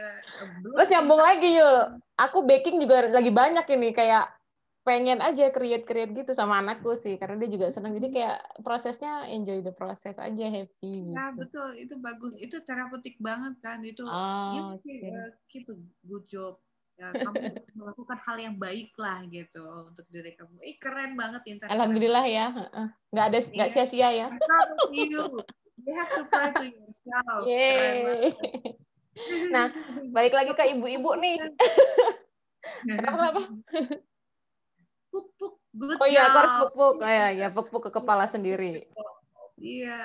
Terus 0.69 0.89
nyambung 0.93 1.21
lagi 1.21 1.49
yuk. 1.57 1.97
Aku 2.17 2.45
baking 2.45 2.78
juga 2.78 3.09
lagi 3.09 3.34
banyak 3.34 3.65
ini 3.74 3.89
kayak 3.89 4.30
pengen 4.84 5.24
aja 5.24 5.47
create-create 5.47 6.11
gitu 6.11 6.36
sama 6.36 6.59
anakku 6.59 6.91
sih 6.99 7.15
karena 7.15 7.39
dia 7.39 7.55
juga 7.55 7.71
senang 7.71 7.95
jadi 7.95 8.07
kayak 8.11 8.38
prosesnya 8.67 9.24
enjoy 9.32 9.63
the 9.63 9.71
process 9.71 10.11
aja 10.19 10.43
happy 10.51 11.07
gitu. 11.07 11.15
betul 11.39 11.71
itu 11.80 11.95
bagus 12.03 12.36
itu 12.36 12.59
terapeutik 12.67 13.15
banget 13.24 13.55
kan 13.63 13.80
itu 13.80 14.03
oh, 14.03 14.51
you 14.51 14.61
okay. 14.76 15.07
uh, 15.07 15.32
keep 15.47 15.63
a 15.71 15.76
good 16.03 16.28
job 16.28 16.59
ya 16.93 17.09
kamu 17.09 17.57
melakukan 17.73 18.17
hal 18.21 18.37
yang 18.37 18.55
baik 18.61 18.93
lah 19.01 19.25
gitu 19.27 19.63
untuk 19.89 20.05
diri 20.13 20.37
kamu. 20.37 20.61
Eh 20.61 20.77
keren 20.77 21.17
banget 21.17 21.41
internet. 21.49 21.73
Alhamdulillah 21.73 22.25
ya, 22.29 22.45
nggak 23.09 23.25
ada 23.33 23.39
nggak 23.41 23.69
yeah. 23.69 23.73
sia-sia 23.73 24.09
ya. 24.13 24.27
you. 24.93 25.41
You 25.83 25.93
have 25.99 26.11
to 26.15 26.23
to 26.29 26.63
yourself. 26.69 27.43
nah, 29.51 29.67
balik 30.13 30.33
lagi 30.37 30.51
ke 30.55 30.63
ibu-ibu 30.77 31.11
nih. 31.17 31.35
kenapa 32.87 33.17
kenapa? 33.19 33.41
Puk 35.13 35.27
puk 35.37 35.53
good 35.75 35.97
Oh 36.01 36.07
iya, 36.09 36.29
harus 36.29 36.53
puk 36.65 36.71
puk. 36.73 36.95
Oh, 37.01 37.09
ya, 37.09 37.27
ya 37.33 37.47
puk 37.51 37.67
puk 37.69 37.89
ke 37.89 37.91
kepala 37.93 38.25
sendiri. 38.25 38.87
Iya, 39.63 40.01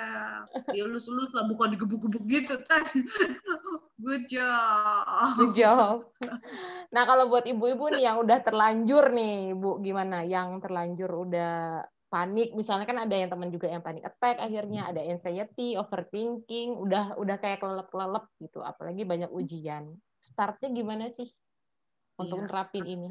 dielus-elus 0.71 1.33
lah, 1.35 1.49
bukan 1.49 1.73
digebuk-gebuk 1.73 2.23
gitu 2.29 2.55
kan. 2.63 2.85
Good 3.99 4.31
job. 4.31 5.35
Good 5.35 5.53
job. 5.59 6.07
Nah, 6.89 7.05
kalau 7.05 7.29
buat 7.29 7.45
ibu-ibu 7.45 7.93
nih 7.93 8.09
yang 8.09 8.17
udah 8.17 8.41
terlanjur 8.41 9.13
nih, 9.13 9.53
Bu, 9.53 9.77
gimana? 9.77 10.25
Yang 10.25 10.65
terlanjur 10.65 11.29
udah 11.29 11.85
panik, 12.09 12.57
misalnya 12.57 12.89
kan 12.89 13.05
ada 13.05 13.13
yang 13.13 13.29
teman 13.29 13.53
juga 13.53 13.69
yang 13.69 13.85
panik 13.85 14.01
attack 14.09 14.41
akhirnya, 14.41 14.89
ada 14.89 14.97
anxiety, 15.05 15.77
overthinking, 15.77 16.73
udah 16.81 17.13
udah 17.21 17.37
kayak 17.37 17.61
kelelep-kelelep 17.61 18.25
gitu, 18.41 18.65
apalagi 18.65 19.05
banyak 19.05 19.29
ujian. 19.29 19.93
Startnya 20.25 20.73
gimana 20.73 21.13
sih 21.13 21.29
untuk 22.17 22.41
ya, 22.41 22.45
nerapin 22.49 22.85
ini? 22.89 23.07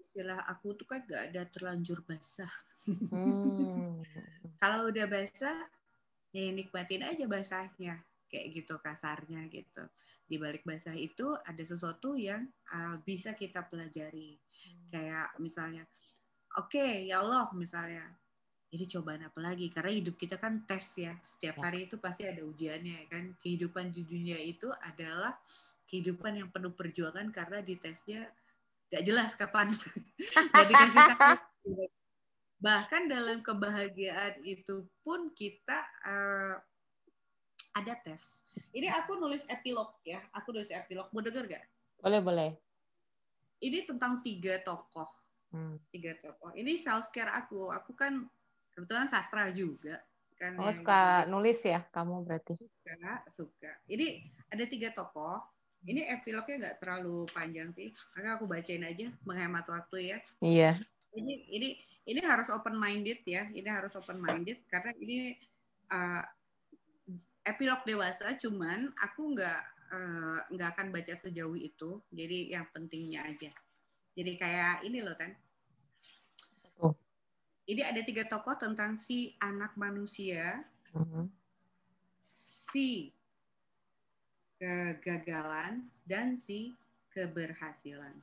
Istilah 0.00 0.48
aku 0.48 0.72
tuh 0.80 0.88
kan 0.88 1.04
gak 1.04 1.28
ada 1.28 1.44
terlanjur 1.52 2.00
basah. 2.08 2.50
Hmm. 3.12 4.00
Kalau 4.64 4.88
udah 4.88 5.04
basah, 5.04 5.68
ya 6.32 6.48
nikmatin 6.48 7.04
aja 7.04 7.28
basahnya 7.28 8.00
kayak 8.28 8.46
gitu 8.52 8.76
kasarnya 8.78 9.48
gitu. 9.48 9.82
Di 10.28 10.36
balik 10.36 10.62
basah 10.62 10.94
itu 10.94 11.34
ada 11.42 11.64
sesuatu 11.64 12.14
yang 12.14 12.44
uh, 12.70 13.00
bisa 13.02 13.32
kita 13.32 13.64
pelajari. 13.66 14.36
Hmm. 14.36 14.88
Kayak 14.92 15.28
misalnya, 15.40 15.84
oke 16.60 16.76
okay, 16.76 17.08
ya 17.08 17.24
Allah 17.24 17.48
misalnya, 17.56 18.04
jadi 18.68 18.84
cobaan 18.84 19.24
apa 19.24 19.40
lagi? 19.40 19.72
Karena 19.72 19.92
hidup 19.96 20.20
kita 20.20 20.36
kan 20.36 20.68
tes 20.68 20.84
ya. 21.00 21.16
Setiap 21.24 21.56
ya. 21.56 21.62
hari 21.64 21.88
itu 21.88 21.96
pasti 21.96 22.28
ada 22.28 22.44
ujiannya 22.44 23.08
kan. 23.08 23.32
Kehidupan 23.40 23.88
di 23.88 24.04
dunia 24.04 24.36
itu 24.36 24.68
adalah 24.84 25.32
kehidupan 25.88 26.36
yang 26.36 26.48
penuh 26.52 26.76
perjuangan 26.76 27.32
karena 27.32 27.64
di 27.64 27.80
tesnya 27.80 28.28
gak 28.92 29.04
jelas 29.08 29.32
kapan. 29.32 29.72
Gak 30.52 30.66
dikasih 30.68 31.00
tahu. 31.16 31.36
Bahkan 32.60 33.02
dalam 33.08 33.40
kebahagiaan 33.40 34.44
itu 34.44 34.84
pun 35.00 35.32
kita 35.32 35.88
uh, 36.04 36.60
ada 37.78 37.94
tes. 38.02 38.22
Ini 38.74 38.90
aku 38.90 39.16
nulis 39.16 39.46
epilog 39.46 39.94
ya. 40.02 40.18
Aku 40.34 40.50
nulis 40.50 40.68
epilog. 40.68 41.08
Mau 41.14 41.22
denger 41.22 41.46
gak? 41.46 41.64
Boleh, 42.02 42.20
boleh. 42.20 42.50
Ini 43.62 43.86
tentang 43.86 44.22
tiga 44.22 44.58
tokoh. 44.62 45.08
Hmm. 45.54 45.78
Tiga 45.90 46.14
tokoh. 46.18 46.54
Ini 46.54 46.78
self 46.78 47.10
care 47.14 47.30
aku. 47.32 47.70
Aku 47.74 47.94
kan 47.94 48.26
kebetulan 48.74 49.06
sastra 49.10 49.50
juga. 49.50 50.02
Kan 50.38 50.54
oh, 50.62 50.70
suka 50.70 51.26
juga. 51.26 51.30
nulis 51.34 51.58
ya 51.66 51.82
kamu 51.90 52.22
berarti? 52.22 52.54
Suka, 52.54 53.12
suka. 53.34 53.72
Ini 53.90 54.22
ada 54.54 54.64
tiga 54.66 54.94
tokoh. 54.94 55.42
Ini 55.82 56.10
epilognya 56.10 56.68
nggak 56.68 56.76
terlalu 56.82 57.26
panjang 57.30 57.70
sih. 57.74 57.90
Maka 58.14 58.38
aku 58.38 58.44
bacain 58.46 58.82
aja, 58.82 59.10
menghemat 59.26 59.66
waktu 59.66 60.14
ya. 60.14 60.18
Iya. 60.42 60.70
Ini 61.14 61.34
ini 61.50 61.68
ini 62.06 62.20
harus 62.22 62.50
open 62.54 62.78
minded 62.78 63.22
ya. 63.26 63.50
Ini 63.50 63.66
harus 63.66 63.94
open 63.98 64.22
minded 64.22 64.62
karena 64.70 64.94
ini 64.98 65.34
uh, 65.90 66.22
epilog 67.54 67.82
dewasa. 67.84 68.36
Cuman 68.36 68.92
aku 69.00 69.32
nggak 69.36 69.62
uh, 69.92 70.38
nggak 70.52 70.68
akan 70.76 70.88
baca 70.92 71.14
sejauh 71.16 71.56
itu. 71.56 72.00
Jadi 72.12 72.52
yang 72.52 72.68
pentingnya 72.70 73.24
aja. 73.24 73.52
Jadi 74.12 74.32
kayak 74.36 74.84
ini 74.84 74.98
loh 75.00 75.16
kan. 75.16 75.32
Oh. 76.82 76.94
Ini 77.68 77.86
ada 77.86 78.00
tiga 78.02 78.26
tokoh 78.26 78.56
tentang 78.58 78.98
si 78.98 79.36
anak 79.38 79.76
manusia, 79.78 80.64
uh 80.92 80.98
-huh. 80.98 81.26
si 82.72 83.12
kegagalan 84.58 85.86
dan 86.02 86.34
si 86.40 86.74
keberhasilan 87.14 88.18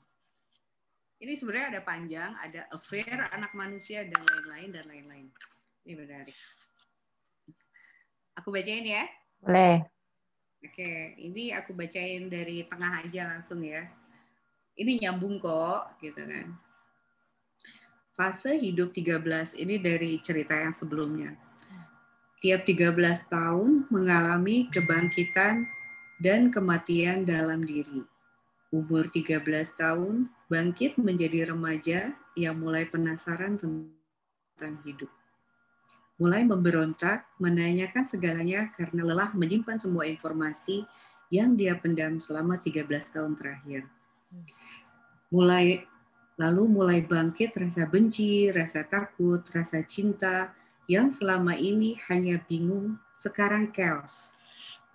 ini 1.24 1.34
sebenarnya 1.40 1.68
ada 1.76 1.82
panjang, 1.82 2.32
ada 2.44 2.68
affair 2.76 3.18
anak 3.32 3.56
manusia 3.56 4.04
dan 4.04 4.20
lain-lain 4.20 4.70
dan 4.76 4.86
lain-lain. 4.86 5.28
Ini 5.88 5.94
menarik. 5.96 6.36
Aku 8.38 8.52
bacain 8.52 8.84
ya. 8.84 9.04
Boleh. 9.40 9.86
Oke, 10.66 11.14
ini 11.22 11.54
aku 11.54 11.78
bacain 11.78 12.28
dari 12.28 12.66
tengah 12.66 13.06
aja 13.06 13.30
langsung 13.30 13.62
ya. 13.62 13.86
Ini 14.76 15.06
nyambung 15.06 15.40
kok, 15.40 16.02
gitu 16.02 16.20
kan. 16.26 16.52
Fase 18.16 18.56
hidup 18.60 18.96
13 18.96 19.56
ini 19.60 19.80
dari 19.80 20.20
cerita 20.20 20.56
yang 20.56 20.76
sebelumnya. 20.76 21.36
Tiap 22.44 22.68
13 22.68 23.32
tahun 23.32 23.88
mengalami 23.92 24.68
kebangkitan 24.72 25.64
dan 26.20 26.52
kematian 26.52 27.24
dalam 27.24 27.64
diri 27.64 28.04
umur 28.76 29.08
13 29.08 29.40
tahun, 29.80 30.28
bangkit 30.52 31.00
menjadi 31.00 31.56
remaja 31.56 32.12
yang 32.36 32.60
mulai 32.60 32.84
penasaran 32.84 33.56
tentang 33.56 34.76
hidup. 34.84 35.08
Mulai 36.16 36.48
memberontak, 36.48 37.28
menanyakan 37.44 38.08
segalanya 38.08 38.72
karena 38.72 39.04
lelah 39.04 39.36
menyimpan 39.36 39.76
semua 39.76 40.08
informasi 40.08 40.88
yang 41.28 41.60
dia 41.60 41.76
pendam 41.76 42.24
selama 42.24 42.56
13 42.56 42.88
tahun 43.12 43.36
terakhir. 43.36 43.84
Mulai 45.28 45.84
lalu 46.40 46.64
mulai 46.72 47.00
bangkit 47.04 47.52
rasa 47.60 47.84
benci, 47.84 48.48
rasa 48.52 48.88
takut, 48.88 49.44
rasa 49.52 49.84
cinta 49.84 50.56
yang 50.88 51.12
selama 51.12 51.58
ini 51.60 52.00
hanya 52.08 52.40
bingung, 52.48 52.96
sekarang 53.12 53.76
chaos. 53.76 54.32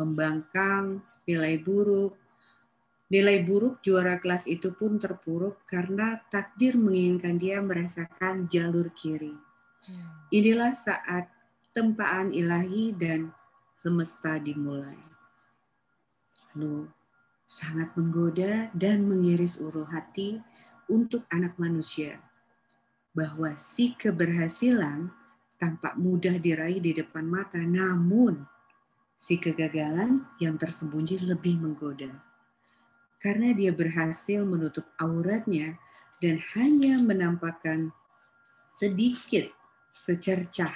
Membangkang, 0.00 1.04
nilai 1.28 1.60
buruk, 1.60 2.16
Nilai 3.10 3.42
buruk 3.42 3.82
juara 3.82 4.22
kelas 4.22 4.46
itu 4.46 4.70
pun 4.70 4.94
terpuruk 4.94 5.66
karena 5.66 6.22
takdir 6.30 6.78
menginginkan 6.78 7.34
dia 7.42 7.58
merasakan 7.58 8.46
jalur 8.46 8.86
kiri. 8.94 9.34
Hmm. 9.86 10.28
Inilah 10.34 10.72
saat 10.76 11.30
tempaan 11.72 12.34
ilahi 12.34 12.92
dan 12.92 13.30
semesta 13.78 14.36
dimulai. 14.36 14.98
Lalu 16.52 16.90
sangat 17.46 17.94
menggoda 17.94 18.68
dan 18.74 19.06
mengiris 19.06 19.58
uru 19.58 19.86
hati 19.86 20.42
untuk 20.90 21.24
anak 21.30 21.54
manusia 21.56 22.18
bahwa 23.14 23.54
si 23.58 23.94
keberhasilan 23.94 25.10
tampak 25.58 25.98
mudah 25.98 26.38
diraih 26.38 26.78
di 26.78 26.94
depan 26.94 27.26
mata, 27.26 27.58
namun 27.58 28.46
si 29.18 29.36
kegagalan 29.36 30.24
yang 30.38 30.56
tersembunyi 30.56 31.20
lebih 31.26 31.58
menggoda 31.60 32.30
karena 33.20 33.52
dia 33.52 33.70
berhasil 33.70 34.42
menutup 34.48 34.88
auratnya 34.96 35.76
dan 36.24 36.40
hanya 36.56 36.96
menampakkan 37.04 37.92
sedikit 38.66 39.52
secercah 39.90 40.72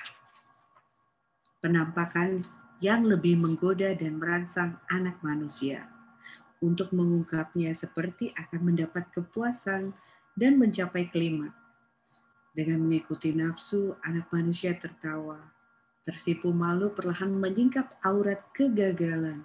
penampakan 1.65 2.45
yang 2.83 3.07
lebih 3.09 3.41
menggoda 3.41 3.97
dan 3.97 4.21
merangsang 4.21 4.77
anak 4.93 5.17
manusia 5.25 5.89
untuk 6.61 6.93
mengungkapnya 6.93 7.73
seperti 7.73 8.35
akan 8.37 8.75
mendapat 8.75 9.09
kepuasan 9.15 9.97
dan 10.37 10.61
mencapai 10.61 11.09
kelima. 11.09 11.55
Dengan 12.55 12.87
mengikuti 12.87 13.35
nafsu, 13.35 13.99
anak 14.07 14.31
manusia 14.31 14.77
tertawa. 14.79 15.41
Tersipu 16.05 16.53
malu 16.53 16.93
perlahan 16.93 17.33
menyingkap 17.33 17.99
aurat 18.05 18.45
kegagalan. 18.55 19.43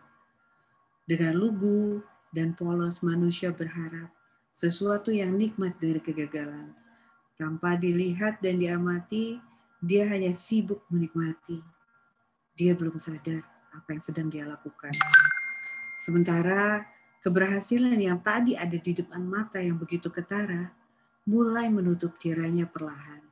Dengan 1.10 1.34
lugu, 1.40 2.04
dan 2.30 2.54
polos 2.54 3.02
manusia 3.02 3.50
berharap 3.50 4.14
sesuatu 4.54 5.10
yang 5.10 5.34
nikmat 5.34 5.78
dari 5.82 5.98
kegagalan. 5.98 6.78
Tanpa 7.34 7.80
dilihat 7.80 8.44
dan 8.44 8.62
diamati, 8.62 9.42
dia 9.80 10.08
hanya 10.12 10.36
sibuk 10.36 10.84
menikmati. 10.92 11.64
Dia 12.60 12.76
belum 12.76 13.00
sadar 13.00 13.44
apa 13.72 13.88
yang 13.96 14.04
sedang 14.04 14.28
dia 14.28 14.44
lakukan. 14.44 14.92
Sementara 16.00 16.84
keberhasilan 17.24 17.96
yang 17.96 18.20
tadi 18.20 18.60
ada 18.60 18.76
di 18.76 18.92
depan 18.92 19.24
mata 19.24 19.60
yang 19.60 19.80
begitu 19.80 20.12
ketara, 20.12 20.72
mulai 21.28 21.72
menutup 21.72 22.20
tiranya 22.20 22.68
perlahan. 22.68 23.24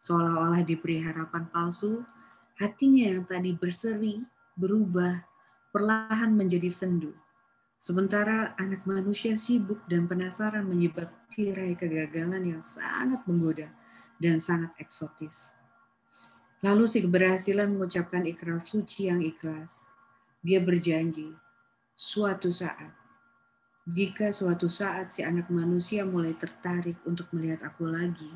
Seolah-olah 0.00 0.64
diberi 0.64 1.00
harapan 1.00 1.48
palsu, 1.48 2.04
hatinya 2.60 3.08
yang 3.08 3.24
tadi 3.24 3.56
berseri, 3.56 4.20
berubah, 4.56 5.20
perlahan 5.72 6.32
menjadi 6.32 6.68
sendu. 6.72 7.12
Sementara 7.80 8.56
anak 8.56 8.88
manusia 8.88 9.36
sibuk 9.36 9.84
dan 9.92 10.08
penasaran 10.08 10.64
menyebab 10.64 11.12
tirai 11.28 11.76
kegagalan 11.76 12.56
yang 12.56 12.62
sangat 12.64 13.20
menggoda 13.28 13.68
dan 14.16 14.40
sangat 14.40 14.72
eksotis. 14.80 15.52
Lalu 16.64 16.88
si 16.88 17.04
keberhasilan 17.04 17.76
mengucapkan 17.76 18.24
ikrar 18.24 18.64
suci 18.64 19.12
yang 19.12 19.20
ikhlas. 19.20 19.84
Dia 20.40 20.64
berjanji, 20.64 21.28
suatu 21.92 22.48
saat 22.48 23.04
jika 23.84 24.32
suatu 24.32 24.64
saat 24.64 25.12
si 25.12 25.20
anak 25.20 25.52
manusia 25.52 26.08
mulai 26.08 26.32
tertarik 26.32 26.96
untuk 27.04 27.28
melihat 27.36 27.68
aku 27.68 27.84
lagi, 27.84 28.32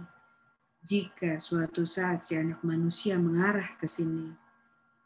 jika 0.85 1.41
suatu 1.41 1.89
saat 1.89 2.21
si 2.21 2.37
anak 2.37 2.61
manusia 2.61 3.17
mengarah 3.17 3.65
ke 3.81 3.89
sini, 3.89 4.29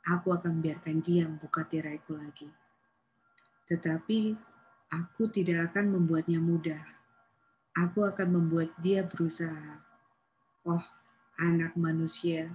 aku 0.03 0.35
akan 0.35 0.59
biarkan 0.59 0.99
dia 0.99 1.31
membuka 1.31 1.63
tiraiku 1.63 2.19
lagi. 2.19 2.51
Tetapi 3.71 4.35
aku 4.91 5.31
tidak 5.31 5.71
akan 5.71 5.95
membuatnya 5.95 6.43
mudah. 6.43 6.83
Aku 7.79 8.03
akan 8.03 8.43
membuat 8.43 8.75
dia 8.83 9.07
berusaha. 9.07 9.79
Oh, 10.67 10.83
anak 11.39 11.79
manusia, 11.79 12.51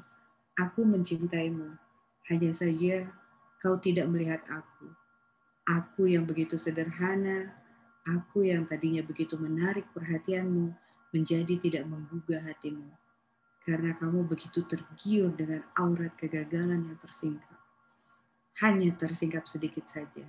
aku 0.60 0.84
mencintaimu. 0.84 1.78
Hanya 2.28 2.52
saja 2.52 3.08
kau 3.64 3.80
tidak 3.80 4.12
melihat 4.12 4.44
aku. 4.52 4.92
Aku 5.68 6.10
yang 6.10 6.28
begitu 6.28 6.60
sederhana, 6.60 7.56
Aku 8.08 8.40
yang 8.40 8.64
tadinya 8.64 9.04
begitu 9.04 9.36
menarik 9.36 9.84
perhatianmu 9.92 10.72
menjadi 11.12 11.60
tidak 11.60 11.84
menggugah 11.92 12.40
hatimu. 12.40 12.88
Karena 13.68 14.00
kamu 14.00 14.24
begitu 14.32 14.64
tergiur 14.64 15.36
dengan 15.36 15.60
aurat 15.76 16.16
kegagalan 16.16 16.88
yang 16.88 16.98
tersingkap. 17.04 17.60
Hanya 18.64 18.96
tersingkap 18.96 19.44
sedikit 19.44 19.92
saja. 19.92 20.24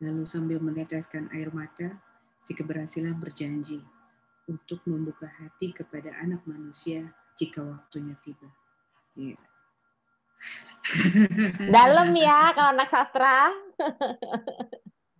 Lalu 0.00 0.24
sambil 0.24 0.56
meneteskan 0.64 1.28
air 1.36 1.52
mata, 1.52 2.00
si 2.40 2.56
keberhasilan 2.56 3.20
berjanji 3.20 3.84
untuk 4.48 4.80
membuka 4.88 5.28
hati 5.28 5.76
kepada 5.76 6.16
anak 6.16 6.40
manusia 6.48 7.12
jika 7.36 7.60
waktunya 7.60 8.16
tiba. 8.24 8.48
Yeah. 9.18 9.40
Dalam 11.74 12.14
ya 12.14 12.54
kalau 12.54 12.74
anak 12.74 12.88
sastra. 12.90 13.50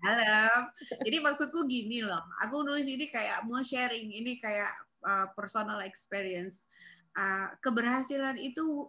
Halo. 0.00 0.72
Jadi 1.04 1.16
maksudku 1.20 1.68
gini 1.68 2.00
loh, 2.00 2.24
aku 2.40 2.64
nulis 2.64 2.88
ini 2.88 3.10
kayak 3.12 3.44
mau 3.44 3.60
sharing, 3.60 4.08
ini 4.08 4.40
kayak 4.40 4.72
uh, 5.04 5.28
personal 5.36 5.84
experience. 5.84 6.64
Uh, 7.12 7.52
keberhasilan 7.60 8.40
itu 8.40 8.88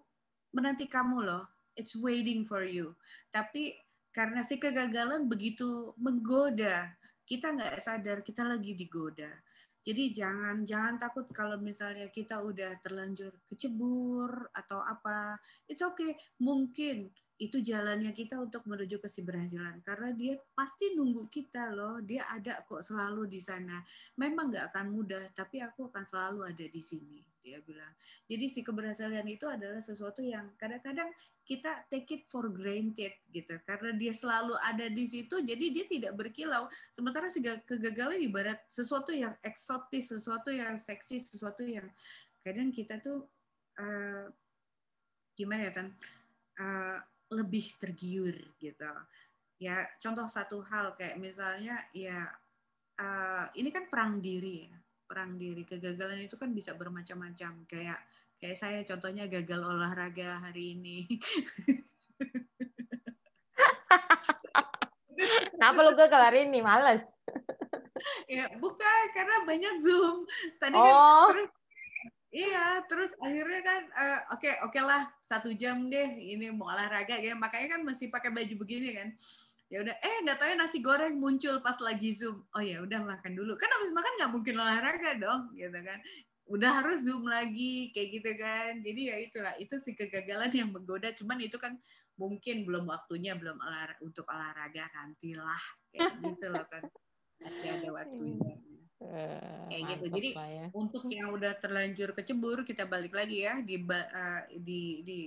menanti 0.56 0.88
kamu 0.88 1.26
loh, 1.28 1.44
it's 1.76 1.98
waiting 2.00 2.48
for 2.48 2.64
you. 2.64 2.96
Tapi 3.34 3.76
karena 4.16 4.40
si 4.40 4.56
kegagalan 4.56 5.28
begitu 5.28 5.92
menggoda, 6.00 6.88
kita 7.28 7.56
nggak 7.56 7.80
sadar 7.84 8.24
kita 8.24 8.48
lagi 8.48 8.72
digoda. 8.76 9.32
Jadi 9.82 10.14
jangan 10.14 10.62
jangan 10.62 11.02
takut 11.02 11.26
kalau 11.34 11.58
misalnya 11.58 12.14
kita 12.14 12.38
udah 12.38 12.78
terlanjur 12.86 13.34
kecebur 13.50 14.54
atau 14.54 14.80
apa. 14.86 15.42
It's 15.66 15.82
okay. 15.82 16.14
Mungkin 16.38 17.10
itu 17.42 17.58
jalannya 17.58 18.14
kita 18.14 18.38
untuk 18.38 18.70
menuju 18.70 19.02
keberhasilan. 19.02 19.82
Karena 19.82 20.14
dia 20.14 20.38
pasti 20.54 20.94
nunggu 20.94 21.26
kita 21.34 21.74
loh. 21.74 21.98
Dia 22.06 22.30
ada 22.30 22.62
kok 22.62 22.86
selalu 22.86 23.26
di 23.26 23.42
sana. 23.42 23.82
Memang 24.22 24.54
nggak 24.54 24.70
akan 24.70 24.86
mudah 24.94 25.26
tapi 25.34 25.58
aku 25.66 25.90
akan 25.90 26.06
selalu 26.06 26.46
ada 26.46 26.66
di 26.70 26.82
sini 26.86 27.18
dia 27.42 27.58
bilang. 27.66 27.90
Jadi 28.30 28.46
si 28.46 28.62
keberhasilan 28.62 29.26
itu 29.26 29.50
adalah 29.50 29.82
sesuatu 29.82 30.22
yang 30.22 30.54
kadang-kadang 30.62 31.10
kita 31.42 31.84
take 31.90 32.08
it 32.14 32.24
for 32.30 32.48
granted 32.54 33.12
gitu. 33.34 33.58
Karena 33.66 33.98
dia 33.98 34.14
selalu 34.14 34.54
ada 34.62 34.86
di 34.88 35.06
situ 35.10 35.42
jadi 35.42 35.66
dia 35.74 35.86
tidak 35.90 36.14
berkilau. 36.14 36.70
Sementara 36.94 37.28
kegagalan 37.66 38.22
ibarat 38.22 38.62
sesuatu 38.70 39.10
yang 39.10 39.34
eksotis 39.42 40.14
sesuatu 40.14 40.54
yang 40.54 40.78
seksi 40.78 41.26
sesuatu 41.26 41.66
yang 41.66 41.90
kadang 42.46 42.70
kita 42.70 43.02
tuh 43.02 43.26
uh, 43.82 44.30
gimana 45.34 45.66
ya 45.66 45.74
tan? 45.74 45.88
Uh, 46.62 47.02
lebih 47.32 47.72
tergiur 47.80 48.36
gitu. 48.60 48.92
Ya 49.58 49.88
contoh 50.04 50.28
satu 50.28 50.60
hal 50.68 50.94
kayak 51.00 51.18
misalnya 51.18 51.80
ya 51.96 52.28
uh, 53.00 53.48
ini 53.56 53.72
kan 53.72 53.88
perang 53.88 54.20
diri 54.20 54.68
ya, 54.68 54.76
perang 55.08 55.40
diri 55.40 55.64
kegagalan 55.64 56.28
itu 56.28 56.36
kan 56.36 56.52
bisa 56.52 56.76
bermacam-macam 56.76 57.64
kayak 57.66 58.00
kayak 58.42 58.58
saya 58.60 58.84
contohnya 58.84 59.32
gagal 59.32 59.64
olahraga 59.64 60.44
hari 60.44 60.76
ini. 60.76 61.08
Kenapa 65.54 65.80
lu 65.86 65.94
gagal 65.94 66.22
hari 66.22 66.50
ini? 66.50 66.60
Males. 66.66 67.06
ya 68.26 68.50
bukan 68.58 69.02
karena 69.14 69.46
banyak 69.46 69.78
zoom. 69.78 70.26
Tadi 70.58 70.74
kan 70.74 70.90
oh. 70.90 71.30
kan 71.30 71.38
terus 71.38 71.61
Iya, 72.32 72.88
terus 72.88 73.12
akhirnya 73.20 73.60
kan 73.60 73.82
uh, 73.92 74.20
oke 74.32 74.40
okay, 74.40 74.56
oke 74.64 74.72
okay 74.72 74.84
lah 74.88 75.04
satu 75.20 75.52
jam 75.52 75.92
deh 75.92 76.16
ini 76.16 76.48
mau 76.48 76.72
olahraga 76.72 77.20
ya. 77.20 77.36
Makanya 77.36 77.76
kan 77.76 77.82
masih 77.84 78.08
pakai 78.08 78.32
baju 78.32 78.56
begini 78.56 78.96
kan. 78.96 79.12
Ya 79.68 79.84
udah 79.84 79.96
eh 80.00 80.18
nggak 80.24 80.40
tahu 80.40 80.48
ya 80.48 80.56
nasi 80.56 80.80
goreng 80.80 81.20
muncul 81.20 81.60
pas 81.60 81.76
lagi 81.84 82.16
zoom. 82.16 82.40
Oh 82.56 82.64
ya 82.64 82.80
udah 82.80 83.04
makan 83.04 83.36
dulu. 83.36 83.60
Kan 83.60 83.68
habis 83.76 83.92
makan 83.92 84.12
nggak 84.16 84.32
mungkin 84.32 84.56
olahraga 84.64 85.12
dong 85.20 85.52
gitu 85.60 85.80
kan. 85.84 86.00
Udah 86.48 86.72
harus 86.80 87.04
zoom 87.04 87.28
lagi 87.28 87.92
kayak 87.92 88.10
gitu 88.16 88.32
kan. 88.40 88.80
Jadi 88.80 89.02
ya 89.12 89.16
itulah 89.20 89.54
itu 89.60 89.76
sih 89.84 89.92
kegagalan 89.92 90.52
yang 90.56 90.72
menggoda. 90.72 91.12
Cuman 91.12 91.36
itu 91.44 91.60
kan 91.60 91.76
mungkin 92.16 92.64
belum 92.64 92.88
waktunya 92.88 93.36
belum 93.36 93.60
olahraga 93.60 94.00
untuk 94.00 94.24
olahraga 94.32 94.88
nantilah 94.96 95.64
kayak 95.92 96.16
gitu 96.24 96.48
loh 96.48 96.64
kan. 96.72 96.84
Masih 97.44 97.70
ada 97.76 97.90
waktunya 97.92 98.56
Uh, 99.02 99.66
kayak 99.74 99.98
gitu. 99.98 100.06
Jadi 100.14 100.30
ya. 100.38 100.66
untuk 100.78 101.10
yang 101.10 101.34
udah 101.34 101.58
terlanjur 101.58 102.14
kecebur 102.14 102.62
kita 102.62 102.86
balik 102.86 103.18
lagi 103.18 103.50
ya 103.50 103.58
di 103.66 103.82
uh, 103.82 104.46
di 104.62 105.02
di 105.02 105.18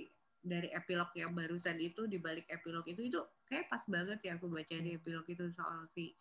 dari 0.45 0.69
epilog 0.71 1.09
yang 1.17 1.35
barusan 1.35 1.75
itu 1.81 2.05
di 2.05 2.21
balik 2.21 2.45
epilog 2.47 2.85
itu 2.85 3.09
itu 3.09 3.19
kayak 3.49 3.67
pas 3.67 3.81
banget 3.89 4.21
ya 4.21 4.37
aku 4.37 4.47
baca 4.47 4.77
di 4.77 4.95
epilog 4.95 5.25
itu 5.25 5.49
soal 5.51 5.89
si 5.91 6.13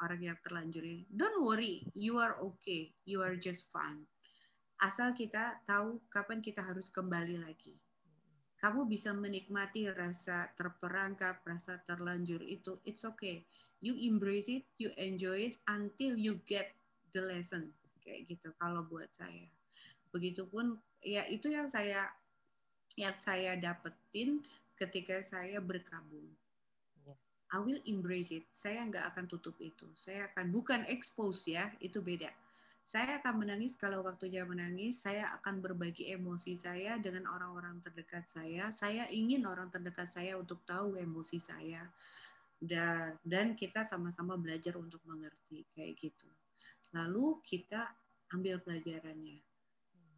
orang 0.00 0.32
yang 0.32 0.38
terlanjur 0.40 0.80
ini. 0.86 1.04
Don't 1.10 1.42
worry, 1.42 1.84
you 1.92 2.16
are 2.16 2.38
okay, 2.40 2.94
you 3.04 3.20
are 3.20 3.36
just 3.36 3.68
fine. 3.74 4.06
Asal 4.80 5.12
kita 5.12 5.62
tahu 5.66 6.02
kapan 6.08 6.42
kita 6.42 6.62
harus 6.62 6.88
kembali 6.90 7.38
lagi. 7.42 7.76
Kamu 8.62 8.86
bisa 8.86 9.10
menikmati 9.10 9.90
rasa 9.90 10.50
terperangkap, 10.54 11.42
rasa 11.42 11.82
terlanjur 11.82 12.42
itu, 12.46 12.78
it's 12.86 13.02
okay. 13.02 13.42
You 13.82 13.98
embrace 13.98 14.46
it, 14.46 14.62
you 14.78 14.94
enjoy 14.94 15.50
it 15.50 15.58
until 15.66 16.14
you 16.14 16.38
get 16.46 16.70
the 17.12 17.22
lesson 17.22 17.70
kayak 18.02 18.26
gitu 18.26 18.50
kalau 18.58 18.82
buat 18.84 19.08
saya. 19.14 19.46
Begitupun 20.10 20.76
ya 21.00 21.24
itu 21.30 21.48
yang 21.48 21.70
saya 21.70 22.10
yang 22.98 23.16
saya 23.16 23.56
dapetin 23.56 24.44
ketika 24.76 25.22
saya 25.24 25.62
berkabung. 25.62 26.28
Ya. 27.06 27.16
I 27.54 27.58
will 27.62 27.80
embrace 27.88 28.34
it. 28.34 28.44
Saya 28.52 28.84
nggak 28.84 29.14
akan 29.14 29.24
tutup 29.30 29.56
itu. 29.62 29.88
Saya 29.96 30.28
akan 30.34 30.52
bukan 30.52 30.84
expose 30.90 31.48
ya, 31.48 31.72
itu 31.80 32.04
beda. 32.04 32.28
Saya 32.82 33.22
akan 33.22 33.46
menangis 33.46 33.78
kalau 33.78 34.04
waktunya 34.04 34.44
menangis. 34.44 35.00
Saya 35.00 35.32
akan 35.40 35.64
berbagi 35.64 36.12
emosi 36.12 36.58
saya 36.58 37.00
dengan 37.00 37.30
orang-orang 37.30 37.80
terdekat 37.80 38.28
saya. 38.28 38.68
Saya 38.74 39.08
ingin 39.08 39.48
orang 39.48 39.72
terdekat 39.72 40.12
saya 40.12 40.36
untuk 40.36 40.60
tahu 40.68 41.00
emosi 41.00 41.38
saya. 41.40 41.88
Dan, 42.62 43.18
dan 43.26 43.58
kita 43.58 43.82
sama-sama 43.82 44.38
belajar 44.38 44.78
untuk 44.78 45.02
mengerti 45.02 45.66
kayak 45.74 45.98
gitu 45.98 46.30
lalu 46.92 47.40
kita 47.44 47.92
ambil 48.32 48.60
pelajarannya 48.60 49.40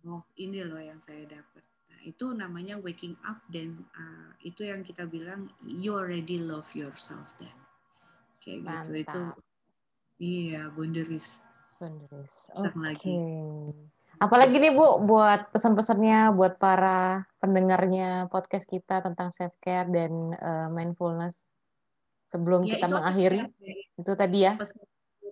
oh 0.06 0.22
ini 0.38 0.62
loh 0.66 0.78
yang 0.78 1.00
saya 1.00 1.24
dapat 1.26 1.64
nah 1.90 2.00
itu 2.02 2.34
namanya 2.34 2.76
waking 2.82 3.14
up 3.24 3.40
dan 3.50 3.78
uh, 3.96 4.30
itu 4.42 4.66
yang 4.66 4.82
kita 4.82 5.06
bilang 5.08 5.50
you 5.64 5.94
already 5.94 6.38
love 6.38 6.68
yourself 6.74 7.24
then 7.38 7.54
kayak 8.42 8.60
gitu. 8.60 8.66
Mantap. 8.66 8.90
gitu 8.90 9.00
itu 9.00 9.22
iya 10.20 10.62
boundaries 10.74 11.28
boundaries 11.78 12.50
oke 12.54 12.74
okay. 12.74 13.70
apalagi 14.18 14.56
nih 14.58 14.72
bu 14.74 15.02
buat 15.06 15.50
pesan-pesannya 15.54 16.34
buat 16.34 16.58
para 16.58 17.24
pendengarnya 17.38 18.28
podcast 18.28 18.66
kita 18.66 19.02
tentang 19.02 19.30
self 19.30 19.54
care 19.62 19.88
dan 19.90 20.34
uh, 20.38 20.68
mindfulness 20.70 21.46
sebelum 22.34 22.66
ya, 22.66 22.78
kita 22.82 22.86
mengakhiri 22.90 23.40
Itu 23.94 24.12
tadi 24.18 24.42
ya. 24.42 24.58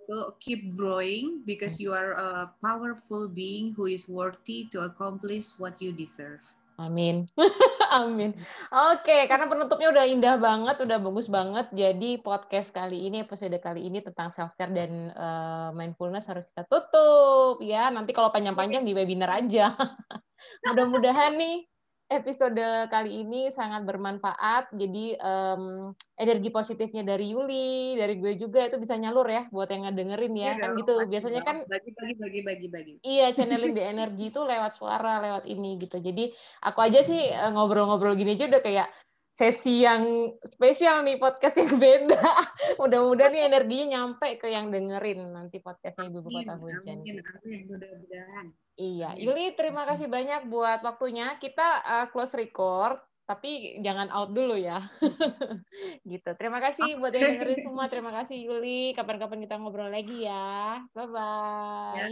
Itu 0.03 0.35
keep 0.43 0.75
growing 0.75 1.47
because 1.47 1.79
you 1.79 1.95
are 1.95 2.11
a 2.19 2.51
powerful 2.59 3.31
being 3.31 3.71
who 3.71 3.87
is 3.87 4.11
worthy 4.11 4.67
to 4.75 4.83
accomplish 4.83 5.55
what 5.55 5.79
you 5.79 5.95
deserve. 5.95 6.43
Amin. 6.75 7.29
Amin. 7.93 8.33
Oke, 8.73 9.29
karena 9.29 9.45
penutupnya 9.45 9.93
udah 9.93 10.05
indah 10.09 10.35
banget, 10.41 10.75
udah 10.81 10.97
bagus 10.99 11.29
banget. 11.29 11.69
Jadi 11.71 12.19
podcast 12.19 12.73
kali 12.73 13.07
ini, 13.07 13.23
episode 13.23 13.53
kali 13.61 13.87
ini 13.87 14.01
tentang 14.01 14.33
self 14.33 14.57
care 14.57 14.73
dan 14.73 15.13
uh, 15.13 15.69
mindfulness 15.71 16.27
harus 16.27 16.43
kita 16.51 16.65
tutup 16.67 17.61
ya. 17.61 17.93
Nanti 17.93 18.11
kalau 18.11 18.33
panjang-panjang 18.33 18.83
di 18.83 18.91
webinar 18.91 19.39
aja. 19.39 19.71
Mudah-mudahan 20.67 21.37
nih 21.37 21.72
episode 22.13 22.65
kali 22.93 23.25
ini 23.25 23.49
sangat 23.49 23.83
bermanfaat. 23.83 24.69
Jadi 24.73 25.17
um, 25.17 25.91
energi 26.15 26.49
positifnya 26.53 27.01
dari 27.01 27.33
Yuli, 27.33 27.97
dari 27.97 28.21
gue 28.21 28.37
juga 28.37 28.69
itu 28.69 28.77
bisa 28.77 28.93
nyalur 28.93 29.25
ya 29.25 29.49
buat 29.49 29.67
yang 29.67 29.89
ngedengerin 29.89 30.33
ya. 30.37 30.53
ya 30.53 30.53
kan 30.61 30.69
gitu. 30.77 30.93
Biasanya 31.09 31.41
kan 31.41 31.57
bagi 31.65 31.91
bagi 31.97 32.13
bagi 32.17 32.39
bagi 32.45 32.67
bagi. 32.69 32.93
Iya, 33.01 33.31
channeling 33.35 33.73
the 33.73 33.83
energy 33.83 34.29
itu 34.29 34.41
lewat 34.41 34.77
suara, 34.77 35.19
lewat 35.19 35.49
ini 35.49 35.81
gitu. 35.81 35.97
Jadi 35.97 36.29
aku 36.61 36.79
aja 36.79 37.01
sih 37.01 37.33
eh, 37.33 37.51
ngobrol-ngobrol 37.51 38.13
gini 38.13 38.37
aja 38.37 38.47
udah 38.47 38.61
kayak 38.61 38.87
sesi 39.33 39.81
yang 39.81 40.29
spesial 40.45 41.01
nih 41.01 41.17
podcast 41.17 41.57
yang 41.57 41.81
beda. 41.81 42.21
Mudah-mudahan 42.81 43.33
nih 43.33 43.49
energinya 43.49 43.87
nyampe 43.97 44.37
ke 44.37 44.53
yang 44.53 44.69
dengerin 44.69 45.33
nanti 45.33 45.57
podcastnya 45.57 46.13
Ibu 46.13 46.21
Kota 46.21 46.53
Hujan. 46.61 47.01
Amin, 47.01 47.17
amin, 47.17 47.61
mudah-mudahan. 47.65 48.53
Iya, 48.77 49.17
Yuli 49.17 49.57
terima 49.57 49.89
kasih 49.89 50.05
banyak 50.05 50.53
buat 50.53 50.85
waktunya. 50.85 51.33
Kita 51.41 51.81
uh, 51.81 52.05
close 52.13 52.37
record, 52.37 53.01
tapi 53.25 53.81
jangan 53.81 54.13
out 54.13 54.37
dulu 54.37 54.53
ya. 54.53 54.85
gitu. 56.13 56.29
Terima 56.37 56.61
kasih 56.61 57.01
buat 57.01 57.09
yang 57.17 57.33
dengerin 57.33 57.61
semua. 57.65 57.89
Terima 57.89 58.13
kasih 58.13 58.37
Yuli. 58.37 58.93
Kapan-kapan 58.93 59.49
kita 59.49 59.57
ngobrol 59.57 59.89
lagi 59.89 60.29
ya. 60.29 60.77
Bye 60.93 61.09
bye. 61.09 61.97
Ya. 61.97 62.05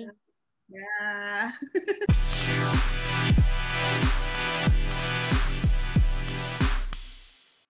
ya. 0.73 1.53